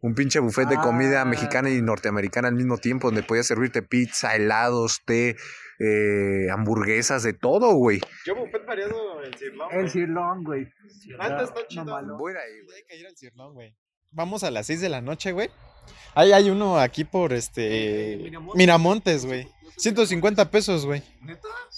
Un 0.00 0.14
pinche 0.14 0.38
buffet 0.38 0.68
de 0.68 0.76
comida 0.76 1.22
Ah. 1.22 1.24
mexicana 1.24 1.70
y 1.70 1.82
norteamericana 1.82 2.46
al 2.46 2.54
mismo 2.54 2.78
tiempo, 2.78 3.08
donde 3.08 3.24
podías 3.24 3.48
servirte 3.48 3.82
pizza, 3.82 4.36
helados, 4.36 5.02
té, 5.04 5.36
eh, 5.78 6.50
hamburguesas, 6.50 7.22
de 7.22 7.32
todo, 7.32 7.74
güey. 7.74 8.00
Yo 8.24 8.34
buffet 8.34 8.66
variado 8.66 9.22
el 9.22 9.34
cirlón. 9.34 9.68
El 9.72 9.90
sirlón, 9.90 10.44
güey. 10.44 10.68
Neta 11.06 11.42
está 11.44 11.66
chido. 11.66 11.84
Voy 12.16 12.32
a 12.32 12.48
ir 12.48 12.64
güey. 12.64 12.76
Hay 12.76 12.84
que 12.88 12.96
ir 12.98 13.06
al 13.06 13.16
cirlón, 13.16 13.54
güey. 13.54 13.76
Vamos 14.10 14.42
a 14.42 14.50
las 14.50 14.66
6 14.66 14.80
de 14.80 14.88
la 14.88 15.00
noche, 15.00 15.32
güey. 15.32 15.50
Ahí 16.14 16.32
hay 16.32 16.50
uno 16.50 16.78
aquí 16.78 17.04
por 17.04 17.32
este. 17.32 18.30
Miramontes, 18.54 19.26
güey. 19.26 19.48
150 19.76 20.50
pesos, 20.50 20.86
güey. 20.86 21.02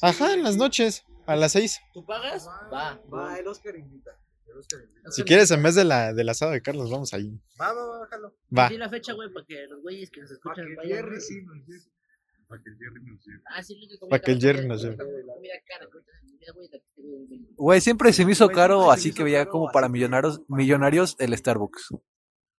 Ajá, 0.00 0.34
en 0.34 0.42
las 0.42 0.56
noches. 0.56 1.04
A 1.26 1.36
las 1.36 1.52
6. 1.52 1.80
¿Tú 1.92 2.04
pagas? 2.04 2.48
Va. 2.72 3.00
Va, 3.12 3.38
el 3.38 3.46
Oscar 3.46 3.76
invita. 3.76 4.10
Si 5.10 5.22
quieres, 5.22 5.50
en 5.50 5.62
vez 5.62 5.74
de 5.74 5.84
la, 5.84 6.12
del 6.12 6.28
asado 6.28 6.52
de 6.52 6.60
Carlos, 6.60 6.90
vamos 6.90 7.14
ahí. 7.14 7.40
Va, 7.60 7.72
va, 7.72 7.86
va, 7.86 7.98
bájalo. 8.00 8.34
Va. 8.56 8.68
Sí, 8.68 8.76
la 8.76 8.88
fecha, 8.88 9.12
güey, 9.12 9.32
para 9.32 9.46
que 9.46 9.66
los 9.68 9.80
güeyes 9.80 10.10
que 10.10 10.20
nos 10.20 10.30
escuchan 10.30 10.66
vayan. 10.76 11.08
Güey. 12.50 12.58
Para 12.58 12.62
que 12.62 12.70
el 12.70 12.78
Jerry 12.78 13.04
nos 13.06 13.24
lleve. 13.26 13.42
Ah, 13.46 13.62
sí, 13.62 13.98
lo 14.00 14.08
Pa' 14.08 14.18
que 14.18 14.32
el 14.32 14.40
Jerry 14.40 14.68
cara, 15.66 15.86
güey. 15.86 16.04
Güey, 16.52 17.26
güey. 17.26 17.46
Güey, 17.56 17.80
siempre 17.80 18.12
se 18.12 18.24
me 18.24 18.32
hizo 18.32 18.48
caro, 18.48 18.90
así 18.90 19.12
que 19.12 19.22
veía 19.22 19.46
como 19.46 19.70
para 19.72 19.88
millonarios, 19.88 20.42
millonarios 20.48 21.16
el 21.18 21.36
Starbucks. 21.36 21.88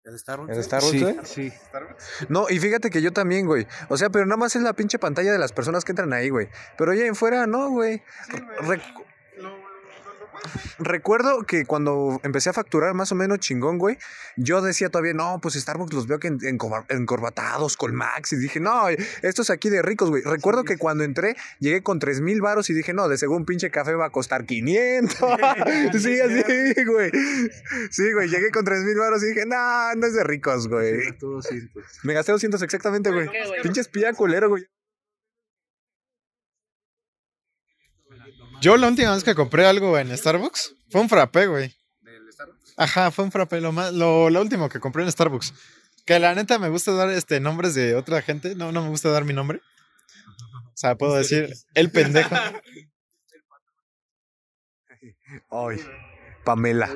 ¿El 0.03 0.17
Starbucks, 0.17 0.89
Sí, 0.89 0.99
güey? 1.01 1.15
sí. 1.23 1.51
No, 2.29 2.47
y 2.49 2.57
fíjate 2.59 2.89
que 2.89 3.01
yo 3.03 3.11
también, 3.13 3.45
güey. 3.45 3.67
O 3.89 3.97
sea, 3.97 4.09
pero 4.09 4.25
nada 4.25 4.37
más 4.37 4.55
es 4.55 4.63
la 4.63 4.73
pinche 4.73 4.97
pantalla 4.97 5.31
de 5.31 5.37
las 5.37 5.53
personas 5.53 5.85
que 5.85 5.91
entran 5.91 6.11
ahí, 6.13 6.29
güey. 6.29 6.47
Pero 6.77 6.91
oye, 6.91 7.05
en 7.05 7.15
fuera, 7.15 7.45
no, 7.45 7.69
güey. 7.69 8.01
Re- 8.29 8.77
Lo, 8.77 8.81
Recuerdo 10.79 11.43
que 11.43 11.65
cuando 11.65 12.19
empecé 12.23 12.49
a 12.49 12.53
facturar 12.53 12.93
más 12.93 13.11
o 13.11 13.15
menos 13.15 13.39
chingón, 13.39 13.77
güey, 13.77 13.97
yo 14.37 14.61
decía 14.61 14.89
todavía, 14.89 15.13
no, 15.13 15.39
pues 15.41 15.55
Starbucks 15.55 15.93
los 15.93 16.07
veo 16.07 16.19
que 16.19 16.27
en, 16.27 16.39
encorbatados 16.89 17.77
con 17.77 17.95
Max. 17.95 18.33
Y 18.33 18.37
dije, 18.37 18.59
no, 18.59 18.89
esto 19.21 19.41
es 19.41 19.49
aquí 19.49 19.69
de 19.69 19.81
ricos, 19.81 20.09
güey. 20.09 20.23
Recuerdo 20.23 20.63
que 20.63 20.77
cuando 20.77 21.03
entré, 21.03 21.35
llegué 21.59 21.83
con 21.83 21.99
tres 21.99 22.21
mil 22.21 22.41
varos 22.41 22.69
y 22.69 22.73
dije, 22.73 22.93
no, 22.93 23.07
de 23.07 23.17
seguro 23.17 23.37
un 23.37 23.45
pinche 23.45 23.69
café 23.69 23.93
va 23.93 24.07
a 24.07 24.09
costar 24.09 24.45
500. 24.45 25.17
sí, 26.01 26.19
así, 26.19 26.85
güey. 26.85 27.11
Sí, 27.91 28.11
güey, 28.13 28.29
llegué 28.29 28.51
con 28.51 28.65
tres 28.65 28.83
mil 28.83 28.97
varos 28.97 29.23
y 29.23 29.27
dije, 29.27 29.45
no, 29.45 29.95
no 29.95 30.07
es 30.07 30.13
de 30.13 30.23
ricos, 30.23 30.67
güey. 30.67 30.99
Me 32.03 32.13
gasté 32.13 32.31
200 32.31 32.61
exactamente, 32.61 33.11
güey. 33.11 33.29
¿Qué, 33.29 33.47
güey? 33.47 33.61
Pinche 33.61 33.81
espía 33.81 34.13
culero, 34.13 34.49
güey. 34.49 34.65
Yo 38.61 38.77
la 38.77 38.87
última 38.87 39.13
vez 39.13 39.23
que 39.23 39.33
compré 39.33 39.65
algo 39.65 39.97
en 39.97 40.15
Starbucks 40.15 40.75
fue 40.89 41.01
un 41.01 41.09
frappé, 41.09 41.47
güey. 41.47 41.75
Ajá, 42.77 43.09
fue 43.09 43.25
un 43.25 43.31
frappé. 43.31 43.59
Lo, 43.59 43.71
más, 43.71 43.91
lo, 43.91 44.29
lo 44.29 44.39
último 44.39 44.69
que 44.69 44.79
compré 44.79 45.01
en 45.03 45.11
Starbucks. 45.11 45.53
Que 46.05 46.19
la 46.19 46.35
neta 46.35 46.59
me 46.59 46.69
gusta 46.69 46.91
dar 46.91 47.09
este 47.09 47.39
nombres 47.39 47.73
de 47.73 47.95
otra 47.95 48.21
gente. 48.21 48.53
No, 48.55 48.71
no 48.71 48.83
me 48.83 48.89
gusta 48.89 49.09
dar 49.09 49.25
mi 49.25 49.33
nombre. 49.33 49.61
O 50.67 50.75
sea, 50.75 50.95
puedo 50.95 51.15
decir 51.15 51.51
el 51.73 51.91
pendejo. 51.91 52.35
Ay. 55.49 55.77
Pamela. 56.43 56.87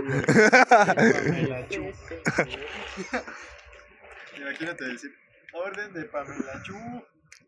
Imagínate 4.38 4.86
decir, 4.86 5.12
orden 5.54 5.94
de 5.94 6.04
Pamela 6.06 6.64
Chu. 6.64 6.78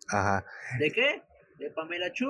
Ajá. 0.10 0.46
¿De 0.80 0.92
qué? 0.92 1.24
De 1.58 1.70
Pamela 1.72 2.12
Chu. 2.14 2.28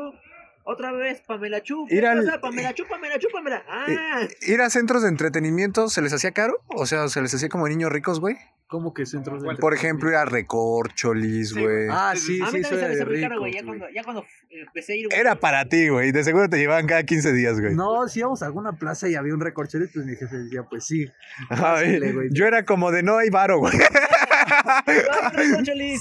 Otra 0.70 0.92
vez, 0.92 1.22
Pamela 1.26 1.64
Chu. 1.64 1.86
Ir 1.90 2.02
¿Qué 2.02 2.08
al- 2.08 2.26
pasa? 2.26 2.42
Pamela 2.42 2.74
Chu, 2.74 2.84
Pamela 2.90 3.18
Chu, 3.20 3.30
Pamela. 3.32 3.64
Ah, 3.70 4.28
Ir 4.42 4.60
a 4.62 4.70
centros 4.70 5.02
de 5.02 5.08
entretenimiento 5.08 5.88
se 5.88 6.02
les 6.02 6.12
hacía 6.12 6.32
caro, 6.32 6.56
o 6.68 6.86
sea, 6.86 7.08
se 7.08 7.22
les 7.22 7.34
hacía 7.34 7.48
como 7.48 7.70
niños 7.70 7.90
ricos, 7.90 8.20
güey. 8.20 8.36
¿Cómo 8.68 8.94
que 8.94 9.06
centros 9.06 9.42
de 9.42 9.56
Por 9.56 9.74
ejemplo, 9.74 10.10
ir 10.10 10.18
a 10.18 10.26
Recorcholis, 10.26 11.54
güey. 11.54 11.88
Ah, 11.90 12.16
sí, 12.18 12.42
a 12.42 12.52
mí 12.52 12.62
sí, 12.66 12.76
caro, 13.22 13.40
güey. 13.40 13.54
Ya 13.54 13.64
cuando, 13.64 13.86
ya 13.96 14.04
cuando 14.04 14.24
eh, 14.50 14.64
empecé 14.68 14.92
a 14.92 14.96
ir, 14.98 15.08
güey. 15.08 15.18
Era 15.18 15.40
para 15.40 15.64
ti, 15.70 15.88
güey. 15.88 16.12
De 16.12 16.22
seguro 16.26 16.50
te 16.50 16.58
llevaban 16.58 16.86
cada 16.86 17.04
15 17.04 17.32
días, 17.32 17.62
güey. 17.62 17.74
No, 17.74 18.06
si 18.10 18.20
íbamos 18.20 18.44
a 18.44 18.48
alguna 18.48 18.74
plaza 18.74 19.08
y 19.08 19.16
había 19.16 19.34
un 19.34 19.40
recorcholis, 19.40 19.90
pues 19.94 20.06
mi 20.06 20.18
jefe 20.18 20.36
decía, 20.38 20.64
pues 20.70 20.84
sí. 20.86 21.06
Ay, 21.50 21.58
Pásale, 21.62 22.12
güey. 22.12 22.28
yo 22.34 22.46
era 22.46 22.66
como 22.66 22.92
de 22.92 23.04
no 23.04 23.18
hay 23.18 23.30
varo, 23.30 23.60
güey. 23.60 23.72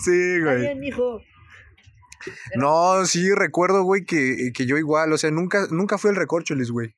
Sí, 0.04 0.10
Está 0.34 0.44
güey. 0.44 0.60
bien, 0.60 0.80
mijo. 0.80 1.20
No, 2.56 3.04
sí, 3.06 3.32
recuerdo, 3.34 3.82
güey, 3.82 4.04
que, 4.04 4.52
que 4.54 4.66
yo 4.66 4.76
igual, 4.78 5.12
o 5.12 5.18
sea, 5.18 5.30
nunca, 5.30 5.66
nunca 5.70 5.98
fui 5.98 6.10
al 6.10 6.16
Recorcholis, 6.16 6.70
güey. 6.70 6.94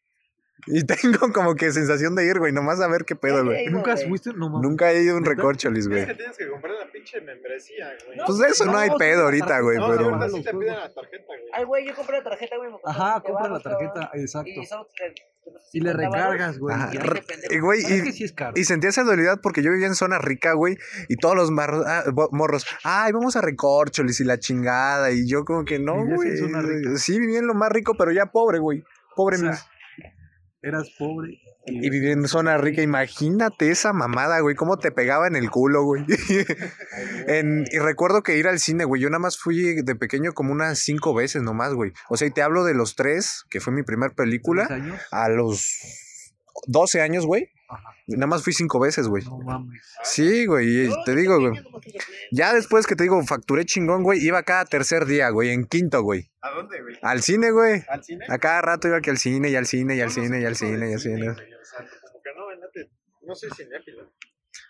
Y 0.66 0.84
tengo 0.86 1.32
como 1.32 1.54
que 1.54 1.70
sensación 1.72 2.14
de 2.16 2.26
ir, 2.26 2.38
güey, 2.38 2.52
nomás 2.52 2.80
a 2.80 2.88
ver 2.88 3.04
qué 3.04 3.14
pedo, 3.14 3.44
güey. 3.44 3.58
Ey, 3.58 3.66
¿Nunca 3.68 3.94
güey. 3.94 4.08
fuiste? 4.08 4.32
No, 4.34 4.50
mames. 4.50 4.68
Nunca 4.68 4.92
he 4.92 5.02
ido 5.02 5.14
a 5.14 5.18
un. 5.18 5.24
Recorcholis, 5.24 5.88
güey. 5.88 6.00
Es 6.02 6.06
que 6.08 6.14
tienes 6.14 6.36
que 6.36 6.48
comprar 6.48 6.74
la 6.74 6.90
pinche 6.90 7.20
membresía, 7.20 7.96
güey. 8.04 8.18
Pues 8.26 8.38
de 8.38 8.48
eso 8.48 8.64
no 8.66 8.76
hay 8.76 8.90
No, 8.90 8.96
pedo 8.98 9.18
sí, 9.18 9.24
ahorita, 9.24 9.60
güey, 9.60 9.78
no, 9.78 9.88
pero... 9.88 10.04
ahorita 10.06 10.28
sí 10.30 10.42
te 10.42 10.50
piden 10.50 10.74
la 10.74 10.92
tarjeta, 10.92 11.24
güey. 11.26 11.40
Ay, 11.52 11.64
güey, 11.64 11.86
yo 11.86 11.94
compré 11.94 12.18
la 12.18 12.24
tarjeta, 12.24 12.56
güey. 12.56 12.70
Ajá, 12.84 13.14
20 13.14 13.28
compra 13.32 13.48
la 13.50 13.60
tarjeta, 13.60 14.10
exacto. 14.14 14.50
Y, 14.50 14.66
solo 14.66 14.88
te- 14.96 15.14
Y 15.72 15.80
le 15.80 15.90
50 15.90 16.08
varos. 16.08 16.32
recargas, 16.32 16.58
güey. 16.58 16.74
Ajá, 16.76 16.90
Y 16.94 16.98
que 18.04 18.12
sí 18.12 18.24
es 18.24 18.32
caro. 18.32 18.52
sentía 18.64 18.90
esa 18.90 19.02
dualidad 19.04 19.40
porque 19.42 19.62
yo 19.62 19.70
vivía 19.70 19.86
en 19.86 19.94
zona 19.94 20.18
rica, 20.18 20.54
güey, 20.54 20.76
y 21.08 21.16
todos 21.16 21.36
los 21.36 21.50
marros, 21.50 21.84
ah, 21.86 22.04
morros, 22.32 22.64
ay, 22.84 23.12
vamos 23.12 23.36
a 23.36 23.40
Recorcholis 23.42 24.20
y 24.20 24.24
la 24.24 24.38
chingada, 24.38 25.10
y 25.12 25.28
yo 25.28 25.44
como 25.44 25.64
que 25.64 25.78
no, 25.78 26.04
güey. 26.06 26.30
en 26.30 26.38
zona 26.38 26.62
rica. 26.62 26.96
Sí, 26.96 27.18
vivía 27.20 27.38
en 27.40 27.46
lo 27.46 27.54
más 27.54 27.70
rico, 27.70 27.94
pero 27.98 28.12
ya 28.12 28.26
pobre, 28.26 28.58
güey. 28.58 28.82
Pobre 29.14 29.36
O 29.36 29.40
sea, 29.40 29.50
mis- 29.50 29.64
Eras 30.62 30.90
pobre. 30.98 31.38
Y 31.70 31.90
vivía 31.90 32.12
en 32.12 32.26
zona 32.28 32.58
rica, 32.58 32.82
imagínate 32.82 33.70
esa 33.70 33.92
mamada, 33.92 34.40
güey, 34.40 34.54
cómo 34.56 34.78
te 34.78 34.90
pegaba 34.90 35.26
en 35.26 35.36
el 35.36 35.50
culo, 35.50 35.84
güey. 35.84 36.04
En- 37.26 37.64
y 37.70 37.78
recuerdo 37.78 38.22
que 38.22 38.36
ir 38.38 38.48
al 38.48 38.58
cine, 38.58 38.84
güey, 38.84 39.02
yo 39.02 39.08
nada 39.10 39.18
más 39.20 39.38
fui 39.38 39.82
de 39.82 39.94
pequeño 39.94 40.32
como 40.32 40.52
unas 40.52 40.78
cinco 40.78 41.14
veces 41.14 41.42
nomás, 41.42 41.74
güey. 41.74 41.92
O 42.08 42.16
sea, 42.16 42.28
y 42.28 42.30
te 42.30 42.42
hablo 42.42 42.64
de 42.64 42.74
los 42.74 42.96
tres, 42.96 43.44
que 43.50 43.60
fue 43.60 43.72
mi 43.72 43.82
primer 43.82 44.12
película, 44.12 44.66
a 45.10 45.28
los 45.28 45.68
12 46.66 47.00
años, 47.00 47.26
güey. 47.26 47.50
Ajá. 47.68 47.94
Nada 48.06 48.26
más 48.26 48.42
fui 48.42 48.52
cinco 48.52 48.80
veces, 48.80 49.08
güey. 49.08 49.24
No 49.24 49.38
mames. 49.38 49.82
Sí, 50.02 50.46
güey, 50.46 50.88
te 51.04 51.14
digo, 51.14 51.38
güey. 51.38 51.62
Ya 52.32 52.54
después 52.54 52.86
que 52.86 52.96
te 52.96 53.04
digo, 53.04 53.22
facturé 53.24 53.64
chingón, 53.64 54.02
güey, 54.02 54.24
iba 54.24 54.42
cada 54.42 54.64
tercer 54.64 55.04
día, 55.04 55.28
güey, 55.30 55.50
en 55.50 55.66
quinto, 55.66 56.02
güey. 56.02 56.30
¿A 56.40 56.50
dónde, 56.50 56.80
güey? 56.80 56.96
Al 57.02 57.22
cine, 57.22 57.50
güey. 57.50 57.84
¿Al 57.88 58.02
cine? 58.02 58.24
A 58.28 58.38
cada 58.38 58.62
rato 58.62 58.88
iba 58.88 59.00
que 59.00 59.10
al 59.10 59.18
cine, 59.18 59.50
y 59.50 59.56
al 59.56 59.66
cine, 59.66 59.96
y 59.96 60.00
al 60.00 60.10
cine, 60.10 60.40
y 60.40 60.44
al 60.44 60.56
cine, 60.56 60.90
y 60.90 60.94
al 60.94 61.00
cine. 61.00 61.32
güey, 61.32 61.54
o 61.54 61.64
sea, 61.64 61.86
como 62.02 62.22
que 62.22 62.30
no, 62.34 62.86
no 63.26 63.34
soy 63.34 63.50
cinéfilo. 63.54 64.10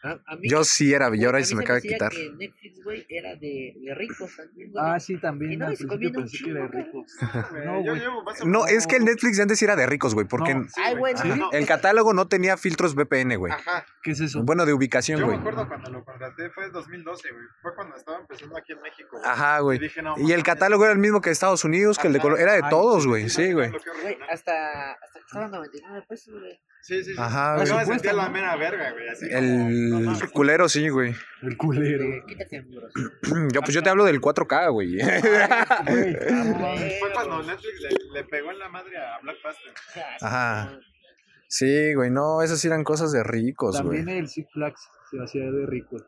A, 0.02 0.12
a 0.26 0.36
mí, 0.36 0.48
Yo 0.48 0.62
sí 0.62 0.94
era, 0.94 1.06
y 1.06 1.08
güey, 1.10 1.24
ahora 1.24 1.42
se 1.44 1.56
me 1.56 1.64
acaba 1.64 1.80
de 1.80 1.88
quitar. 1.88 2.12
que 2.12 2.30
Netflix, 2.38 2.84
güey, 2.84 3.04
era 3.08 3.34
de, 3.34 3.74
de 3.80 3.94
ricos 3.96 4.30
también, 4.36 4.70
güey. 4.70 4.84
Ah, 4.86 5.00
sí, 5.00 5.14
Y 5.14 5.20
también. 5.20 5.58
no, 5.58 5.74
se 5.74 5.86
comían 5.88 6.16
un 6.16 6.28
que 6.28 6.50
era 6.50 6.62
de 6.62 6.68
ricos. 6.68 7.12
Güey, 7.50 7.64
No, 7.66 7.84
yo 7.84 7.90
güey. 7.92 8.00
llevo 8.00 8.22
No, 8.46 8.66
es 8.66 8.86
que 8.86 8.96
el 8.96 9.04
Netflix 9.04 9.36
de 9.38 9.42
antes 9.42 9.58
sí 9.58 9.64
era 9.64 9.74
de 9.74 9.86
ricos, 9.86 10.14
güey, 10.14 10.26
porque 10.28 10.54
No. 10.54 10.60
en- 10.62 10.68
Ay, 10.76 10.94
güey, 10.94 11.16
Sí, 11.16 11.28
el 11.52 11.66
catálogo 11.66 12.14
no 12.14 12.28
tenía 12.28 12.56
filtros 12.56 12.94
VPN, 12.94 13.36
güey. 13.36 13.52
Ajá. 13.52 13.84
¿Qué 14.02 14.12
es 14.12 14.20
eso? 14.20 14.42
Bueno, 14.44 14.64
de 14.66 14.72
ubicación, 14.72 15.18
Yo 15.18 15.26
me 15.26 15.32
güey. 15.32 15.40
acuerdo 15.40 15.66
cuando 15.66 15.90
lo 15.90 16.04
contraté, 16.04 16.48
fue 16.50 16.70
2012, 16.70 17.32
güey. 17.32 17.44
Fue 17.60 17.74
cuando 17.74 17.96
estaba 17.96 18.20
empezando 18.20 18.56
aquí 18.56 18.72
en 18.72 18.80
México. 18.82 19.08
güey. 19.18 19.22
Ajá, 19.24 19.58
güey. 19.60 19.78
Y 19.84 20.02
no, 20.02 20.14
Y 20.18 20.32
el 20.32 20.42
catálogo 20.44 20.84
era 20.84 20.92
el 20.92 20.98
mismo 21.00 21.20
que 21.20 21.30
de 21.30 21.32
Estados 21.34 21.64
Unidos, 21.64 21.98
que 21.98 22.06
el 22.06 22.12
de 22.12 22.20
Colombia. 22.20 22.44
Era 22.44 22.52
de 22.52 22.60
Ay, 22.62 22.70
todos, 22.70 23.06
güey. 23.06 23.28
Sí, 23.28 23.52
güey. 23.52 23.72
Que 23.72 23.78
Güey, 24.02 24.18
hasta, 24.30 24.92
hasta 24.92 25.20
costaban 25.22 25.50
99 25.50 26.04
pesos, 26.08 26.34
güey. 26.38 26.58
Sí, 26.88 27.04
sí, 27.04 27.12
sí. 27.12 27.16
Ajá, 27.18 27.62
Yo 27.66 27.74
güey. 27.74 27.86
me 27.86 27.92
sentía 27.92 28.14
la 28.14 28.28
¿no? 28.28 28.30
mera 28.32 28.56
verga, 28.56 28.92
güey. 28.92 29.08
Así 29.10 29.28
como, 29.28 29.40
no 29.42 29.68
El 29.68 30.04
mames. 30.06 30.32
culero, 30.32 30.70
sí, 30.70 30.88
güey. 30.88 31.14
El 31.42 31.56
culero. 31.58 32.06
Quítate. 32.26 32.64
Yo, 33.52 33.60
pues 33.60 33.74
yo 33.74 33.82
te 33.82 33.90
hablo 33.90 34.06
del 34.06 34.22
4K, 34.22 34.72
güey. 34.72 34.96
Güey, 34.96 36.14
Fue 36.98 37.12
cuando 37.12 37.42
Netflix 37.42 37.80
le, 37.82 37.90
le 38.14 38.24
pegó 38.24 38.52
en 38.52 38.58
la 38.58 38.70
madre 38.70 38.96
a 38.96 39.18
Black 39.20 39.36
Panther. 39.42 39.74
Ajá. 40.22 40.80
Sí, 41.46 41.92
güey, 41.92 42.10
no, 42.10 42.40
esas 42.40 42.64
eran 42.64 42.84
cosas 42.84 43.12
de 43.12 43.22
ricos, 43.22 43.82
güey. 43.82 43.98
También 43.98 44.18
el 44.20 44.28
Six 44.28 44.48
Flags 44.50 44.88
se 45.10 45.18
hacía 45.22 45.50
de 45.50 45.66
ricos. 45.66 46.02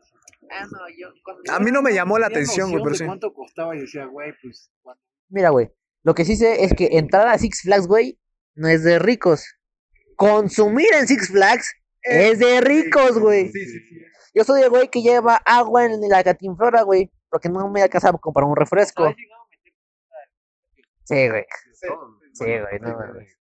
Ah, 0.49 0.65
no, 0.65 0.79
yo. 0.97 1.09
A 1.53 1.59
mí 1.59 1.69
no 1.69 1.83
me 1.83 1.93
llamó 1.93 2.17
la 2.17 2.25
atención, 2.25 2.71
güey, 2.71 2.83
pero 2.83 2.95
sí. 2.95 3.05
¿Cuánto 3.05 3.31
costaba? 3.33 3.75
Y 3.75 3.81
decía, 3.81 4.05
güey, 4.05 4.33
pues. 4.41 4.71
¿cuánto? 4.81 5.03
Mira, 5.29 5.49
güey. 5.51 5.69
Lo 6.01 6.15
que 6.15 6.25
sí 6.25 6.35
sé 6.35 6.63
es 6.63 6.73
que 6.73 6.89
entrar 6.93 7.27
a 7.27 7.37
Six 7.37 7.61
Flags, 7.61 7.85
güey, 7.85 8.19
no 8.55 8.67
es 8.67 8.83
de 8.83 8.97
ricos. 8.97 9.45
Consumir 10.21 10.93
en 10.93 11.07
Six 11.07 11.29
Flags 11.29 11.73
es 12.03 12.37
de 12.37 12.61
ricos, 12.61 13.17
güey. 13.17 13.51
Yo 14.35 14.43
soy 14.43 14.61
el 14.61 14.69
güey 14.69 14.87
que 14.89 15.01
lleva 15.01 15.41
agua 15.45 15.85
en 15.85 15.99
la 16.07 16.23
catinflora, 16.23 16.83
güey. 16.83 17.11
Porque 17.29 17.49
no 17.49 17.69
me 17.69 17.81
alcanzaba 17.81 18.17
a 18.17 18.19
comprar 18.19 18.45
un 18.45 18.55
refresco. 18.55 19.13
Sí, 21.05 21.27
güey. 21.27 21.45
Sí, 22.33 22.45
güey, 22.45 22.79
no 22.81 22.97
mames. 22.97 23.37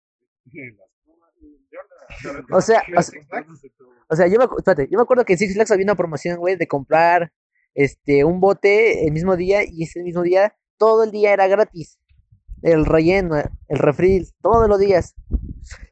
O 2.51 2.61
sea, 2.61 2.81
o 2.95 3.01
sea, 3.01 3.21
o 4.09 4.15
sea, 4.15 4.27
yo 4.27 4.39
me, 4.39 4.45
espérate, 4.45 4.87
yo 4.89 4.97
me 4.97 5.03
acuerdo 5.03 5.25
que 5.25 5.33
en 5.33 5.39
Six 5.39 5.53
Flags 5.53 5.71
había 5.71 5.83
una 5.83 5.95
promoción, 5.95 6.37
güey, 6.37 6.55
de 6.55 6.67
comprar 6.67 7.31
este 7.75 8.23
un 8.23 8.39
bote 8.39 9.05
el 9.05 9.11
mismo 9.11 9.35
día 9.35 9.61
y 9.63 9.83
ese 9.83 10.01
mismo 10.01 10.23
día 10.23 10.55
todo 10.77 11.03
el 11.03 11.11
día 11.11 11.33
era 11.33 11.47
gratis. 11.47 11.99
El 12.61 12.85
relleno, 12.85 13.35
el 13.67 13.77
refri, 13.77 14.25
todos 14.41 14.67
los 14.67 14.79
días. 14.79 15.13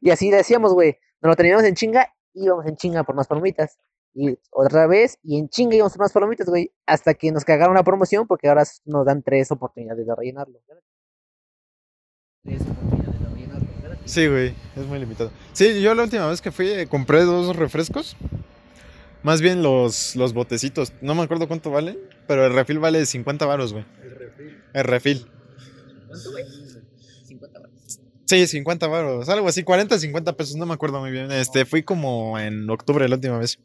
Y 0.01 0.09
así 0.11 0.29
le 0.29 0.37
decíamos, 0.37 0.73
güey, 0.73 0.97
nos 1.21 1.31
lo 1.31 1.35
teníamos 1.35 1.63
en 1.63 1.75
chinga, 1.75 2.13
íbamos 2.33 2.65
en 2.65 2.75
chinga 2.75 3.03
por 3.03 3.15
más 3.15 3.27
palomitas. 3.27 3.77
Y 4.13 4.37
otra 4.51 4.87
vez, 4.87 5.19
y 5.23 5.37
en 5.37 5.49
chinga 5.49 5.75
íbamos 5.75 5.93
por 5.93 6.01
más 6.01 6.11
palomitas, 6.11 6.47
güey, 6.47 6.71
hasta 6.85 7.13
que 7.13 7.31
nos 7.31 7.45
cagaron 7.45 7.75
la 7.75 7.83
promoción 7.83 8.27
porque 8.27 8.47
ahora 8.47 8.63
nos 8.85 9.05
dan 9.05 9.21
tres 9.21 9.51
oportunidades 9.51 10.05
de 10.07 10.15
rellenarlo. 10.15 10.59
Tres 12.43 12.61
oportunidades 12.61 13.19
de 13.19 13.29
rellenarlo. 13.29 13.67
Sí, 14.05 14.27
güey, 14.27 14.55
es 14.75 14.85
muy 14.85 14.99
limitado. 14.99 15.31
Sí, 15.53 15.81
yo 15.81 15.93
la 15.93 16.03
última 16.03 16.27
vez 16.27 16.41
que 16.41 16.51
fui 16.51 16.67
eh, 16.69 16.87
compré 16.87 17.23
dos 17.23 17.55
refrescos. 17.55 18.15
Más 19.23 19.41
bien 19.41 19.61
los, 19.61 20.15
los 20.15 20.33
botecitos. 20.33 20.93
No 21.01 21.13
me 21.13 21.23
acuerdo 21.23 21.47
cuánto 21.47 21.69
valen, 21.69 21.97
pero 22.27 22.45
el 22.45 22.53
refil 22.53 22.79
vale 22.79 23.05
50 23.05 23.45
varos, 23.45 23.73
güey. 23.73 23.85
El 24.73 24.83
refil. 24.83 25.27
¿Cuánto, 26.07 26.31
güey? 26.31 26.45
50 28.27 28.35
baros. 28.35 28.47
Sí, 28.47 28.47
50 28.47 28.87
varos, 28.87 29.29
algo 29.29 29.47
así, 29.47 29.63
40, 29.63 29.97
50 29.99 30.33
pesos, 30.35 30.55
no 30.55 30.65
me 30.65 30.73
acuerdo 30.73 30.99
muy 30.99 31.11
bien. 31.11 31.31
Este, 31.31 31.65
fui 31.65 31.83
como 31.83 32.37
en 32.39 32.69
octubre 32.69 33.07
la 33.07 33.15
última 33.15 33.37
vez. 33.39 33.59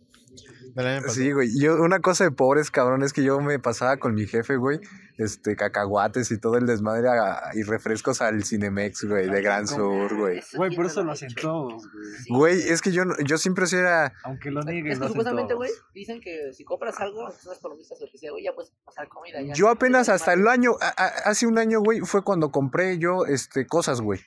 Sí, 1.10 1.32
güey. 1.32 1.50
Yo, 1.60 1.74
una 1.82 2.00
cosa 2.00 2.24
de 2.24 2.30
pobres, 2.30 2.70
cabrón, 2.70 3.02
es 3.02 3.12
que 3.12 3.22
yo 3.22 3.38
me 3.40 3.58
pasaba 3.58 3.98
con 3.98 4.14
mi 4.14 4.26
jefe, 4.26 4.56
güey, 4.56 4.80
este, 5.18 5.54
cacahuates 5.54 6.30
y 6.30 6.38
todo 6.38 6.56
el 6.56 6.64
desmadre 6.66 7.10
a- 7.10 7.50
y 7.52 7.62
refrescos 7.62 8.22
al 8.22 8.42
Cinemex, 8.42 9.04
güey, 9.04 9.28
de 9.28 9.42
Gran 9.42 9.68
Sur, 9.68 10.16
güey. 10.16 10.40
Güey, 10.54 10.74
por 10.74 10.86
eso 10.86 11.04
lo 11.04 11.12
hacen 11.12 11.28
todos, 11.34 11.82
güey. 12.30 12.54
Güey, 12.56 12.68
es 12.70 12.80
que 12.80 12.90
yo, 12.90 13.04
no- 13.04 13.14
yo 13.22 13.36
siempre 13.36 13.66
sí 13.66 13.76
era... 13.76 14.14
Aunque 14.24 14.50
lo 14.50 14.62
nieguen, 14.62 14.92
Es 14.92 14.98
que 14.98 15.08
supuestamente, 15.08 15.52
güey, 15.52 15.70
dicen 15.92 16.22
que 16.22 16.54
si 16.54 16.64
compras 16.64 16.98
algo, 17.00 17.20
unas 17.24 17.58
palomitas 17.60 17.98
o 18.00 18.06
lo 18.06 18.10
que 18.10 18.16
sea, 18.16 18.30
güey, 18.30 18.44
ya 18.44 18.54
puedes 18.54 18.72
pasar 18.86 19.08
comida. 19.08 19.42
ya. 19.42 19.52
Yo 19.52 19.68
apenas 19.68 20.08
hasta 20.08 20.32
el 20.32 20.48
año, 20.48 20.76
a- 20.80 20.86
a- 21.04 21.28
hace 21.30 21.46
un 21.46 21.58
año, 21.58 21.80
güey, 21.80 22.00
fue 22.00 22.24
cuando 22.24 22.50
compré 22.50 22.96
yo, 22.96 23.26
este, 23.26 23.66
cosas, 23.66 24.00
güey. 24.00 24.20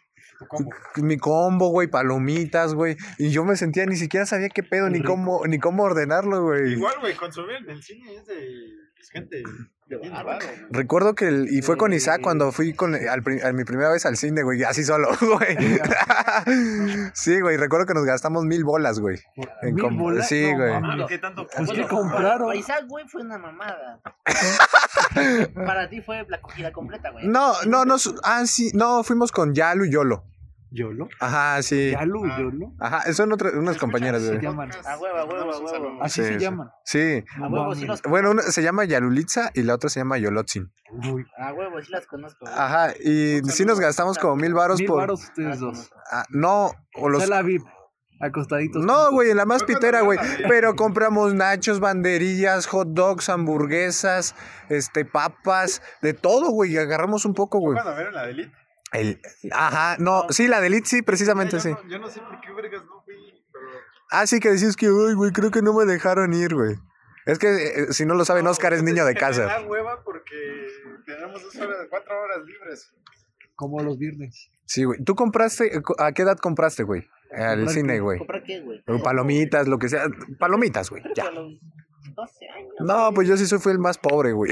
Mi 0.98 1.18
combo, 1.18 1.70
güey, 1.70 1.88
palomitas, 1.88 2.74
güey. 2.74 2.98
Y 3.18 3.30
yo 3.30 3.46
me 3.46 3.56
sentía, 3.56 3.86
ni 3.86 3.96
siquiera 3.96 4.26
sabía 4.26 4.50
qué 4.50 4.64
pedo, 4.64 4.90
ni 4.90 5.02
cómo, 5.02 5.46
ni 5.48 5.60
cómo 5.60 5.84
ordenarlo, 5.84 6.44
güey. 6.44 6.74
Igual, 6.74 7.00
güey, 7.00 7.16
consumir 7.16 7.58
en 7.58 7.70
el 7.70 7.84
cine 7.84 8.16
es 8.16 8.26
de 8.26 8.36
pues, 8.96 9.10
gente 9.10 9.44
que. 9.88 9.98
Recuerdo 10.72 11.14
que, 11.16 11.28
el- 11.28 11.48
y 11.50 11.62
fue 11.62 11.78
con 11.78 11.94
Isaac 11.94 12.22
cuando 12.22 12.52
fui 12.52 12.74
con, 12.74 12.96
al, 12.96 13.22
pri- 13.24 13.42
a 13.42 13.52
mi 13.54 13.64
primera 13.64 13.90
vez 13.92 14.06
al 14.06 14.18
cine, 14.18 14.42
güey, 14.44 14.64
así 14.64 14.84
solo, 14.84 15.10
güey. 15.22 15.58
sí, 17.14 17.40
güey, 17.40 17.58
recuerdo 17.58 17.86
que 17.86 17.94
nos 17.94 18.06
gastamos 18.06 18.46
mil 18.46 18.64
bolas, 18.64 19.00
güey. 19.00 19.20
En 19.62 19.76
¿Mil 19.76 19.86
bolas? 19.98 20.28
Sí, 20.28 20.52
No 20.52 20.58
güey. 20.58 21.08
¿Qué 21.08 21.18
tanto 21.20 21.46
Pues, 21.48 21.70
¿qué 21.70 21.82
Bueno, 21.84 21.88
compraron? 21.88 22.48
Para 22.48 22.56
Isaac, 22.60 22.86
güey, 22.88 23.08
fue 23.08 23.22
una 23.22 23.38
mamada. 23.38 24.02
Para 25.54 25.90
ti 25.90 26.02
fue 26.02 26.26
la 26.28 26.42
cogida 26.42 26.72
completa, 26.72 27.12
güey. 27.12 27.28
No, 27.28 27.54
no, 27.68 27.86
no, 27.86 27.96
ah, 28.24 28.44
sí, 28.46 28.72
no, 28.74 29.04
fuimos 29.04 29.32
con 29.32 29.54
Yalu 29.54 29.86
y 29.86 29.92
Yolo. 29.92 30.24
¿Yolo? 30.76 31.08
Ajá, 31.20 31.62
sí. 31.64 31.92
¿Yalu, 31.92 32.28
Yolo? 32.38 32.74
Ajá, 32.80 33.12
son 33.14 33.32
otras, 33.32 33.54
unas 33.54 33.78
compañeras, 33.78 34.22
Se 34.22 34.28
güey. 34.30 34.42
llaman. 34.42 34.70
A 34.86 34.98
huevo, 34.98 35.18
a 35.18 35.26
huevo, 35.26 35.52
a 35.54 35.60
huevo. 35.60 36.04
Así 36.04 36.22
Sí, 36.22 36.28
se 36.28 36.34
sí. 36.34 36.40
llaman. 36.40 36.70
Sí. 36.84 37.24
A 37.42 37.48
huevo, 37.48 37.74
sí 37.76 37.86
los 37.86 38.02
Bueno, 38.04 38.32
una 38.32 38.42
se 38.42 38.62
llama 38.62 38.84
Yalulitza 38.86 39.52
y 39.54 39.64
la 39.64 39.76
otra 39.76 39.90
se 39.90 40.02
llama 40.02 40.18
Yolotzin. 40.18 40.72
Uy, 41.12 41.26
A 41.38 41.54
huevo, 41.54 41.82
sí 41.82 41.92
las 41.92 42.06
conozco. 42.08 42.46
güey. 42.46 42.54
Ajá, 42.56 42.94
y 43.04 43.40
sí 43.50 43.64
nos 43.66 43.80
gastamos 43.80 44.18
como 44.18 44.36
mil 44.36 44.54
varos 44.54 44.80
mil 44.80 44.88
por... 44.88 44.98
varos 44.98 45.24
ustedes 45.24 45.60
dos. 45.60 45.90
Ah, 46.12 46.26
no, 46.30 46.72
o 46.96 47.10
los... 47.10 47.28
La 47.30 47.42
VIP. 47.42 47.64
Acostaditos. 48.22 48.84
No, 48.86 49.12
güey, 49.12 49.30
en 49.32 49.36
la 49.38 49.46
más 49.46 49.66
pitera, 49.66 50.00
güey. 50.02 50.18
Pero 50.48 50.76
compramos 50.76 51.34
nachos, 51.34 51.82
banderillas, 51.82 52.66
hot 52.66 52.88
dogs, 52.92 53.28
hamburguesas, 53.28 54.36
este, 54.70 55.04
papas, 55.04 55.82
de 56.02 56.14
todo, 56.14 56.50
güey. 56.52 56.72
Y 56.74 56.78
agarramos 56.78 57.26
un 57.26 57.34
poco, 57.34 57.60
güey. 57.60 57.78
Vieron 57.98 58.14
la. 58.14 58.26
El, 58.96 59.22
ajá, 59.52 59.98
no, 60.00 60.26
sí, 60.30 60.48
la 60.48 60.62
de 60.62 60.68
Elite, 60.68 60.88
sí, 60.88 61.02
precisamente 61.02 61.58
yo 61.58 61.62
sí. 61.62 61.70
No, 61.70 61.88
yo 61.88 62.00
no 62.00 62.10
sé 62.10 62.22
por 62.22 62.40
qué 62.42 62.52
vergas 62.54 62.84
no 62.86 63.02
fui, 63.04 63.16
pero... 63.52 63.68
Ah, 64.12 64.26
sí, 64.28 64.40
que 64.40 64.50
decías 64.50 64.76
que, 64.76 64.90
uy, 64.90 65.14
güey, 65.14 65.32
creo 65.32 65.52
que 65.52 65.62
no 65.62 65.74
me 65.74 65.86
dejaron 65.86 66.34
ir, 66.34 66.54
güey. 66.54 66.76
Es 67.26 67.40
que, 67.40 67.48
eh, 67.48 67.94
si 67.94 68.06
no 68.06 68.14
lo 68.14 68.24
saben, 68.24 68.46
Oscar 68.48 68.74
es 68.74 68.84
niño 68.84 69.04
de 69.06 69.14
Me 69.14 69.20
casa. 69.20 69.46
da 69.46 69.62
hueva 69.62 70.04
porque 70.04 70.36
tenemos 71.06 71.42
dos 71.42 71.56
horas, 71.56 71.88
cuatro 71.90 72.14
horas 72.22 72.46
libres. 72.46 72.94
Como 73.56 73.82
los 73.82 73.98
viernes. 73.98 74.50
Sí, 74.66 74.84
güey. 74.84 75.04
¿Tú 75.04 75.16
compraste, 75.16 75.72
a 75.98 76.12
qué 76.12 76.22
edad 76.22 76.38
compraste, 76.38 76.84
güey? 76.84 77.08
Al 77.32 77.68
cine, 77.70 78.00
güey. 78.00 78.20
¿Comprar 78.20 78.44
qué, 78.44 78.62
güey? 78.62 78.84
Palomitas, 79.04 79.68
lo 79.68 79.80
que 79.80 79.90
sea. 79.90 80.06
Palomitas, 80.40 80.90
güey, 80.90 81.04
ya. 81.16 81.26
A 82.06 82.08
los 82.08 82.16
12 82.16 82.50
años. 82.50 82.74
No, 82.80 83.12
pues 83.14 83.28
yo 83.28 83.36
sí 83.38 83.46
soy, 83.46 83.60
fui 83.60 83.72
el 83.72 83.80
más 83.80 83.98
pobre, 83.98 84.32
güey. 84.34 84.52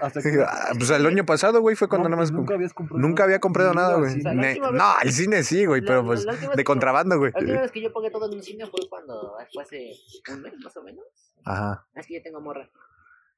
Hasta 0.00 0.22
que. 0.22 0.42
Ah, 0.46 0.70
pues 0.76 0.90
el 0.90 1.06
año 1.06 1.24
pasado, 1.26 1.60
güey, 1.60 1.76
fue 1.76 1.88
cuando 1.88 2.08
No, 2.08 2.16
nada 2.16 2.22
más... 2.22 2.30
pues 2.30 2.38
nunca 2.40 2.54
habías 2.54 2.72
comprado. 2.74 3.00
Nunca 3.00 3.24
había 3.24 3.38
comprado 3.40 3.74
nada, 3.74 3.96
güey. 3.96 4.18
O 4.18 4.20
sea, 4.22 4.32
Ne- 4.34 4.58
vez- 4.60 4.72
No, 4.72 4.84
al 4.98 5.10
cine 5.12 5.42
sí, 5.42 5.64
güey, 5.66 5.80
La- 5.82 5.86
pero 5.86 6.04
pues 6.04 6.26
de 6.56 6.64
contrabando, 6.64 7.18
güey. 7.18 7.32
La 7.32 7.40
última 7.40 7.60
vez 7.62 7.70
que 7.72 7.82
yo 7.82 7.92
pagué 7.92 8.10
todo 8.10 8.26
en 8.30 8.34
un 8.38 8.42
cine 8.42 8.66
fue 8.66 8.80
cuando 8.88 9.36
fue 9.52 9.62
hace 9.62 9.92
un 10.32 10.42
mes 10.42 10.54
más 10.62 10.76
o 10.76 10.82
menos. 10.82 11.04
Ajá. 11.44 11.86
Es 11.94 12.06
que 12.06 12.14
ya 12.14 12.22
tengo 12.22 12.40
morra. 12.40 12.68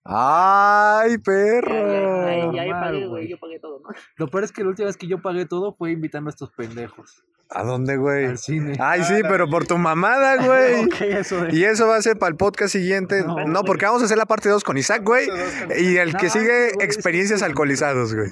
¡Ay, 0.04 1.18
perro! 1.18 2.52
ya 2.52 2.80
pagué, 2.80 3.06
güey. 3.06 3.28
Yo 3.28 3.38
pagué 3.38 3.58
todo, 3.60 3.80
¿no? 3.80 3.88
Lo 4.16 4.28
peor 4.28 4.44
es 4.44 4.52
que 4.52 4.62
la 4.62 4.70
última 4.70 4.86
vez 4.86 4.96
que 4.96 5.06
yo 5.06 5.20
pagué 5.20 5.46
todo 5.46 5.74
fue 5.74 5.92
invitando 5.92 6.28
a 6.28 6.32
estos 6.32 6.50
pendejos 6.52 7.22
¿A 7.52 7.64
dónde, 7.64 7.96
güey? 7.96 8.26
al 8.26 8.38
cine. 8.38 8.76
Ay, 8.78 9.02
sí, 9.02 9.14
pero 9.22 9.48
por 9.50 9.66
tu 9.66 9.76
mamada, 9.76 10.36
güey. 10.44 10.84
Ok, 10.86 11.00
eso 11.00 11.42
de. 11.42 11.56
Y 11.56 11.64
eso 11.64 11.88
va 11.88 11.96
a 11.96 12.02
ser 12.02 12.16
para 12.16 12.30
el 12.30 12.36
podcast 12.36 12.72
siguiente. 12.72 13.24
No, 13.24 13.44
No, 13.44 13.64
porque 13.64 13.86
vamos 13.86 14.02
a 14.02 14.04
hacer 14.04 14.18
la 14.18 14.26
parte 14.26 14.48
2 14.48 14.62
con 14.62 14.78
Isaac, 14.78 15.02
güey. 15.04 15.28
Y 15.76 15.96
el 15.96 16.16
que 16.16 16.26
No, 16.26 16.32
sigue, 16.32 16.72
güey, 16.74 16.86
experiencias 16.86 17.42
alcoholizados, 17.42 18.14
güey. 18.14 18.30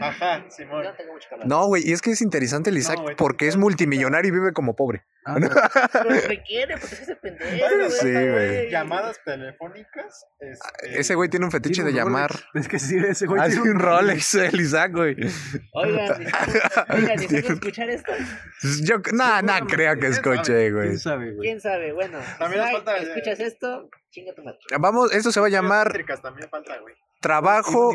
Ajá, 0.00 0.44
Simón. 0.50 0.82
Yo 0.84 0.90
no 0.90 0.96
tengo 0.96 1.12
mucho 1.12 1.28
que 1.28 1.34
hablar. 1.34 1.48
No, 1.48 1.66
güey, 1.66 1.82
y 1.88 1.92
es 1.92 2.02
que 2.02 2.10
es 2.10 2.20
interesante 2.22 2.70
el 2.70 2.78
Isaac 2.78 3.00
güey, 3.00 3.16
porque 3.16 3.48
es 3.48 3.56
multimillonario 3.56 4.28
y 4.28 4.32
vive 4.32 4.52
como 4.52 4.76
pobre. 4.76 5.04
Ah, 5.26 5.38
no. 5.38 5.48
Pero 5.92 6.08
requiere, 6.28 6.78
porque 6.78 6.94
es 6.94 7.00
ese 7.02 7.16
pendejo. 7.16 7.50
Bueno, 7.58 7.90
sí, 7.90 8.10
güey. 8.10 8.70
Llamadas 8.70 9.20
telefónicas. 9.24 10.26
este, 10.40 11.00
Ese 11.00 11.14
güey 11.14 11.28
tiene 11.28 11.44
un 11.46 11.52
fetiche 11.52 11.82
de 11.82 11.92
Tiene 11.92 12.06
un 12.06 12.12
llamar. 12.12 12.30
Rolex. 12.30 12.46
Es 12.54 12.68
que 12.68 12.78
sí, 12.78 12.96
ese 12.96 13.26
güey. 13.26 13.40
Hace 13.40 13.52
tiene 13.56 13.70
un 13.70 13.78
Rolex 13.78 14.34
el 14.34 14.60
Isaac, 14.60 14.92
güey. 14.94 15.16
Oigan, 15.74 16.26
oigan, 16.88 17.16
¿necesitan 17.16 17.52
escuchar 17.54 17.90
esto? 17.90 18.12
Yo, 18.82 18.96
no, 19.12 19.42
no 19.42 19.66
creo 19.66 19.98
que 19.98 20.06
escuche, 20.08 20.70
güey. 20.72 20.88
¿Quién 20.88 20.98
sabe, 20.98 21.32
güey? 21.34 21.48
¿Quién 21.48 21.60
sabe? 21.60 21.92
Bueno, 21.92 22.18
También 22.38 22.62
Isaac, 22.62 22.74
falta- 22.84 22.96
¿escuchas 22.96 23.40
esto? 23.40 23.90
Chinga 24.10 24.34
tu 24.34 24.42
madre. 24.42 24.58
Vamos, 24.78 25.12
esto 25.12 25.30
se 25.32 25.40
va 25.40 25.46
a 25.46 25.50
llamar 25.50 25.92
también 26.22 26.48
falta, 26.48 26.78
güey. 26.80 26.94
Trabajo, 27.20 27.92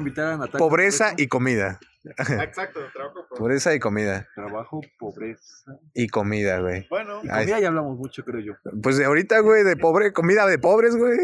pobreza 0.57 1.13
y 1.17 1.27
comida. 1.27 1.79
Exacto, 2.05 2.81
trabajo 2.93 3.25
por... 3.27 3.37
Pobreza 3.39 3.73
y 3.73 3.79
comida. 3.79 4.27
Trabajo, 4.35 4.81
pobreza. 4.99 5.79
Y 5.93 6.07
comida, 6.07 6.59
güey. 6.59 6.85
Bueno, 6.89 7.21
Ahí 7.31 7.45
Comida 7.45 7.59
ya 7.59 7.67
hablamos 7.67 7.97
mucho, 7.97 8.23
creo 8.23 8.41
yo. 8.41 8.53
Pues 8.81 8.97
de 8.97 9.05
ahorita, 9.05 9.39
güey, 9.39 9.63
de 9.63 9.75
pobre, 9.75 10.13
comida 10.13 10.45
de 10.45 10.59
pobres, 10.59 10.95
güey. 10.95 11.17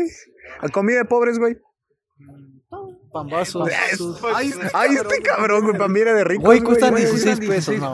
Comida 0.74 0.98
de 0.98 1.06
pobres, 1.06 1.38
güey. 1.38 1.58
Pambazos. 3.12 3.70
Ay, 4.34 4.54
ay, 4.74 4.96
este 4.96 5.22
cabrón, 5.22 5.64
güey, 5.64 5.74
para 5.78 5.90
mí 5.90 6.00
era 6.00 6.14
de 6.14 6.24
rico. 6.24 6.44
Güey, 6.44 6.62
cuestan 6.62 6.96
16 6.96 7.40
pesos. 7.42 7.78
no. 7.78 7.94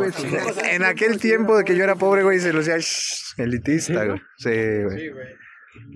En 0.70 0.84
aquel 0.84 1.20
tiempo 1.20 1.58
de 1.58 1.66
que 1.66 1.76
yo 1.76 1.84
era 1.84 1.96
pobre, 1.96 2.24
güey, 2.24 2.40
se 2.40 2.54
lo 2.54 2.60
hacía 2.60 2.78
shh, 2.78 3.34
elitista, 3.38 4.06
güey. 4.06 4.22
Sí, 4.38 4.50
güey. 4.84 5.00
sí, 5.00 5.10
güey. 5.10 5.47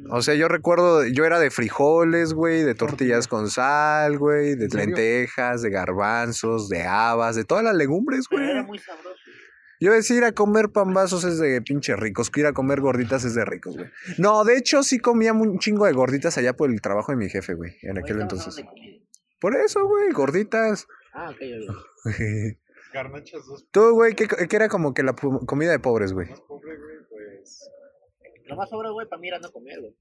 O 0.10 0.22
sea, 0.22 0.36
yo 0.36 0.48
recuerdo, 0.48 1.06
yo 1.06 1.26
era 1.26 1.40
de 1.40 1.52
frijoles, 1.52 2.34
güey, 2.34 2.64
de 2.64 2.76
tortillas 2.76 3.28
con 3.28 3.50
sal, 3.50 4.18
güey, 4.18 4.56
de 4.56 4.68
lentejas, 4.68 5.62
de 5.62 5.70
garbanzos, 5.70 6.68
de 6.70 6.84
habas, 6.84 7.36
de 7.36 7.46
todas 7.46 7.64
las 7.64 7.76
legumbres, 7.76 8.26
Pero 8.30 8.44
era 8.44 8.54
güey. 8.56 8.66
muy 8.66 8.80
sabroso. 8.80 9.16
Yo 9.80 9.92
decía 9.94 10.18
ir 10.18 10.24
a 10.26 10.32
comer 10.32 10.70
pambazos 10.70 11.24
es 11.24 11.40
de 11.40 11.60
pinche 11.62 11.96
ricos, 11.96 12.30
que 12.30 12.42
ir 12.42 12.46
a 12.46 12.54
comer 12.54 12.82
gorditas 12.82 13.24
es 13.26 13.34
de 13.34 13.46
ricos, 13.46 13.78
güey. 13.78 13.90
No, 14.20 14.44
de 14.44 14.58
hecho 14.58 14.84
sí 14.84 15.00
comía 15.00 15.34
un 15.34 15.58
chingo 15.58 15.88
de 15.88 15.94
gorditas 15.94 16.38
allá 16.38 16.54
por 16.54 16.70
el 16.70 16.82
trabajo 16.82 17.12
de 17.12 17.18
mi 17.18 17.30
jefe, 17.30 17.56
güey, 17.56 17.78
en 17.82 17.98
aquel 17.98 18.22
entonces. 18.22 18.64
Por 19.40 19.56
eso, 19.56 19.88
güey, 19.88 20.12
gorditas. 20.12 20.88
Ah, 21.14 21.32
ok, 21.32 21.42
ok. 22.06 22.16
Garnachas 22.94 23.46
dos 23.48 23.66
Tú, 23.72 23.92
güey, 23.92 24.14
¿qué, 24.14 24.28
qué 24.28 24.56
era 24.56 24.68
como 24.68 24.94
que 24.94 25.02
la 25.02 25.14
comida 25.14 25.72
de 25.72 25.80
pobres, 25.80 26.14
güey? 26.14 26.30
más 26.30 26.42
pobre, 26.42 26.78
güey, 26.78 26.98
pues... 27.10 27.70
Lo 28.52 28.58
más 28.58 28.70
sobra, 28.70 28.90
güey, 28.92 29.08
para 29.08 29.20
mí 29.20 29.28
era 29.30 29.40
no 29.40 29.52
comer, 29.52 29.80
güey. 29.80 29.96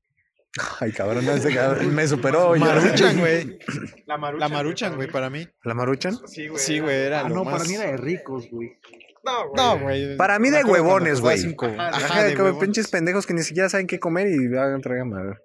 Ay, 0.81 0.91
cabrón, 0.93 1.25
no, 1.25 1.33
este 1.33 1.55
cabrón 1.55 1.95
me 1.95 2.07
superó. 2.09 2.57
Maruchan, 2.57 3.19
güey. 3.21 3.59
La 4.07 4.19
maruchan, 4.19 4.41
La 4.41 4.49
maruchan, 4.55 4.97
güey, 4.97 5.09
para 5.11 5.31
mí. 5.31 5.47
¿La 5.65 5.75
maruchan? 5.75 6.19
Sí, 6.27 6.49
güey. 6.49 6.61
Sí, 6.61 6.81
güey, 6.81 6.97
era 6.97 7.21
Ah, 7.21 7.29
lo 7.29 7.37
no, 7.37 7.45
más... 7.45 7.55
para 7.55 7.65
mí 7.65 7.75
era 7.75 7.85
de 7.93 7.97
ricos, 7.97 8.51
güey. 8.51 8.77
No, 9.23 9.49
güey. 9.51 9.57
No, 9.57 9.79
güey. 9.79 10.17
Para 10.17 10.39
mí 10.39 10.51
de 10.51 10.65
huevones, 10.65 11.21
güey. 11.21 11.39
cinco. 11.39 11.67
Ajá, 11.67 11.89
Ajá, 11.89 12.07
Ajá, 12.07 12.25
de 12.25 12.35
huevones. 12.35 12.59
pinches 12.61 12.89
pendejos 12.89 13.27
que 13.27 13.35
ni 13.35 13.43
siquiera 13.43 13.69
saben 13.69 13.87
qué 13.87 14.01
comer 14.01 14.27
y 14.29 14.47
hagan 14.57 14.81
traigan 14.81 15.11
madre. 15.11 15.39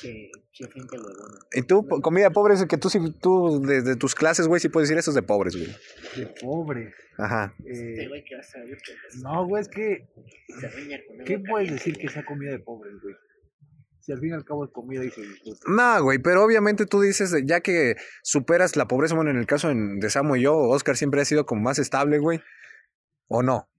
Que 0.00 0.30
bueno. 0.90 1.38
Y 1.52 1.62
tú, 1.62 1.86
comida 2.02 2.30
pobre, 2.30 2.54
es 2.54 2.64
que 2.66 2.76
tú, 2.78 2.90
sí- 2.90 2.98
tú 3.20 3.60
desde 3.62 3.96
tus 3.96 4.14
clases, 4.14 4.46
güey, 4.46 4.60
sí 4.60 4.68
puedes 4.68 4.88
decir 4.88 4.98
eso 4.98 5.10
es 5.10 5.14
de 5.14 5.22
pobres, 5.22 5.56
güey. 5.56 5.68
De 6.16 6.26
pobre. 6.40 6.92
Ajá. 7.18 7.54
Este 7.64 8.04
Eh, 8.04 8.08
güey 8.08 8.24
que 8.24 8.36
vas 8.36 8.54
a 8.54 8.58
ver 8.60 8.78
que 8.78 8.92
no, 9.22 9.46
güey, 9.46 9.62
es 9.62 9.68
que. 9.68 10.08
se 10.60 11.06
con 11.06 11.24
¿Qué 11.24 11.38
puedes 11.38 11.70
decir 11.72 11.96
que 11.96 12.08
sea 12.08 12.24
comida 12.24 12.50
de 12.52 12.58
pobres, 12.60 12.94
güey? 13.02 13.14
Si 14.00 14.12
al 14.12 14.18
fin 14.20 14.30
y 14.30 14.32
al 14.32 14.44
cabo 14.44 14.64
es 14.64 14.70
comida 14.70 15.04
y 15.04 15.10
se 15.10 15.20
disgusta. 15.20 15.70
No, 15.70 16.02
güey, 16.02 16.18
pero 16.18 16.42
obviamente 16.42 16.86
tú 16.86 17.00
dices, 17.02 17.34
ya 17.44 17.60
que 17.60 17.96
superas 18.22 18.74
la 18.76 18.88
pobreza, 18.88 19.14
bueno, 19.14 19.30
en 19.30 19.36
el 19.36 19.46
caso 19.46 19.68
de 19.74 20.10
Samo 20.10 20.36
y 20.36 20.42
yo, 20.42 20.56
Oscar 20.56 20.96
siempre 20.96 21.20
ha 21.20 21.24
sido 21.26 21.44
como 21.46 21.60
más 21.62 21.78
estable, 21.78 22.18
güey. 22.18 22.40
¿O 23.28 23.42
no? 23.42 23.69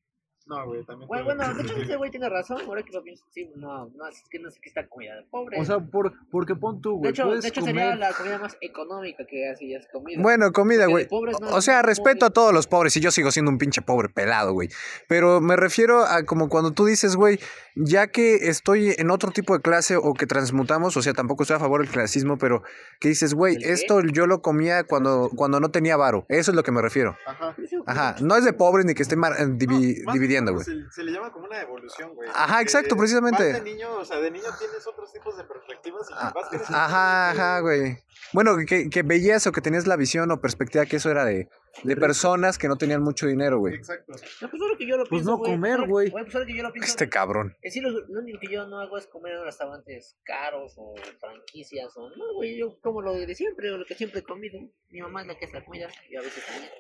No, 0.52 0.66
güey, 0.66 0.84
también... 0.84 1.08
Güey, 1.08 1.24
bueno, 1.24 1.54
de 1.54 1.62
hecho 1.64 1.78
ese 1.78 1.96
güey 1.96 2.12
tiene 2.12 2.28
razón, 2.28 2.58
ahora 2.68 2.84
que 2.84 2.92
lo 2.92 3.02
pienso, 3.02 3.24
sí, 3.32 3.50
no, 3.56 3.86
no, 3.96 4.08
es 4.10 4.22
que 4.30 4.38
no 4.38 4.52
sé 4.52 4.60
qué 4.62 4.68
está 4.68 4.86
comida 4.88 5.16
de 5.16 5.24
pobre. 5.32 5.58
O 5.60 5.64
sea, 5.64 5.80
por, 5.80 6.12
porque 6.30 6.56
pon 6.56 6.82
tú, 6.82 6.96
de 6.96 6.98
güey. 6.98 7.10
hecho, 7.12 7.30
de 7.42 7.48
hecho 7.48 7.62
comer. 7.62 7.76
sería 7.76 7.96
la 7.96 8.12
comida 8.14 8.38
más 8.38 8.58
económica 8.60 9.26
que 9.26 9.50
así 9.50 9.74
es 9.74 9.88
comida. 9.92 10.22
Bueno, 10.22 10.52
comida, 10.52 10.88
güey. 10.88 11.08
no- 11.10 11.56
O 11.56 11.62
sea, 11.62 11.82
respeto 11.84 12.26
a 12.26 12.32
todos 12.32 12.54
los 12.54 12.68
pobres 12.68 12.98
y 12.98 13.00
yo 13.00 13.12
sigo 13.12 13.32
siendo 13.32 13.50
un 13.50 13.58
pinche 13.58 13.82
pobre 13.82 14.10
pelado, 14.10 14.52
güey. 14.52 14.68
Pero 15.08 15.40
me 15.40 15.56
refiero 15.56 16.04
a 16.04 16.24
como 16.24 16.50
cuando 16.50 16.72
tú 16.72 16.84
dices, 16.86 17.16
güey, 17.16 17.40
ya 17.76 18.08
que 18.08 18.50
estoy 18.50 18.94
en 18.98 19.10
otro 19.12 19.32
tipo 19.32 19.54
de 19.56 19.62
clase 19.62 19.96
o 19.96 20.14
que 20.14 20.26
transmutamos, 20.26 20.98
o 20.98 21.02
sea, 21.02 21.14
tampoco 21.14 21.44
estoy 21.44 21.56
a 21.56 21.60
favor 21.60 21.82
del 21.82 21.90
clasismo, 21.90 22.38
pero 22.38 22.64
que 23.00 23.08
dices, 23.08 23.34
güey, 23.34 23.56
esto 23.62 24.02
yo 24.02 24.28
lo 24.28 24.42
comía 24.42 24.84
cuando, 24.84 25.30
cuando 25.36 25.60
no 25.62 25.72
tenía 25.72 25.96
varo. 25.96 26.26
Eso 26.28 26.52
es 26.52 26.56
lo 26.56 26.64
que 26.64 26.72
me 26.74 26.82
refiero. 26.82 27.16
Ajá. 27.26 27.56
Ajá, 27.86 28.16
no 28.22 28.36
es 28.36 28.44
de 28.44 28.52
pobres 28.54 28.86
ni 28.86 28.94
que 28.94 29.04
esté 29.04 29.16
mar- 29.16 29.36
eh, 29.40 29.46
divi- 29.46 30.00
No, 30.00 30.06
más 30.06 30.14
dividiendo, 30.16 30.41
como 30.50 30.64
güey. 30.64 30.66
Se, 30.66 30.92
se 30.92 31.04
le 31.04 31.12
llama 31.12 31.32
como 31.32 31.46
una 31.46 31.62
evolución, 31.62 32.14
güey. 32.16 32.30
Ajá, 32.34 32.62
exacto, 32.62 32.96
precisamente. 32.98 33.52
vas 33.52 33.64
de 33.64 33.72
niño, 33.72 33.94
o 33.98 34.06
sea, 34.06 34.20
de 34.20 34.32
niño 34.32 34.46
tienes 34.58 34.86
otros 34.88 35.12
tipos 35.14 35.38
de 35.38 35.44
perspectivas 35.44 36.10
y 36.10 36.14
Ah, 36.18 36.32
vas 36.36 36.50
creciendo, 36.50 36.78
Ajá, 36.78 37.30
ajá, 37.32 37.60
güey. 37.62 37.98
Bueno, 38.34 38.56
que, 38.68 38.90
que 38.90 39.04
veías 39.04 39.46
o 39.48 39.52
que 39.52 39.62
tenías 39.62 39.88
la 39.88 39.96
visión 39.98 40.32
o 40.32 40.40
perspectiva 40.42 40.86
que 40.86 40.96
eso 40.98 41.10
era 41.12 41.26
de, 41.26 41.50
de 41.84 41.96
personas 41.98 42.58
que 42.58 42.68
no 42.68 42.78
tenían 42.78 43.02
mucho 43.04 43.28
dinero, 43.28 43.60
güey. 43.60 43.76
Exacto. 43.76 44.14
No, 44.42 44.50
pues 44.50 44.62
que 44.78 44.88
yo 44.88 44.98
lo 44.98 45.04
Pues 45.04 45.10
pienso, 45.10 45.32
no 45.32 45.38
güey, 45.38 45.52
comer, 45.52 45.88
güey. 45.88 46.12
Pues 46.12 46.26
que 46.46 46.56
yo 46.58 46.64
lo 46.64 46.72
pienso, 46.72 46.90
Este 46.90 47.10
cabrón. 47.10 47.56
en 47.62 47.72
sí 47.72 47.82
lo, 47.82 47.90
lo 47.92 48.20
único 48.22 48.40
que 48.40 48.48
yo 48.52 48.66
no 48.68 48.80
hago 48.80 48.98
es 48.98 49.08
comer 49.08 49.34
en 49.34 49.44
restaurantes 49.44 50.18
caros 50.24 50.74
o 50.78 50.96
franquicias 51.20 51.92
o 51.98 52.10
no, 52.10 52.34
güey, 52.36 52.58
yo 52.58 52.80
como 52.82 53.02
lo 53.02 53.14
de 53.14 53.36
siempre, 53.36 53.72
o 53.72 53.78
lo 53.78 53.86
que 53.86 53.96
siempre 53.96 54.20
he 54.22 54.24
comido. 54.24 54.60
Mi 54.90 55.02
mamá 55.02 55.22
es 55.22 55.28
la 55.28 55.38
que 55.38 55.46
hace 55.46 55.60
la 55.60 55.66
comida 55.66 55.88
y 56.10 56.16
a 56.16 56.22
veces 56.22 56.46
también. 56.46 56.72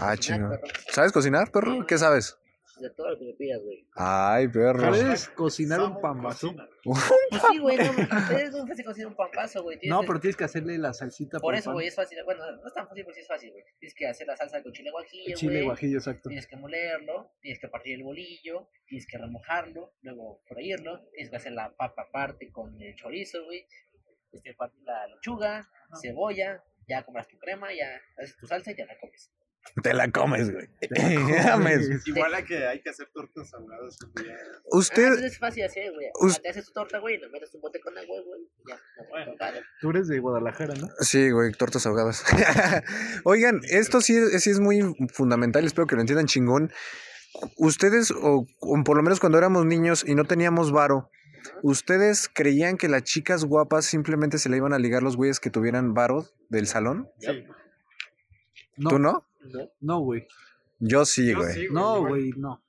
Ah, 0.00 0.14
cocinar, 0.14 0.18
chingo. 0.18 0.50
perro. 0.50 0.66
¿Sabes 0.92 1.12
cocinar, 1.12 1.50
perro? 1.50 1.86
¿Qué 1.86 1.96
sabes? 1.96 2.36
De 2.78 2.90
todo 2.90 3.10
lo 3.10 3.18
que 3.18 3.24
me 3.24 3.32
pidas, 3.32 3.62
güey. 3.62 3.86
Ay, 3.94 4.48
perro. 4.48 4.88
¿Puedes 4.88 5.28
cocinar 5.30 5.80
un 5.80 6.00
pambazo? 6.00 6.54
Pues 6.86 7.42
sí, 7.50 7.58
güey, 7.58 7.76
no, 7.78 7.82
es 8.38 8.52
muy 8.52 8.68
fácil 8.68 8.84
cocinar 8.84 9.08
un 9.08 9.16
pampazo, 9.16 9.60
güey. 9.64 9.76
tienes 9.76 9.98
No, 9.98 10.06
pero 10.06 10.20
tienes 10.20 10.36
que 10.36 10.44
hacerle 10.44 10.78
la 10.78 10.92
salsita 10.92 11.40
Por 11.40 11.54
el 11.54 11.58
eso, 11.58 11.70
pan. 11.70 11.74
güey, 11.74 11.88
es 11.88 11.96
fácil. 11.96 12.18
Bueno, 12.24 12.44
no 12.52 12.64
es 12.64 12.72
tan 12.72 12.86
fácil, 12.86 13.02
pero 13.04 13.14
sí 13.14 13.22
es 13.22 13.26
fácil, 13.26 13.50
güey. 13.50 13.64
Tienes 13.80 13.94
que 13.96 14.06
hacer 14.06 14.24
la 14.28 14.36
salsa 14.36 14.62
con 14.62 14.72
chile 14.72 14.92
guajillo, 14.92 15.34
Chile 15.36 15.52
güey. 15.54 15.64
guajillo, 15.64 15.98
exacto. 15.98 16.28
Tienes 16.28 16.46
que 16.46 16.56
molerlo, 16.56 17.32
tienes 17.40 17.58
que 17.60 17.66
partir 17.66 17.94
el 17.96 18.04
bolillo, 18.04 18.68
tienes 18.86 19.04
que 19.08 19.18
remojarlo, 19.18 19.94
luego 20.02 20.42
freírlo, 20.46 21.08
tienes 21.10 21.30
que 21.30 21.36
hacer 21.36 21.52
la 21.52 21.74
papa 21.74 22.02
aparte 22.08 22.52
con 22.52 22.80
el 22.80 22.94
chorizo, 22.94 23.44
güey. 23.46 23.66
Tienes 24.30 24.44
que 24.44 24.54
partir 24.54 24.80
la 24.84 25.08
lechuga, 25.08 25.68
cebolla, 26.00 26.62
ya 26.86 27.04
compras 27.04 27.26
tu 27.26 27.36
crema, 27.38 27.74
ya 27.74 28.00
haces 28.18 28.36
tu 28.36 28.46
salsa 28.46 28.70
y 28.70 28.76
ya 28.76 28.86
la 28.86 28.96
comes. 29.00 29.32
Te 29.82 29.92
la 29.94 30.10
comes, 30.10 30.50
güey. 30.52 30.68
Igual 32.06 32.34
a 32.34 32.42
que 32.44 32.66
hay 32.66 32.80
que 32.80 32.90
hacer 32.90 33.08
tortas 33.12 33.52
ahogadas 33.54 33.98
un 34.02 34.22
día. 34.22 34.34
Ah, 34.34 34.58
Usted, 34.72 35.02
entonces 35.04 35.32
es 35.32 35.38
fácil 35.38 35.64
hacer, 35.64 35.92
güey. 35.92 36.06
Ah, 36.06 36.38
Te 36.42 36.48
haces 36.48 36.66
tu 36.66 36.72
torta, 36.72 36.98
güey, 36.98 37.18
le 37.18 37.28
metes 37.28 37.54
un 37.54 37.60
bote 37.60 37.80
con 37.80 37.96
agua, 37.98 38.16
güey, 38.26 38.40
y 38.42 38.68
ya. 38.70 38.76
no, 38.76 39.08
Bueno. 39.10 39.32
Tú 39.80 39.90
eres 39.90 40.08
de 40.08 40.18
Guadalajara, 40.18 40.74
¿no? 40.74 40.88
Sí, 41.00 41.30
güey, 41.30 41.52
tortas 41.52 41.86
ahogadas. 41.86 42.24
Oigan, 43.24 43.60
esto 43.68 44.00
sí, 44.00 44.16
es- 44.16 44.42
sí 44.42 44.50
es 44.50 44.60
muy 44.60 44.80
fundamental, 45.12 45.64
espero 45.64 45.86
que 45.86 45.94
lo 45.96 46.00
entiendan 46.00 46.26
chingón. 46.26 46.72
ustedes, 47.58 48.10
o, 48.12 48.46
o 48.60 48.84
por 48.84 48.96
lo 48.96 49.02
menos 49.02 49.20
cuando 49.20 49.38
éramos 49.38 49.66
niños 49.66 50.04
y 50.06 50.14
no 50.14 50.24
teníamos 50.24 50.72
varo, 50.72 51.10
¿ustedes 51.62 52.30
creían 52.32 52.76
que 52.78 52.88
las 52.88 53.02
chicas 53.04 53.44
guapas 53.44 53.84
simplemente 53.84 54.38
se 54.38 54.48
le 54.48 54.56
iban 54.56 54.72
a 54.72 54.78
ligar 54.78 55.02
los 55.02 55.16
güeyes 55.16 55.38
que 55.38 55.50
tuvieran 55.50 55.92
varo 55.92 56.26
del 56.48 56.66
salón? 56.66 57.08
No, 58.78 58.90
¿Tú 58.90 58.98
no? 58.98 59.26
No, 59.80 60.00
güey. 60.00 60.26
Yo 60.78 61.04
sí, 61.04 61.32
güey. 61.32 61.68
No, 61.70 62.06
güey, 62.06 62.30
no. 62.36 62.62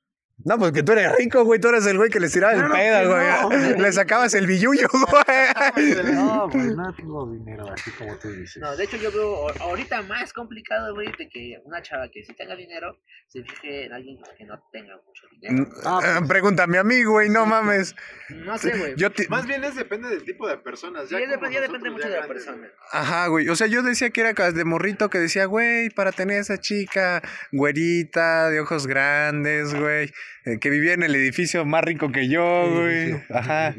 No, 0.45 0.57
pues 0.59 0.71
que 0.71 0.83
tú 0.83 0.91
eres 0.91 1.15
rico, 1.17 1.43
güey. 1.43 1.59
Tú 1.59 1.69
eres 1.69 1.85
el 1.87 1.97
güey 1.97 2.09
que 2.11 2.19
les 2.19 2.31
tiraba 2.31 2.53
el 2.53 2.69
pedo, 2.71 3.09
güey. 3.09 3.71
no. 3.75 3.81
Le 3.81 3.91
sacabas 3.91 4.33
el 4.35 4.45
billullo, 4.45 4.87
güey. 4.91 6.13
No, 6.13 6.47
güey, 6.49 6.67
no 6.75 6.93
tengo 6.95 7.31
dinero, 7.33 7.65
así 7.71 7.89
como 7.91 8.15
tú 8.19 8.29
dices. 8.31 8.61
No, 8.61 8.75
de 8.77 8.83
hecho 8.83 8.97
yo 8.97 9.11
veo 9.11 9.49
a- 9.49 9.53
ahorita 9.63 10.03
más 10.03 10.31
complicado, 10.33 10.93
güey, 10.93 11.07
de 11.17 11.27
que 11.27 11.57
una 11.65 11.81
chava 11.81 12.07
que 12.13 12.23
sí 12.23 12.33
tenga 12.35 12.55
dinero 12.55 12.97
se 13.27 13.43
fije 13.43 13.85
en 13.85 13.93
alguien 13.93 14.17
que 14.37 14.45
no 14.45 14.61
tenga 14.71 14.95
mucho 15.05 15.27
dinero. 15.31 15.69
Ah, 15.83 15.99
pues. 16.19 16.27
Pregúntame 16.29 16.77
a 16.77 16.83
mí, 16.83 17.03
güey. 17.03 17.29
No 17.29 17.45
mames. 17.45 17.95
No 18.29 18.57
sé, 18.59 18.77
güey. 18.77 18.93
Yo 18.95 19.11
te- 19.11 19.27
Más 19.29 19.45
bien 19.47 19.63
es 19.63 19.75
depende 19.75 20.07
del 20.07 20.23
tipo 20.23 20.47
de 20.47 20.57
personas. 20.59 21.09
Ya 21.09 21.17
depende, 21.17 21.51
ya 21.55 21.61
depende 21.61 21.89
nosotros 21.89 21.93
mucho 21.93 22.07
ya 22.09 22.13
de 22.15 22.21
la 22.21 22.27
persona. 22.27 22.67
Ajá, 22.93 23.27
güey. 23.27 23.49
O 23.49 23.55
sea, 23.55 23.67
yo 23.67 23.81
decía 23.81 24.11
que 24.11 24.21
era 24.21 24.51
de 24.51 24.63
morrito 24.65 25.09
que 25.09 25.17
decía, 25.17 25.45
güey, 25.45 25.89
para 25.89 26.11
tener 26.11 26.39
esa 26.39 26.57
chica 26.59 27.21
güerita, 27.51 28.49
de 28.49 28.59
ojos 28.61 28.87
grandes, 28.87 29.73
güey, 29.73 30.13
eh, 30.45 30.59
que 30.59 30.69
vivía 30.69 30.93
en 30.93 31.03
el 31.03 31.15
edificio 31.15 31.65
más 31.65 31.83
rico 31.83 32.11
que 32.11 32.29
yo, 32.29 32.71
güey. 32.71 33.15
Ajá. 33.29 33.75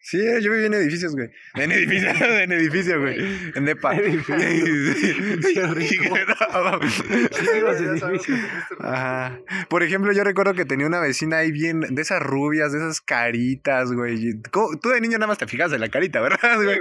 Sí, 0.00 0.18
eh, 0.18 0.40
yo 0.40 0.52
vivía 0.52 0.68
en 0.68 0.74
edificios, 0.74 1.14
güey. 1.14 1.28
En 1.56 1.70
edificios, 1.70 2.18
en 2.20 2.50
edificio, 2.50 2.98
güey. 2.98 3.18
En 3.54 3.66
depa. 3.66 3.92
Ajá. 8.80 9.38
Por 9.68 9.82
ejemplo, 9.82 10.10
yo 10.12 10.24
recuerdo 10.24 10.54
que 10.54 10.64
tenía 10.64 10.86
una 10.86 11.00
vecina 11.00 11.36
ahí 11.36 11.52
bien, 11.52 11.80
de 11.80 12.00
esas 12.00 12.22
rubias, 12.22 12.72
de 12.72 12.78
esas 12.78 13.02
caritas, 13.02 13.92
güey. 13.92 14.40
Tú 14.50 14.88
de 14.88 15.02
niño 15.02 15.18
nada 15.18 15.26
más 15.26 15.36
te 15.36 15.46
fijas 15.46 15.70
en 15.74 15.80
la 15.80 15.90
carita, 15.90 16.22
¿verdad, 16.22 16.56
güey? 16.56 16.78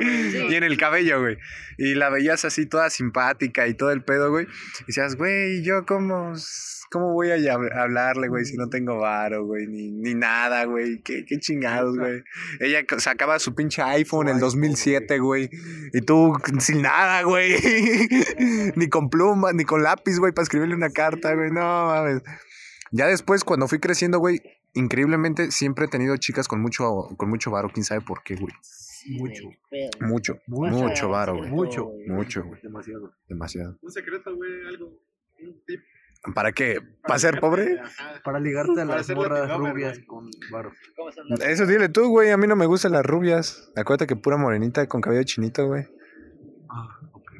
Y 0.49 0.55
en 0.55 0.63
el 0.63 0.77
cabello, 0.77 1.19
güey. 1.19 1.37
Y 1.77 1.95
la 1.95 2.09
veías 2.09 2.45
así 2.45 2.65
toda 2.65 2.89
simpática 2.89 3.67
y 3.67 3.73
todo 3.73 3.91
el 3.91 4.03
pedo, 4.03 4.31
güey. 4.31 4.45
Y 4.45 4.85
decías, 4.87 5.17
güey, 5.17 5.63
yo 5.63 5.85
cómo, 5.85 6.33
cómo 6.91 7.13
voy 7.13 7.31
a 7.31 7.53
hablarle, 7.53 8.27
güey, 8.27 8.45
si 8.45 8.57
no 8.57 8.69
tengo 8.69 8.97
varo, 8.97 9.45
güey, 9.45 9.67
ni, 9.67 9.91
ni 9.91 10.13
nada, 10.13 10.65
güey. 10.65 11.01
Qué, 11.01 11.25
qué 11.25 11.39
chingados, 11.39 11.97
güey. 11.97 12.23
Ella 12.59 12.83
sacaba 12.97 13.39
su 13.39 13.55
pinche 13.55 13.81
iPhone 13.81 14.29
en 14.29 14.35
el 14.35 14.39
2007, 14.41 15.19
güey. 15.19 15.49
Y 15.93 16.01
tú 16.01 16.33
sin 16.59 16.81
nada, 16.81 17.23
güey. 17.23 17.55
ni 18.75 18.89
con 18.89 19.09
pluma, 19.09 19.53
ni 19.53 19.63
con 19.63 19.83
lápiz, 19.83 20.19
güey, 20.19 20.31
para 20.33 20.43
escribirle 20.43 20.75
una 20.75 20.89
carta, 20.89 21.33
güey. 21.33 21.51
No, 21.51 21.87
mames. 21.87 22.21
Ya 22.91 23.07
después, 23.07 23.43
cuando 23.43 23.67
fui 23.67 23.79
creciendo, 23.79 24.19
güey, 24.19 24.41
increíblemente 24.73 25.51
siempre 25.51 25.85
he 25.85 25.87
tenido 25.89 26.15
chicas 26.17 26.47
con 26.47 26.61
mucho, 26.61 27.09
con 27.17 27.29
mucho 27.29 27.51
varo. 27.51 27.69
¿Quién 27.73 27.83
sabe 27.83 28.01
por 28.01 28.23
qué, 28.23 28.35
güey? 28.35 28.53
Mucho. 29.09 29.43
Mucho, 30.01 30.39
Mucho. 30.47 30.73
mucho 30.75 31.09
varo, 31.09 31.37
güey. 31.37 31.49
Mucho. 31.49 31.91
Mucho, 32.07 32.43
güey. 32.43 32.61
Demasiado. 32.61 33.13
Demasiado. 33.27 33.77
Un 33.81 33.91
secreto, 33.91 34.35
güey, 34.35 34.51
algo. 34.67 34.87
Un 35.39 35.63
tip. 35.65 35.81
¿Para 36.33 36.51
qué? 36.51 36.81
¿Para 37.03 37.19
ser 37.19 37.39
pobre? 37.39 37.79
Ajá. 37.79 38.21
Para 38.23 38.39
ligarte 38.39 38.81
a 38.81 38.85
Para 38.85 38.97
las 38.97 39.09
morras 39.09 39.57
rubias 39.57 39.99
con 40.05 40.29
varo. 40.51 40.71
¿Cómo 40.95 41.11
son 41.11 41.29
las- 41.29 41.39
Eso 41.41 41.65
dile 41.65 41.89
tú, 41.89 42.07
güey. 42.09 42.31
A 42.31 42.37
mí 42.37 42.47
no 42.47 42.55
me 42.55 42.65
gustan 42.65 42.91
las 42.91 43.05
rubias. 43.05 43.71
Acuérdate 43.75 44.07
que 44.07 44.15
pura 44.15 44.37
morenita 44.37 44.87
con 44.87 45.01
cabello 45.01 45.23
chinito, 45.23 45.65
güey. 45.67 45.87
Ah, 46.69 46.99
ok. 47.13 47.31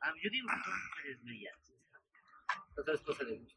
Ah, 0.00 0.12
yo 0.22 0.30
digo 0.30 0.48
que 0.48 0.62
todas 0.64 0.80
mujeres 0.90 1.24
bellas. 1.24 1.58
Entonces 2.68 2.94
es 2.94 3.00
cosa 3.02 3.24
de 3.24 3.38
gusto. 3.38 3.54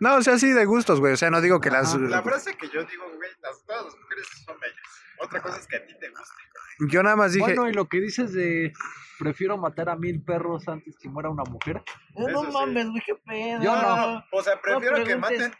No, 0.00 0.16
o 0.16 0.22
sea, 0.22 0.38
sí 0.38 0.50
de 0.50 0.64
gustos, 0.64 0.98
güey. 0.98 1.12
O 1.12 1.16
sea, 1.16 1.30
no 1.30 1.42
digo 1.42 1.60
que 1.60 1.70
las... 1.70 1.94
La 1.94 2.22
frase 2.22 2.56
que 2.56 2.68
yo 2.70 2.82
digo, 2.84 3.04
güey, 3.16 3.30
las, 3.42 3.62
todas 3.66 3.84
las 3.84 3.94
mujeres 3.98 4.26
son 4.46 4.58
bellas. 4.58 4.76
Otra 5.18 5.42
cosa 5.42 5.58
es 5.60 5.66
que 5.66 5.76
a 5.76 5.86
ti 5.86 5.92
te 6.00 6.08
guste. 6.08 6.42
Yo 6.88 7.02
nada 7.02 7.16
más 7.16 7.32
dije... 7.32 7.44
Bueno, 7.44 7.68
y 7.68 7.72
lo 7.72 7.86
que 7.88 8.00
dices 8.00 8.32
de 8.32 8.72
prefiero 9.18 9.58
matar 9.58 9.90
a 9.90 9.96
mil 9.96 10.22
perros 10.22 10.66
antes 10.68 10.96
que 10.98 11.08
muera 11.08 11.28
una 11.28 11.44
mujer. 11.44 11.82
No, 12.16 12.28
Eso 12.28 12.42
no 12.42 12.50
sí. 12.50 12.52
mames, 12.56 12.88
güey, 12.88 13.02
qué 13.04 13.14
pedo. 13.16 13.62
Yo 13.62 13.76
no. 13.82 14.24
O 14.32 14.42
sea, 14.42 14.60
prefiero 14.60 14.98
No 14.98 15.04
que 15.04 15.16
maten. 15.16 15.52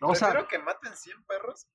O 0.00 0.14
sea, 0.14 0.28
prefiero 0.30 0.48
que 0.48 0.58
maten 0.58 0.96
100 0.96 1.24
perros. 1.24 1.66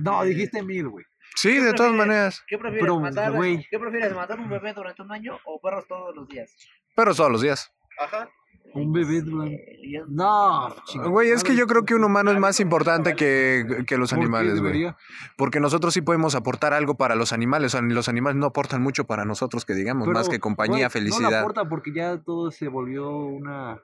no, 0.00 0.20
que- 0.20 0.28
dijiste 0.28 0.62
mil, 0.62 0.88
güey. 0.88 1.04
Sí, 1.36 1.54
¿Qué 1.54 1.60
de 1.62 1.72
todas 1.72 1.92
maneras. 1.92 2.44
¿Qué 2.46 2.58
prefieres, 2.58 2.82
Pero, 2.84 3.00
matar, 3.00 3.32
güey. 3.32 3.66
¿Qué 3.70 3.78
prefieres, 3.78 4.12
matar 4.14 4.38
un 4.38 4.48
bebé 4.48 4.72
durante 4.72 5.02
un 5.02 5.10
año 5.10 5.38
o 5.44 5.60
perros 5.60 5.86
todos 5.88 6.14
los 6.14 6.28
días? 6.28 6.54
Pero 6.94 7.14
todos 7.14 7.32
los 7.32 7.40
días. 7.40 7.72
Ajá. 7.98 8.28
Un 8.74 8.92
bebé 8.92 9.22
durante... 9.22 9.54
Eh, 9.54 10.02
No, 10.08 10.74
chingada 10.84 11.10
Güey, 11.10 11.30
es 11.30 11.44
que 11.44 11.54
yo 11.54 11.66
creo 11.66 11.84
que 11.84 11.94
un 11.94 12.04
humano 12.04 12.32
es 12.32 12.38
más 12.38 12.58
importante 12.60 13.14
que, 13.14 13.84
que 13.86 13.96
los 13.96 14.10
¿Por 14.10 14.18
qué 14.18 14.24
animales, 14.24 14.60
güey. 14.60 14.94
Porque 15.36 15.60
nosotros 15.60 15.94
sí 15.94 16.00
podemos 16.00 16.34
aportar 16.34 16.72
algo 16.72 16.96
para 16.96 17.14
los 17.14 17.32
animales. 17.32 17.74
O 17.74 17.78
sea, 17.78 17.82
los 17.82 18.08
animales 18.08 18.36
no 18.36 18.46
aportan 18.46 18.82
mucho 18.82 19.04
para 19.04 19.24
nosotros, 19.24 19.64
que 19.64 19.74
digamos, 19.74 20.06
Pero, 20.06 20.18
más 20.18 20.28
que 20.28 20.40
compañía, 20.40 20.74
güey, 20.74 20.84
No 20.84 20.90
felicidad, 20.90 21.30
le 21.30 21.36
aporta 21.38 21.68
porque 21.68 21.92
ya 21.92 22.20
todo 22.22 22.50
se 22.50 22.68
volvió 22.68 23.10
una... 23.10 23.80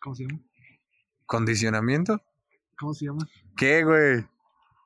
¿Cómo 0.00 0.14
se 0.14 0.26
llama? 0.26 0.40
condicionamiento. 1.30 2.20
¿Cómo 2.76 2.92
se 2.92 3.06
llama? 3.06 3.24
¿Qué, 3.56 3.84
güey? 3.84 4.26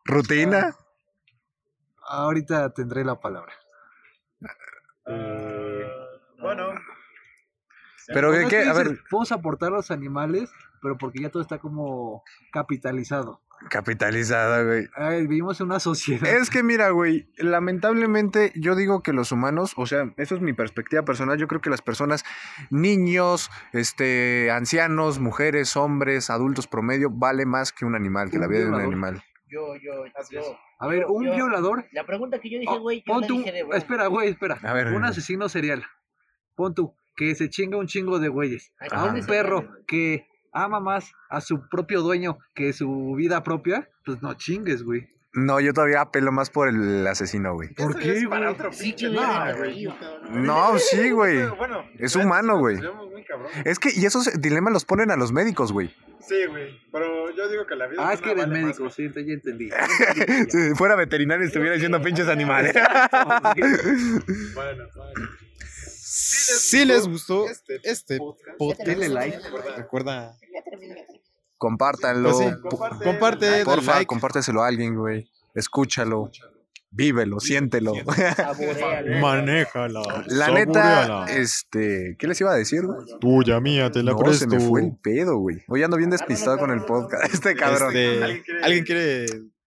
¿Rutina? 0.04 0.76
Ahorita 2.06 2.74
tendré 2.74 3.02
la 3.02 3.18
palabra. 3.18 3.54
Bueno. 6.38 6.74
Pero, 8.12 8.34
es 8.34 8.48
que 8.48 8.64
A 8.64 8.72
ver, 8.72 8.88
dices, 8.90 9.04
Podemos 9.10 9.32
aportar 9.32 9.68
a 9.72 9.76
los 9.76 9.90
animales, 9.90 10.50
pero 10.82 10.98
porque 10.98 11.22
ya 11.22 11.30
todo 11.30 11.42
está 11.42 11.58
como 11.58 12.22
capitalizado. 12.52 13.40
capitalizada, 13.70 14.62
güey. 14.62 14.88
Ay, 14.94 15.22
vivimos 15.26 15.58
en 15.60 15.66
una 15.66 15.80
sociedad. 15.80 16.28
Es 16.28 16.50
que 16.50 16.62
mira, 16.62 16.90
güey, 16.90 17.30
lamentablemente 17.38 18.52
yo 18.56 18.74
digo 18.74 19.02
que 19.02 19.12
los 19.12 19.32
humanos, 19.32 19.72
o 19.76 19.86
sea, 19.86 20.12
eso 20.18 20.34
es 20.34 20.40
mi 20.42 20.52
perspectiva 20.52 21.02
personal, 21.04 21.38
yo 21.38 21.48
creo 21.48 21.60
que 21.62 21.70
las 21.70 21.80
personas, 21.80 22.24
niños, 22.70 23.50
este, 23.72 24.50
ancianos, 24.50 25.18
mujeres, 25.18 25.76
hombres, 25.76 26.30
adultos 26.30 26.66
promedio, 26.66 27.08
vale 27.10 27.46
más 27.46 27.72
que 27.72 27.84
un 27.84 27.94
animal, 27.94 28.30
que 28.30 28.38
la 28.38 28.46
vida 28.48 28.60
de 28.60 28.66
un 28.68 28.80
animal. 28.80 29.22
Yo, 29.46 29.76
yo, 29.76 30.04
yo. 30.30 30.40
A 30.80 30.88
ver, 30.88 31.06
un 31.06 31.24
yo- 31.24 31.34
violador. 31.34 31.86
La 31.92 32.04
pregunta 32.04 32.40
que 32.40 32.50
yo 32.50 32.58
dije, 32.58 32.72
Oh, 32.74 32.80
güey, 32.80 32.98
yo 33.06 33.12
pon 33.12 33.20
la 33.22 33.26
tú- 33.28 33.38
dije 33.38 33.52
de 33.52 33.64
espera, 33.76 34.08
güey, 34.08 34.28
espera. 34.30 34.58
A 34.62 34.72
ver. 34.72 34.88
Un 34.88 35.04
asesino 35.04 35.48
serial. 35.48 35.84
Pon 36.56 36.74
tú, 36.74 36.94
que 37.16 37.34
se 37.34 37.48
chinga 37.50 37.76
un 37.76 37.86
chingo 37.86 38.18
de 38.18 38.28
güeyes. 38.28 38.72
A 38.90 39.04
un 39.04 39.24
perro 39.26 39.68
que 39.86 40.26
ama 40.52 40.80
más 40.80 41.12
a 41.30 41.40
su 41.40 41.68
propio 41.68 42.00
dueño 42.02 42.38
que 42.54 42.72
su 42.72 43.14
vida 43.16 43.42
propia, 43.42 43.88
pues 44.04 44.22
no 44.22 44.34
chingues, 44.34 44.82
güey. 44.82 45.08
No, 45.36 45.58
yo 45.58 45.72
todavía 45.72 46.00
apelo 46.00 46.30
más 46.30 46.48
por 46.48 46.68
el 46.68 47.04
asesino, 47.08 47.54
güey. 47.54 47.74
¿Por 47.74 47.98
qué, 47.98 48.18
es 48.18 48.28
para 48.28 48.52
otro 48.52 48.72
Sí, 48.72 48.84
pinche 48.90 49.08
verga, 49.08 49.52
güey. 49.56 49.88
No, 50.30 50.78
sí, 50.78 51.10
güey. 51.10 51.44
Bueno, 51.56 51.84
Es 51.98 52.14
humano, 52.14 52.58
güey. 52.58 52.78
Es 53.64 53.80
que, 53.80 53.90
y 53.92 54.06
esos 54.06 54.30
dilemas 54.40 54.72
los 54.72 54.84
ponen 54.84 55.10
a 55.10 55.16
los 55.16 55.32
médicos, 55.32 55.72
güey. 55.72 55.92
Sí, 56.20 56.46
güey. 56.48 56.80
Pero 56.92 57.34
yo 57.34 57.48
digo 57.48 57.66
que 57.66 57.74
la 57.74 57.88
vida. 57.88 58.08
Ah, 58.08 58.12
es 58.14 58.20
que 58.20 58.30
eres 58.30 58.46
vale 58.46 58.62
médico, 58.62 58.84
más, 58.84 58.94
sí, 58.94 59.08
te- 59.10 59.26
ya 59.26 59.32
entendí. 59.34 59.70
Si 60.50 60.74
fuera 60.76 60.94
veterinario 60.94 61.44
estuviera 61.44 61.74
diciendo 61.74 62.00
pinches 62.00 62.28
animales. 62.28 62.74
Bueno, 64.54 64.84
bueno. 64.94 65.28
Si 66.16 66.84
les 66.84 67.08
gustó 67.08 67.48
este 67.48 67.80
este 67.82 68.18
podcast, 68.58 68.86
Denle 68.86 69.08
like. 69.08 69.38
recuerda, 69.76 70.36
Compártanlo. 71.58 72.30
Pues 72.30 72.48
sí, 72.48 72.54
comparte, 73.02 73.46
dale 73.46 73.64
Porfa, 73.64 73.92
like. 73.94 74.06
compárteselo 74.06 74.62
a 74.62 74.68
alguien, 74.68 74.94
güey. 74.96 75.28
Escúchalo. 75.54 76.30
Vívelo, 76.90 77.40
siéntelo. 77.40 77.92
Manéjala, 79.20 80.02
La 80.26 80.50
neta, 80.50 81.26
este, 81.28 82.14
¿qué 82.18 82.26
les 82.28 82.40
iba 82.40 82.52
a 82.52 82.56
decir, 82.56 82.82
güey? 82.86 82.98
tuya, 83.20 83.58
mía, 83.60 83.90
te 83.90 84.02
la 84.04 84.12
No, 84.12 84.18
presto. 84.18 84.38
se 84.38 84.46
me 84.46 84.60
fue 84.60 84.82
el 84.82 84.96
pedo, 85.02 85.38
güey. 85.38 85.62
Hoy 85.66 85.82
ando 85.82 85.96
bien 85.96 86.10
despistado 86.10 86.56
con 86.58 86.70
el 86.70 86.84
podcast. 86.84 87.34
Este 87.34 87.56
cabrón. 87.56 87.96
Este, 87.96 88.44
¿Alguien 88.62 88.84
quiere 88.84 89.26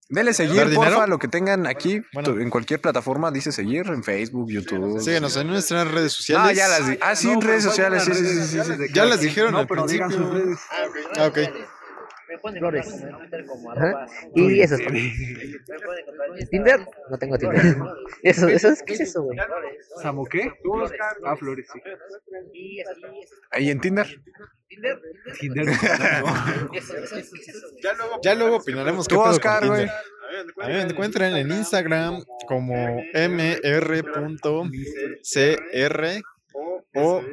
Dele 0.10 0.34
seguir, 0.34 0.74
porfa, 0.74 1.06
lo 1.08 1.20
que 1.20 1.28
tengan 1.28 1.68
aquí. 1.68 2.02
Bueno. 2.14 2.34
tu- 2.34 2.40
En 2.40 2.50
cualquier 2.50 2.80
plataforma 2.80 3.30
dice 3.32 3.52
seguir, 3.52 3.88
en 3.88 4.04
Facebook, 4.04 4.50
YouTube. 4.50 5.00
Síguenos 5.02 5.36
en 5.36 5.48
nuestras 5.48 5.90
redes 5.92 6.14
sociales. 6.14 6.46
No, 6.46 6.52
ya 6.54 6.68
las 6.70 6.88
di- 6.88 6.98
Ah, 7.02 7.16
sí, 7.16 7.28
No, 7.28 7.34
redes 7.42 7.44
¿cuáles 7.44 7.64
sociales, 7.64 8.04
sí, 8.06 8.14
sí, 8.14 8.26
sí, 8.26 8.60
sí, 8.88 8.94
Ya 8.94 9.06
las 9.06 9.20
dijeron 9.20 9.52
No, 9.52 9.60
al 9.60 9.68
pero 9.68 9.86
digan 9.86 10.10
sus 10.12 10.20
principio. 10.30 10.46
redes. 10.46 10.60
Ah, 11.18 11.28
ok. 11.28 11.38
Ah. 11.46 11.68
Me 12.30 12.38
pueden 12.40 12.60
Flores. 12.60 12.86
como 13.48 13.72
arroba- 13.72 14.06
Y 14.36 14.60
eso 14.62 14.76
es 14.76 16.50
¿Tinder? 16.50 16.86
No 17.10 17.18
tengo 17.18 17.38
Tinder. 17.38 17.78
Eso, 18.22 18.48
eso 18.50 18.70
es, 18.70 18.84
¿qué 18.84 18.94
es 18.96 19.00
eso, 19.02 19.24
güey? 19.24 19.38
¿Samo 20.02 20.26
qué? 20.26 20.52
Ah, 21.26 21.36
Flores, 21.38 21.68
sí. 21.72 21.80
Y 23.60 23.70
en 23.72 23.80
Tinder. 23.80 24.08
Tinder. 24.70 25.68
Ya 27.84 27.94
luego, 27.94 28.20
Ya 28.24 28.36
luego 28.36 28.56
opinaremos 28.58 29.08
qué 29.08 29.16
Tú, 29.16 29.22
pedo 29.22 29.24
con 29.24 29.32
Oscar, 29.32 29.62
Tinder. 29.62 29.88
güey. 29.88 29.90
A 30.62 30.68
mí 30.68 30.74
me 30.74 30.82
encuentran 30.82 31.36
en 31.38 31.52
Instagram 31.52 32.22
como 32.48 32.76
mr.cr 33.14 34.62
o 36.96 37.24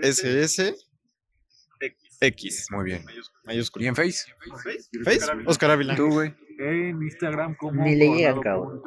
X. 2.20 2.66
Muy 2.70 2.84
bien. 2.84 3.04
Mayúscula. 3.44 3.84
¿Y 3.84 3.88
en 3.88 3.96
Face? 3.96 4.32
Face, 5.04 5.26
Oscar 5.46 5.72
Ávila. 5.72 5.96
¿Tú, 5.96 6.08
güey? 6.08 6.34
En 6.58 7.02
Instagram 7.02 7.56
como 7.56 7.82
Ni 7.82 7.96
le 7.96 8.14
llegan, 8.14 8.40
cabrón. 8.40 8.80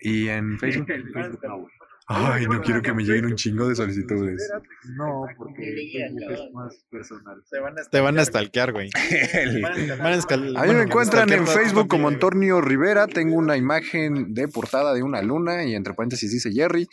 ¿Y 0.00 0.28
en 0.28 0.58
Facebook? 0.58 0.86
Ay, 2.06 2.46
no 2.46 2.60
quiero 2.60 2.82
que 2.82 2.92
me 2.92 3.04
lleguen 3.04 3.26
un 3.26 3.34
chingo 3.36 3.68
de 3.68 3.74
solicitudes. 3.74 4.50
No, 4.96 5.24
porque 5.36 5.62
Facebook 5.62 6.32
es 6.32 6.52
más 6.52 6.84
personal. 6.90 7.42
Te 7.90 8.00
van 8.00 8.18
a 8.18 8.24
stalkear, 8.24 8.72
güey. 8.72 8.90
Van 9.98 10.12
a 10.56 10.62
mí 10.64 10.74
me 10.74 10.82
encuentran 10.82 11.30
en 11.32 11.46
Facebook 11.46 11.88
como. 11.88 12.08
Antonio 12.08 12.60
Rivera. 12.60 13.06
Tengo 13.06 13.36
una 13.36 13.56
imagen 13.56 14.34
de 14.34 14.48
portada 14.48 14.92
de 14.94 15.02
una 15.02 15.22
luna 15.22 15.64
y 15.64 15.74
entre 15.74 15.94
paréntesis 15.94 16.30
dice 16.30 16.52
Jerry. 16.52 16.86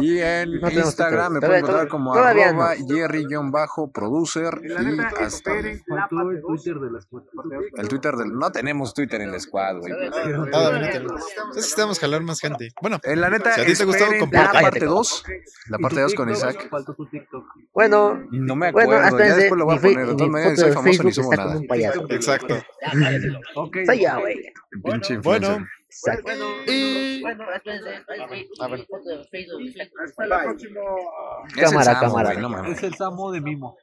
Y 0.00 0.18
en 0.18 0.54
Instagram 0.54 1.34
me 1.34 1.40
pueden 1.40 1.58
encontrar 1.58 1.88
como 1.88 2.14
arroba 2.14 2.74
Jerry-producer. 2.88 4.60
Y 4.62 4.72
hasta 5.22 5.58
el 5.58 5.82
Twitter 7.88 8.12
el 8.14 8.18
del... 8.18 8.32
No 8.32 8.50
tenemos 8.50 8.94
Twitter 8.94 9.20
en 9.20 9.32
la 9.32 9.40
squad, 9.40 9.78
güey. 9.78 9.92
Necesitamos 11.54 11.98
jalar 11.98 12.22
más 12.22 12.40
gente. 12.40 12.70
Bueno, 12.80 12.98
En 13.04 13.20
la 13.20 13.30
neta, 13.30 13.52
Si 13.54 13.60
a 13.60 13.66
ti 13.66 13.74
te 13.74 13.84
gustó, 13.84 14.06
comparte. 14.18 14.45
La 14.52 14.60
parte 14.60 14.84
2. 14.84 15.24
La 15.68 15.78
parte 15.78 16.00
2 16.00 16.14
con 16.14 16.30
Isaac. 16.30 16.68
Bueno, 17.72 18.26
No 18.30 18.56
me 18.56 18.68
acuerdo, 18.68 18.88
bueno, 18.90 19.02
ya 19.02 19.08
espérense, 19.08 19.40
después 19.40 19.58
lo 19.58 19.64
voy 19.66 19.76
a 19.76 19.80
poner. 19.80 20.06
De 20.06 20.12
todas 20.14 20.28
maneras, 20.30 20.58
soy 20.60 20.72
famoso 20.72 21.02
ni 21.02 21.12
subo 21.12 21.34
nada. 21.34 21.60
exacto. 22.10 22.56
Soy 23.86 24.02
yo, 24.02 24.20
güey. 24.20 24.52
Pinche. 24.84 25.18
Bueno, 25.18 25.66
Exacto. 25.88 26.22
Bueno, 26.24 26.44
Y- 26.66 27.22
bueno, 27.22 27.44
A 28.60 28.68
ver. 28.68 28.86
Facebook. 29.30 29.60
Es 29.62 29.76
el 29.76 31.64
Cámara, 31.64 32.00
cámara. 32.00 32.28
güey, 32.30 32.42
no 32.42 32.48
mames. 32.50 32.76
Es 32.78 32.82
el 32.84 32.94
Samo 32.94 33.32
de 33.32 33.40
Mimo. 33.40 33.76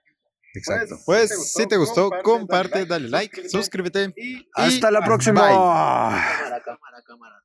Exacto. 0.55 0.95
pues 1.07 1.51
si 1.53 1.65
te 1.65 1.77
gustó, 1.77 2.11
comparte, 2.21 2.85
dale 2.85 3.09
like, 3.09 3.49
suscríbete. 3.49 4.13
y 4.15 4.47
Hasta 4.53 4.91
la 4.91 4.99
bye. 4.99 5.07
próxima. 5.07 5.41
Cámara, 5.49 6.61
cámara. 7.03 7.43